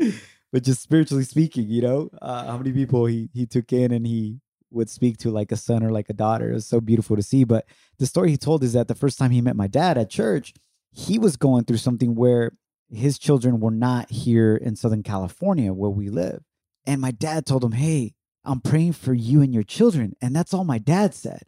but 0.53 0.63
just 0.63 0.83
spiritually 0.83 1.25
speaking. 1.25 1.69
You 1.69 1.83
know, 1.83 2.11
uh, 2.21 2.47
how 2.47 2.59
many 2.59 2.73
people 2.73 3.07
he 3.07 3.29
he 3.33 3.47
took 3.47 3.73
in 3.73 3.93
and 3.93 4.07
he 4.07 4.41
would 4.71 4.91
speak 4.91 5.17
to 5.19 5.31
like 5.31 5.53
a 5.53 5.57
son 5.57 5.83
or 5.83 5.91
like 5.91 6.11
a 6.11 6.15
daughter. 6.15 6.51
It 6.51 6.55
was 6.55 6.67
so 6.67 6.81
beautiful 6.81 7.17
to 7.17 7.23
see. 7.23 7.45
But 7.45 7.67
the 7.99 8.07
story 8.07 8.31
he 8.31 8.37
told 8.37 8.63
is 8.63 8.73
that 8.75 8.89
the 8.89 8.95
first 8.95 9.19
time 9.19 9.31
he 9.31 9.41
met 9.41 9.57
my 9.57 9.67
dad 9.67 9.97
at 9.99 10.11
church, 10.11 10.53
he 10.93 11.19
was 11.19 11.37
going 11.37 11.65
through 11.65 11.79
something 11.79 12.15
where 12.15 12.53
his 12.91 13.19
children 13.19 13.61
were 13.61 13.71
not 13.71 14.11
here 14.11 14.57
in 14.57 14.77
Southern 14.77 15.03
California 15.03 15.73
where 15.73 15.91
we 15.91 16.09
live. 16.09 16.43
And 16.87 17.01
my 17.01 17.11
dad 17.11 17.45
told 17.47 17.63
him, 17.65 17.73
Hey, 17.73 18.15
I'm 18.45 18.61
praying 18.61 18.93
for 18.95 19.13
you 19.13 19.43
and 19.43 19.53
your 19.53 19.63
children. 19.63 20.15
And 20.23 20.35
that's 20.35 20.55
all 20.55 20.65
my 20.65 20.79
dad 20.79 21.15
said. 21.15 21.43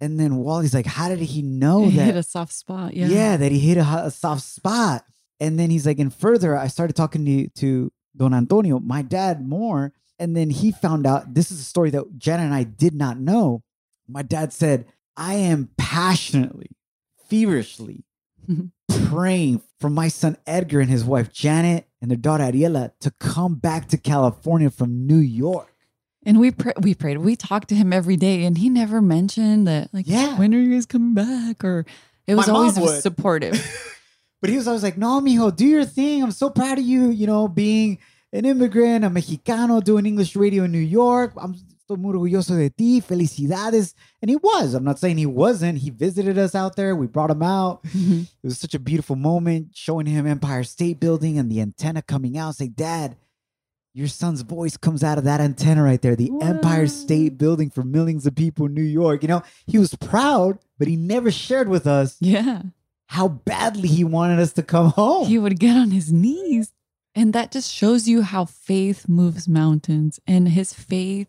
And 0.00 0.20
then 0.20 0.36
Wally's 0.36 0.74
like, 0.74 0.86
How 0.86 1.08
did 1.08 1.18
he 1.20 1.42
know 1.42 1.84
It 1.86 1.92
that? 1.96 2.04
hit 2.06 2.16
a 2.16 2.22
soft 2.22 2.52
spot. 2.52 2.94
Yeah. 2.94 3.06
yeah. 3.08 3.36
that 3.36 3.50
he 3.52 3.58
hit 3.58 3.76
a, 3.78 4.04
a 4.06 4.10
soft 4.10 4.42
spot. 4.42 5.04
And 5.40 5.58
then 5.58 5.68
he's 5.70 5.84
like, 5.84 5.98
and 5.98 6.14
further, 6.14 6.56
I 6.56 6.68
started 6.68 6.94
talking 6.94 7.24
to, 7.24 7.48
to 7.60 7.92
Don 8.16 8.32
Antonio, 8.32 8.78
my 8.78 9.02
dad, 9.02 9.46
more. 9.46 9.92
And 10.18 10.36
then 10.36 10.50
he 10.50 10.70
found 10.72 11.06
out 11.06 11.34
this 11.34 11.50
is 11.50 11.60
a 11.60 11.64
story 11.64 11.90
that 11.90 12.18
Janet 12.18 12.46
and 12.46 12.54
I 12.54 12.62
did 12.64 12.94
not 12.94 13.18
know. 13.18 13.62
My 14.08 14.22
dad 14.22 14.52
said, 14.52 14.86
I 15.16 15.34
am 15.34 15.70
passionately, 15.76 16.70
feverishly 17.28 18.04
praying 19.06 19.62
for 19.80 19.90
my 19.90 20.08
son 20.08 20.36
Edgar 20.46 20.80
and 20.80 20.90
his 20.90 21.04
wife 21.04 21.32
Janet 21.32 21.88
and 22.00 22.10
their 22.10 22.18
daughter 22.18 22.44
Ariela 22.44 22.92
to 23.00 23.10
come 23.18 23.54
back 23.56 23.88
to 23.88 23.96
California 23.96 24.70
from 24.70 25.06
New 25.06 25.18
York. 25.18 25.70
And 26.26 26.40
we 26.40 26.50
pray, 26.52 26.72
we 26.80 26.94
prayed. 26.94 27.18
We 27.18 27.36
talked 27.36 27.68
to 27.68 27.74
him 27.74 27.92
every 27.92 28.16
day, 28.16 28.44
and 28.44 28.56
he 28.56 28.70
never 28.70 29.02
mentioned 29.02 29.66
that. 29.68 29.92
Like, 29.92 30.06
Yeah. 30.08 30.38
when 30.38 30.54
are 30.54 30.58
you 30.58 30.72
guys 30.74 30.86
coming 30.86 31.12
back? 31.12 31.62
Or 31.62 31.84
it 32.26 32.34
was 32.34 32.48
always 32.48 32.78
would. 32.78 33.02
supportive. 33.02 33.54
But 34.40 34.50
he 34.50 34.56
was 34.58 34.68
always 34.68 34.82
like, 34.82 34.98
no, 34.98 35.22
mijo, 35.22 35.56
do 35.56 35.64
your 35.66 35.86
thing. 35.86 36.22
I'm 36.22 36.30
so 36.30 36.50
proud 36.50 36.76
of 36.78 36.84
you, 36.84 37.08
you 37.08 37.26
know, 37.26 37.48
being 37.48 37.96
an 38.34 38.44
immigrant, 38.44 39.04
a 39.04 39.10
Mexicano 39.10 39.82
doing 39.82 40.06
English 40.06 40.34
radio 40.34 40.64
in 40.64 40.72
New 40.72 40.78
York. 40.78 41.32
I'm 41.36 41.54
so 41.86 41.96
muy 41.96 42.14
orgulloso 42.14 42.56
de 42.56 42.68
ti. 42.68 43.00
Felicidades. 43.00 43.94
And 44.20 44.28
he 44.28 44.36
was. 44.36 44.74
I'm 44.74 44.82
not 44.82 44.98
saying 44.98 45.18
he 45.18 45.26
wasn't. 45.26 45.78
He 45.78 45.90
visited 45.90 46.36
us 46.36 46.54
out 46.54 46.74
there. 46.74 46.96
We 46.96 47.06
brought 47.06 47.30
him 47.30 47.42
out. 47.42 47.84
Mhm. 47.84 48.22
It 48.22 48.46
was 48.46 48.58
such 48.58 48.74
a 48.74 48.80
beautiful 48.80 49.14
moment 49.14 49.68
showing 49.74 50.06
him 50.06 50.26
Empire 50.26 50.64
State 50.64 50.98
Building 50.98 51.38
and 51.38 51.50
the 51.50 51.60
antenna 51.60 52.02
coming 52.02 52.36
out. 52.36 52.56
Say, 52.56 52.66
Dad, 52.66 53.16
your 53.92 54.08
son's 54.08 54.40
voice 54.40 54.76
comes 54.76 55.04
out 55.04 55.18
of 55.18 55.24
that 55.24 55.40
antenna 55.40 55.84
right 55.84 56.02
there, 56.02 56.16
the 56.16 56.32
Empire 56.42 56.88
State 56.88 57.38
Building 57.38 57.70
for 57.70 57.84
millions 57.84 58.26
of 58.26 58.34
people 58.34 58.66
in 58.66 58.74
New 58.74 58.82
York. 58.82 59.22
You 59.22 59.28
know, 59.28 59.42
he 59.66 59.78
was 59.78 59.94
proud, 59.94 60.58
but 60.76 60.88
he 60.88 60.96
never 60.96 61.30
shared 61.30 61.68
with 61.68 61.86
us 61.86 62.16
yeah. 62.20 62.62
how 63.06 63.28
badly 63.28 63.86
he 63.86 64.02
wanted 64.02 64.40
us 64.40 64.52
to 64.54 64.64
come 64.64 64.90
home. 64.90 65.28
He 65.28 65.38
would 65.38 65.60
get 65.60 65.76
on 65.76 65.92
his 65.92 66.12
knees. 66.12 66.72
And 67.14 67.32
that 67.32 67.52
just 67.52 67.72
shows 67.72 68.08
you 68.08 68.22
how 68.22 68.44
faith 68.44 69.08
moves 69.08 69.46
mountains. 69.48 70.18
And 70.26 70.48
his 70.48 70.72
faith 70.72 71.28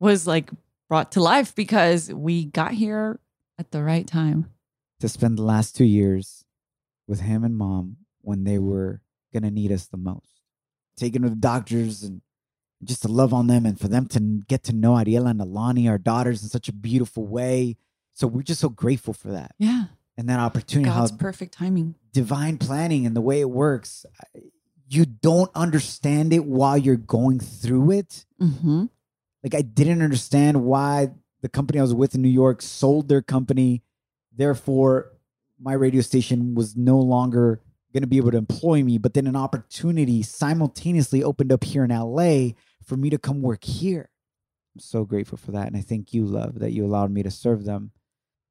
was 0.00 0.26
like 0.26 0.50
brought 0.88 1.12
to 1.12 1.20
life 1.20 1.54
because 1.54 2.12
we 2.12 2.46
got 2.46 2.72
here 2.72 3.20
at 3.58 3.70
the 3.70 3.82
right 3.82 4.06
time. 4.06 4.50
to 5.00 5.08
spend 5.08 5.36
the 5.36 5.42
last 5.42 5.76
two 5.76 5.84
years 5.84 6.44
with 7.06 7.20
him 7.20 7.44
and 7.44 7.56
mom 7.56 7.96
when 8.22 8.44
they 8.44 8.58
were 8.58 9.02
going 9.32 9.42
to 9.42 9.50
need 9.50 9.70
us 9.72 9.86
the 9.86 9.96
most. 9.96 10.40
Taking 10.96 11.22
to 11.22 11.28
the 11.28 11.36
doctors 11.36 12.02
and 12.02 12.22
just 12.82 13.02
to 13.02 13.08
love 13.08 13.34
on 13.34 13.46
them 13.46 13.66
and 13.66 13.78
for 13.78 13.88
them 13.88 14.06
to 14.06 14.20
get 14.48 14.62
to 14.64 14.72
know 14.72 14.92
Ariela 14.92 15.30
and 15.30 15.40
Alani, 15.40 15.88
our 15.88 15.98
daughters, 15.98 16.42
in 16.42 16.48
such 16.48 16.68
a 16.68 16.72
beautiful 16.72 17.26
way. 17.26 17.76
So 18.14 18.26
we're 18.26 18.42
just 18.42 18.60
so 18.60 18.68
grateful 18.70 19.12
for 19.12 19.28
that. 19.28 19.54
Yeah. 19.58 19.84
And 20.16 20.28
that 20.30 20.40
opportunity, 20.40 20.88
God's 20.88 21.10
how 21.10 21.16
perfect 21.18 21.52
timing. 21.52 21.94
divine 22.14 22.56
planning 22.56 23.04
and 23.04 23.14
the 23.14 23.20
way 23.20 23.40
it 23.40 23.50
works. 23.50 24.06
You 24.88 25.04
don't 25.04 25.50
understand 25.54 26.32
it 26.32 26.44
while 26.44 26.78
you're 26.78 26.96
going 26.96 27.40
through 27.40 27.90
it. 27.92 28.24
hmm 28.38 28.84
Like 29.42 29.54
I 29.54 29.62
didn't 29.62 30.02
understand 30.02 30.64
why 30.64 31.10
the 31.42 31.48
company 31.48 31.78
I 31.78 31.82
was 31.82 31.94
with 31.94 32.14
in 32.14 32.22
New 32.22 32.28
York 32.28 32.62
sold 32.62 33.08
their 33.08 33.22
company. 33.22 33.82
Therefore, 34.34 35.12
my 35.58 35.72
radio 35.72 36.02
station 36.02 36.54
was 36.54 36.76
no 36.76 36.98
longer 36.98 37.60
going 37.92 38.02
to 38.02 38.06
be 38.06 38.18
able 38.18 38.30
to 38.30 38.36
employ 38.36 38.82
me. 38.82 38.98
But 38.98 39.14
then 39.14 39.26
an 39.26 39.36
opportunity 39.36 40.22
simultaneously 40.22 41.22
opened 41.22 41.50
up 41.52 41.64
here 41.64 41.84
in 41.84 41.90
LA 41.90 42.50
for 42.84 42.96
me 42.96 43.10
to 43.10 43.18
come 43.18 43.42
work 43.42 43.64
here. 43.64 44.10
I'm 44.74 44.80
so 44.80 45.04
grateful 45.04 45.38
for 45.38 45.52
that. 45.52 45.66
And 45.66 45.76
I 45.76 45.80
thank 45.80 46.12
you, 46.12 46.26
love, 46.26 46.58
that 46.58 46.72
you 46.72 46.84
allowed 46.84 47.10
me 47.10 47.22
to 47.22 47.30
serve 47.30 47.64
them 47.64 47.92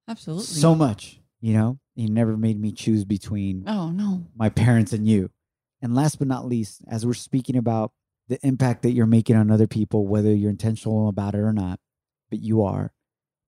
Absolutely. 0.08 0.46
so 0.46 0.74
much. 0.74 1.20
You 1.42 1.54
know, 1.54 1.80
you 1.96 2.10
never 2.10 2.36
made 2.36 2.60
me 2.60 2.72
choose 2.72 3.06
between 3.06 3.66
oh, 3.68 3.92
no. 3.92 4.26
my 4.36 4.50
parents 4.50 4.94
and 4.94 5.08
you. 5.08 5.30
And 5.82 5.94
last 5.94 6.20
but 6.20 6.28
not 6.28 6.46
least, 6.46 6.82
as 6.90 7.06
we're 7.06 7.14
speaking 7.14 7.56
about 7.56 7.92
the 8.28 8.40
impact 8.46 8.82
that 8.84 8.92
you're 8.92 9.06
making 9.06 9.36
on 9.36 9.52
other 9.52 9.68
people, 9.68 10.08
whether 10.08 10.34
you're 10.34 10.50
intentional 10.50 11.08
about 11.08 11.36
it 11.36 11.40
or 11.40 11.54
not, 11.54 11.80
but 12.30 12.40
you 12.40 12.64
are, 12.64 12.94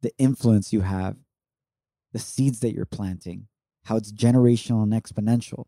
the 0.01 0.11
influence 0.17 0.71
you 0.71 0.81
have, 0.81 1.15
the 2.13 2.19
seeds 2.19 2.59
that 2.59 2.73
you're 2.73 2.85
planting, 2.85 3.47
how 3.85 3.97
it's 3.97 4.11
generational 4.11 4.83
and 4.83 4.93
exponential. 4.93 5.65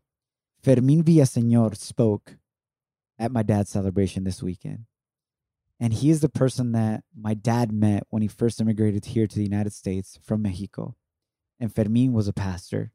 Fermin 0.62 1.02
Villaseñor 1.02 1.76
spoke 1.76 2.36
at 3.18 3.32
my 3.32 3.42
dad's 3.42 3.70
celebration 3.70 4.24
this 4.24 4.42
weekend. 4.42 4.86
And 5.78 5.94
he 5.94 6.10
is 6.10 6.20
the 6.20 6.28
person 6.28 6.72
that 6.72 7.04
my 7.18 7.32
dad 7.32 7.72
met 7.72 8.04
when 8.10 8.20
he 8.20 8.28
first 8.28 8.60
immigrated 8.60 9.06
here 9.06 9.26
to 9.26 9.36
the 9.36 9.42
United 9.42 9.72
States 9.72 10.18
from 10.22 10.42
Mexico. 10.42 10.94
And 11.58 11.74
Fermin 11.74 12.12
was 12.12 12.28
a 12.28 12.34
pastor 12.34 12.92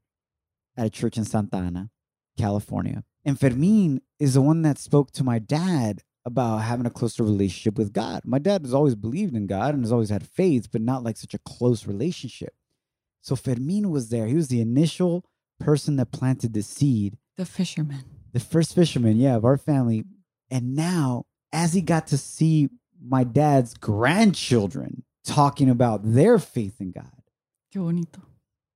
at 0.78 0.86
a 0.86 0.90
church 0.92 1.18
in 1.18 1.26
Santa 1.26 1.58
Ana, 1.58 1.90
California. 2.38 3.04
And 3.26 3.40
Fermin 3.40 4.02
is 4.20 4.36
the 4.36 4.42
one 4.42 4.62
that 4.62 4.78
spoke 4.78 5.12
to 5.14 5.24
my 5.24 5.40
dad 5.40 6.02
about 6.26 6.58
having 6.60 6.86
a 6.86 6.90
closer 6.92 7.24
relationship 7.24 7.78
with 7.78 7.94
God. 7.94 8.22
My 8.26 8.40
dad 8.40 8.62
has 8.64 8.74
always 8.74 8.96
believed 8.96 9.36
in 9.36 9.48
God 9.48 9.74
and 9.74 9.84
has 9.84 9.92
always 9.92 10.10
had 10.10 10.28
faith, 10.28 10.70
but 10.72 10.82
not 10.82 11.04
like 11.04 11.18
such 11.18 11.34
a 11.34 11.40
close 11.40 11.86
relationship. 11.88 12.54
So 13.22 13.36
Fermin 13.36 13.90
was 13.90 14.10
there. 14.10 14.28
He 14.28 14.36
was 14.36 14.48
the 14.48 14.62
initial 14.62 15.24
person 15.60 15.96
that 15.98 16.12
planted 16.12 16.54
the 16.54 16.62
seed, 16.64 17.18
The 17.38 17.46
fisherman. 17.46 18.04
the 18.34 18.40
first 18.40 18.76
fisherman, 18.76 19.18
yeah, 19.18 19.36
of 19.36 19.46
our 19.46 19.58
family. 19.58 20.04
And 20.52 20.76
now, 20.76 21.26
as 21.52 21.74
he 21.74 21.82
got 21.82 22.08
to 22.08 22.18
see 22.18 22.70
my 23.04 23.24
dad's 23.24 23.74
grandchildren 23.76 25.04
talking 25.24 25.70
about 25.70 26.02
their 26.04 26.38
faith 26.40 26.80
in 26.80 26.92
God, 26.92 27.12
Qué 27.74 27.80
bonito. 27.82 28.22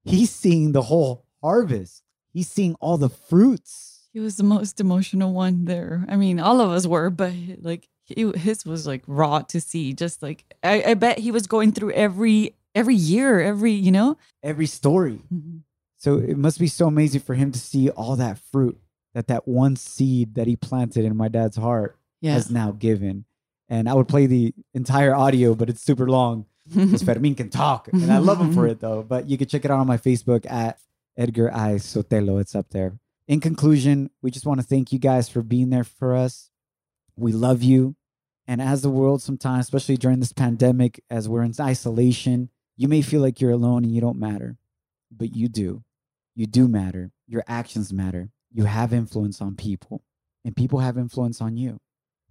he's 0.03 0.31
seeing 0.31 0.71
the 0.71 0.83
whole 0.83 1.25
harvest. 1.43 2.03
He's 2.31 2.47
seeing 2.49 2.75
all 2.75 2.97
the 2.97 3.09
fruits. 3.09 3.88
He 4.19 4.23
was 4.25 4.35
the 4.35 4.43
most 4.43 4.81
emotional 4.81 5.31
one 5.31 5.63
there. 5.63 6.03
I 6.09 6.17
mean, 6.17 6.41
all 6.41 6.59
of 6.59 6.71
us 6.71 6.85
were, 6.85 7.09
but 7.09 7.31
like 7.61 7.87
he, 8.03 8.29
his 8.35 8.65
was 8.65 8.85
like 8.85 9.01
raw 9.07 9.39
to 9.43 9.61
see. 9.61 9.93
Just 9.93 10.21
like 10.21 10.43
I, 10.61 10.83
I 10.87 10.93
bet 10.95 11.19
he 11.19 11.31
was 11.31 11.47
going 11.47 11.71
through 11.71 11.91
every 11.93 12.53
every 12.75 12.95
year, 12.95 13.39
every 13.39 13.71
you 13.71 13.91
know. 13.93 14.17
Every 14.43 14.65
story. 14.65 15.21
Mm-hmm. 15.33 15.59
So 15.95 16.17
it 16.17 16.35
must 16.37 16.59
be 16.59 16.67
so 16.67 16.87
amazing 16.87 17.21
for 17.21 17.33
him 17.33 17.53
to 17.53 17.59
see 17.59 17.89
all 17.91 18.17
that 18.17 18.39
fruit 18.51 18.77
that 19.13 19.27
that 19.27 19.47
one 19.47 19.77
seed 19.77 20.35
that 20.35 20.47
he 20.47 20.57
planted 20.57 21.05
in 21.05 21.15
my 21.15 21.29
dad's 21.29 21.55
heart 21.55 21.97
Yeah. 22.19 22.33
has 22.33 22.51
now 22.51 22.71
given. 22.71 23.23
And 23.69 23.87
I 23.87 23.93
would 23.93 24.09
play 24.09 24.25
the 24.25 24.53
entire 24.73 25.15
audio, 25.15 25.55
but 25.55 25.69
it's 25.69 25.81
super 25.81 26.09
long 26.09 26.45
because 26.75 27.03
Fermin 27.07 27.35
can 27.35 27.49
talk. 27.49 27.87
And 27.93 28.11
I 28.11 28.17
love 28.17 28.41
him 28.41 28.53
for 28.53 28.67
it 28.71 28.81
though. 28.81 29.01
But 29.01 29.29
you 29.29 29.37
can 29.37 29.47
check 29.47 29.63
it 29.63 29.71
out 29.71 29.79
on 29.79 29.87
my 29.87 29.97
Facebook 29.97 30.45
at 30.51 30.77
Edgar 31.17 31.49
I 31.55 31.75
Sotelo. 31.75 32.41
It's 32.41 32.53
up 32.53 32.69
there. 32.71 32.99
In 33.29 33.39
conclusion, 33.39 34.09
we 34.23 34.31
just 34.31 34.47
want 34.47 34.59
to 34.59 34.65
thank 34.65 34.91
you 34.91 34.97
guys 34.97 35.29
for 35.29 35.43
being 35.43 35.69
there 35.69 35.83
for 35.83 36.15
us. 36.15 36.49
We 37.15 37.31
love 37.31 37.61
you. 37.61 37.95
And 38.47 38.59
as 38.59 38.81
the 38.81 38.89
world 38.89 39.21
sometimes, 39.21 39.65
especially 39.65 39.97
during 39.97 40.19
this 40.19 40.33
pandemic, 40.33 40.99
as 41.11 41.29
we're 41.29 41.43
in 41.43 41.53
isolation, 41.59 42.49
you 42.75 42.87
may 42.87 43.03
feel 43.03 43.21
like 43.21 43.39
you're 43.39 43.51
alone 43.51 43.83
and 43.83 43.93
you 43.93 44.01
don't 44.01 44.17
matter, 44.17 44.57
but 45.15 45.35
you 45.35 45.47
do. 45.47 45.83
You 46.35 46.47
do 46.47 46.67
matter. 46.67 47.11
Your 47.27 47.43
actions 47.47 47.93
matter. 47.93 48.29
You 48.51 48.63
have 48.63 48.93
influence 48.93 49.41
on 49.41 49.55
people, 49.55 50.01
and 50.43 50.55
people 50.55 50.79
have 50.79 50.97
influence 50.97 51.39
on 51.39 51.55
you. 51.55 51.79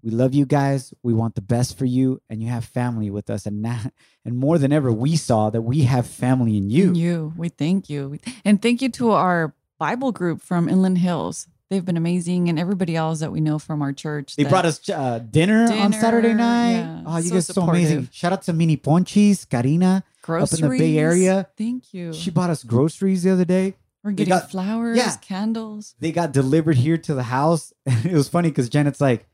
We 0.03 0.11
love 0.11 0.34
you 0.34 0.46
guys. 0.46 0.92
We 1.05 1.14
want 1.14 1.36
the 1.36 1.42
best 1.42 1.78
for 1.78 1.84
you, 1.84 2.20
and 2.28 2.42
you 2.42 2.49
have 2.49 2.64
family 2.64 3.09
with 3.09 3.30
us. 3.30 3.46
And 3.46 3.62
now, 3.62 3.82
and 4.24 4.36
more 4.36 4.59
than 4.59 4.72
ever, 4.72 4.92
we 4.92 5.14
saw 5.14 5.51
that 5.51 5.62
we 5.62 5.82
have 5.82 6.09
family 6.09 6.57
in 6.57 6.70
you. 6.70 6.92
You. 6.92 7.32
We 7.36 7.51
thank 7.51 7.88
you. 7.88 8.18
And 8.44 8.61
thank 8.61 8.82
you 8.82 8.88
to 8.90 9.12
our 9.12 9.55
Bible 9.79 10.12
group 10.12 10.41
from 10.43 10.68
Inland 10.68 10.99
Hills. 10.99 11.47
They've 11.70 11.85
been 11.85 11.97
amazing. 11.99 12.49
And 12.49 12.59
everybody 12.59 12.97
else 12.97 13.20
that 13.20 13.31
we 13.31 13.41
know 13.41 13.59
from 13.59 13.83
our 13.83 13.93
church. 13.93 14.37
They 14.37 14.45
brought 14.45 14.64
us 14.64 14.89
uh, 14.89 15.18
dinner, 15.18 15.70
on 15.70 15.93
Saturday 15.93 16.33
night. 16.35 16.72
yeah. 16.72 17.03
Oh, 17.07 17.16
you 17.18 17.24
So 17.29 17.35
guys 17.35 17.51
are 17.51 17.53
so 17.53 17.62
amazing. 17.62 18.09
Shout 18.12 18.33
out 18.33 18.43
to 18.43 18.53
Mini 18.53 18.76
Ponchis, 18.76 19.49
Karina. 19.49 20.03
groceries. 20.22 20.62
up 20.62 20.64
in 20.64 20.70
the 20.70 20.79
Bay 20.79 20.99
Area. 20.99 21.49
Thank 21.59 21.93
you. 21.93 22.12
She 22.14 22.31
bought 22.31 22.51
us 22.51 22.64
groceries 22.64 23.22
the 23.22 23.31
other 23.31 23.45
day. 23.45 23.74
We're 24.03 24.12
getting 24.12 24.31
got- 24.33 24.51
flowers, 24.51 24.97
yeah. 24.97 25.16
candles. 25.16 25.95
They 26.01 26.12
got 26.12 26.33
delivered 26.33 26.76
here 26.76 26.97
to 26.97 27.14
the 27.14 27.24
house. 27.24 27.72
And 27.85 28.07
it 28.12 28.14
was 28.14 28.29
funny 28.29 28.49
because 28.49 28.68
Janet's 28.70 29.01
like, 29.01 29.26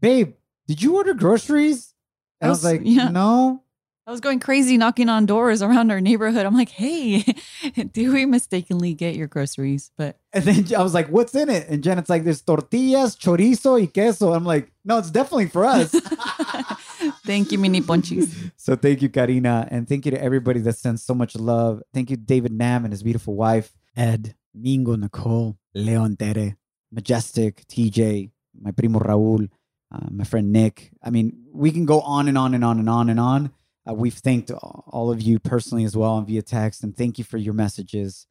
babe, 0.00 0.34
did 0.68 0.82
you 0.82 0.96
order 0.96 1.14
groceries? 1.14 1.94
And 2.40 2.48
I 2.48 2.50
was 2.50 2.64
Else- 2.64 2.72
like, 2.74 2.82
yeah. 2.84 3.08
no. 3.08 3.61
I 4.04 4.10
was 4.10 4.20
going 4.20 4.40
crazy 4.40 4.76
knocking 4.76 5.08
on 5.08 5.26
doors 5.26 5.62
around 5.62 5.92
our 5.92 6.00
neighborhood. 6.00 6.44
I'm 6.44 6.56
like, 6.56 6.70
hey, 6.70 7.22
do 7.92 8.12
we 8.12 8.26
mistakenly 8.26 8.94
get 8.94 9.14
your 9.14 9.28
groceries? 9.28 9.92
But 9.96 10.18
And 10.32 10.42
then 10.42 10.66
I 10.76 10.82
was 10.82 10.92
like, 10.92 11.06
what's 11.06 11.36
in 11.36 11.48
it? 11.48 11.68
And 11.68 11.84
Janet's 11.84 12.10
like, 12.10 12.24
there's 12.24 12.42
tortillas, 12.42 13.14
chorizo, 13.14 13.78
y 13.78 13.86
queso. 13.86 14.32
I'm 14.32 14.44
like, 14.44 14.72
no, 14.84 14.98
it's 14.98 15.10
definitely 15.12 15.46
for 15.46 15.64
us. 15.64 15.92
thank 17.24 17.52
you, 17.52 17.58
Mini 17.58 17.80
Ponchis. 17.80 18.50
so 18.56 18.74
thank 18.74 19.02
you, 19.02 19.08
Karina. 19.08 19.68
And 19.70 19.88
thank 19.88 20.04
you 20.04 20.10
to 20.10 20.20
everybody 20.20 20.58
that 20.60 20.76
sends 20.76 21.04
so 21.04 21.14
much 21.14 21.36
love. 21.36 21.80
Thank 21.94 22.10
you, 22.10 22.16
David 22.16 22.50
Nam 22.50 22.84
and 22.84 22.92
his 22.92 23.04
beautiful 23.04 23.36
wife, 23.36 23.72
Ed, 23.96 24.34
Mingo, 24.52 24.96
Nicole, 24.96 25.58
Leon 25.74 26.16
Tere, 26.16 26.56
Majestic, 26.90 27.68
TJ, 27.68 28.32
my 28.60 28.72
primo 28.72 28.98
Raul, 28.98 29.48
uh, 29.94 30.08
my 30.10 30.24
friend 30.24 30.52
Nick. 30.52 30.90
I 31.00 31.10
mean, 31.10 31.44
we 31.52 31.70
can 31.70 31.86
go 31.86 32.00
on 32.00 32.26
and 32.26 32.36
on 32.36 32.52
and 32.52 32.64
on 32.64 32.80
and 32.80 32.90
on 32.90 33.08
and 33.08 33.20
on. 33.20 33.52
Uh, 33.88 33.94
we've 33.94 34.14
thanked 34.14 34.50
all 34.50 35.10
of 35.10 35.20
you 35.20 35.38
personally 35.38 35.84
as 35.84 35.96
well 35.96 36.16
and 36.18 36.26
via 36.26 36.42
text, 36.42 36.82
and 36.82 36.96
thank 36.96 37.18
you 37.18 37.24
for 37.24 37.36
your 37.36 37.54
messages. 37.54 38.26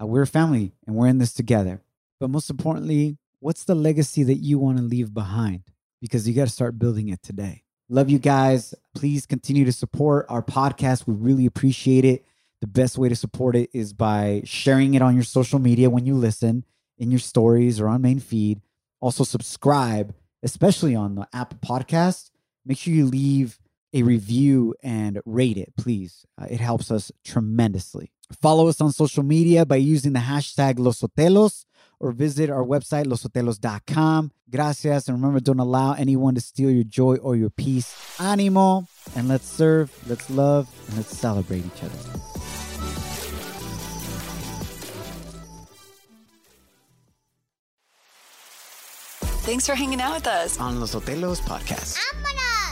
Uh, 0.00 0.06
we're 0.06 0.22
a 0.22 0.26
family 0.26 0.72
and 0.86 0.96
we're 0.96 1.06
in 1.06 1.18
this 1.18 1.32
together. 1.32 1.82
But 2.20 2.30
most 2.30 2.50
importantly, 2.50 3.18
what's 3.40 3.64
the 3.64 3.74
legacy 3.74 4.22
that 4.22 4.36
you 4.36 4.58
want 4.58 4.78
to 4.78 4.82
leave 4.82 5.12
behind? 5.12 5.64
Because 6.00 6.26
you 6.26 6.34
got 6.34 6.46
to 6.46 6.52
start 6.52 6.78
building 6.78 7.08
it 7.08 7.22
today. 7.22 7.64
Love 7.88 8.08
you 8.08 8.18
guys. 8.18 8.74
Please 8.94 9.26
continue 9.26 9.64
to 9.64 9.72
support 9.72 10.26
our 10.28 10.42
podcast. 10.42 11.06
We 11.06 11.14
really 11.14 11.44
appreciate 11.44 12.04
it. 12.04 12.24
The 12.60 12.66
best 12.66 12.96
way 12.96 13.10
to 13.10 13.16
support 13.16 13.56
it 13.56 13.68
is 13.74 13.92
by 13.92 14.42
sharing 14.46 14.94
it 14.94 15.02
on 15.02 15.14
your 15.14 15.24
social 15.24 15.58
media 15.58 15.90
when 15.90 16.06
you 16.06 16.14
listen, 16.14 16.64
in 16.96 17.10
your 17.10 17.20
stories 17.20 17.78
or 17.78 17.88
on 17.88 18.00
main 18.00 18.20
feed. 18.20 18.62
Also, 19.00 19.22
subscribe, 19.22 20.14
especially 20.42 20.94
on 20.94 21.14
the 21.14 21.28
Apple 21.34 21.58
Podcast. 21.58 22.30
Make 22.64 22.78
sure 22.78 22.94
you 22.94 23.04
leave 23.04 23.58
a 23.94 24.02
review 24.02 24.74
and 24.82 25.20
rate 25.24 25.56
it, 25.56 25.72
please. 25.78 26.26
Uh, 26.38 26.46
it 26.50 26.60
helps 26.60 26.90
us 26.90 27.12
tremendously. 27.24 28.10
Follow 28.42 28.68
us 28.68 28.80
on 28.80 28.90
social 28.92 29.22
media 29.22 29.64
by 29.64 29.76
using 29.76 30.12
the 30.12 30.20
hashtag 30.20 30.78
Los 30.78 31.00
Sotelos 31.00 31.64
or 32.00 32.10
visit 32.10 32.50
our 32.50 32.64
website, 32.64 33.04
lossotelos.com. 33.04 34.32
Gracias. 34.50 35.08
And 35.08 35.16
remember, 35.16 35.40
don't 35.40 35.60
allow 35.60 35.92
anyone 35.92 36.34
to 36.34 36.40
steal 36.40 36.70
your 36.70 36.84
joy 36.84 37.16
or 37.16 37.36
your 37.36 37.50
peace. 37.50 37.94
Animo. 38.20 38.86
And 39.14 39.28
let's 39.28 39.48
serve, 39.48 39.92
let's 40.08 40.28
love, 40.28 40.68
and 40.88 40.96
let's 40.96 41.16
celebrate 41.16 41.64
each 41.64 41.82
other. 41.82 41.98
Thanks 49.44 49.66
for 49.66 49.74
hanging 49.74 50.00
out 50.00 50.14
with 50.14 50.26
us. 50.26 50.58
On 50.58 50.80
Los 50.80 50.94
Sotelos 50.94 51.40
podcast. 51.42 51.98
I'm 52.12 52.22
gonna 52.22 52.63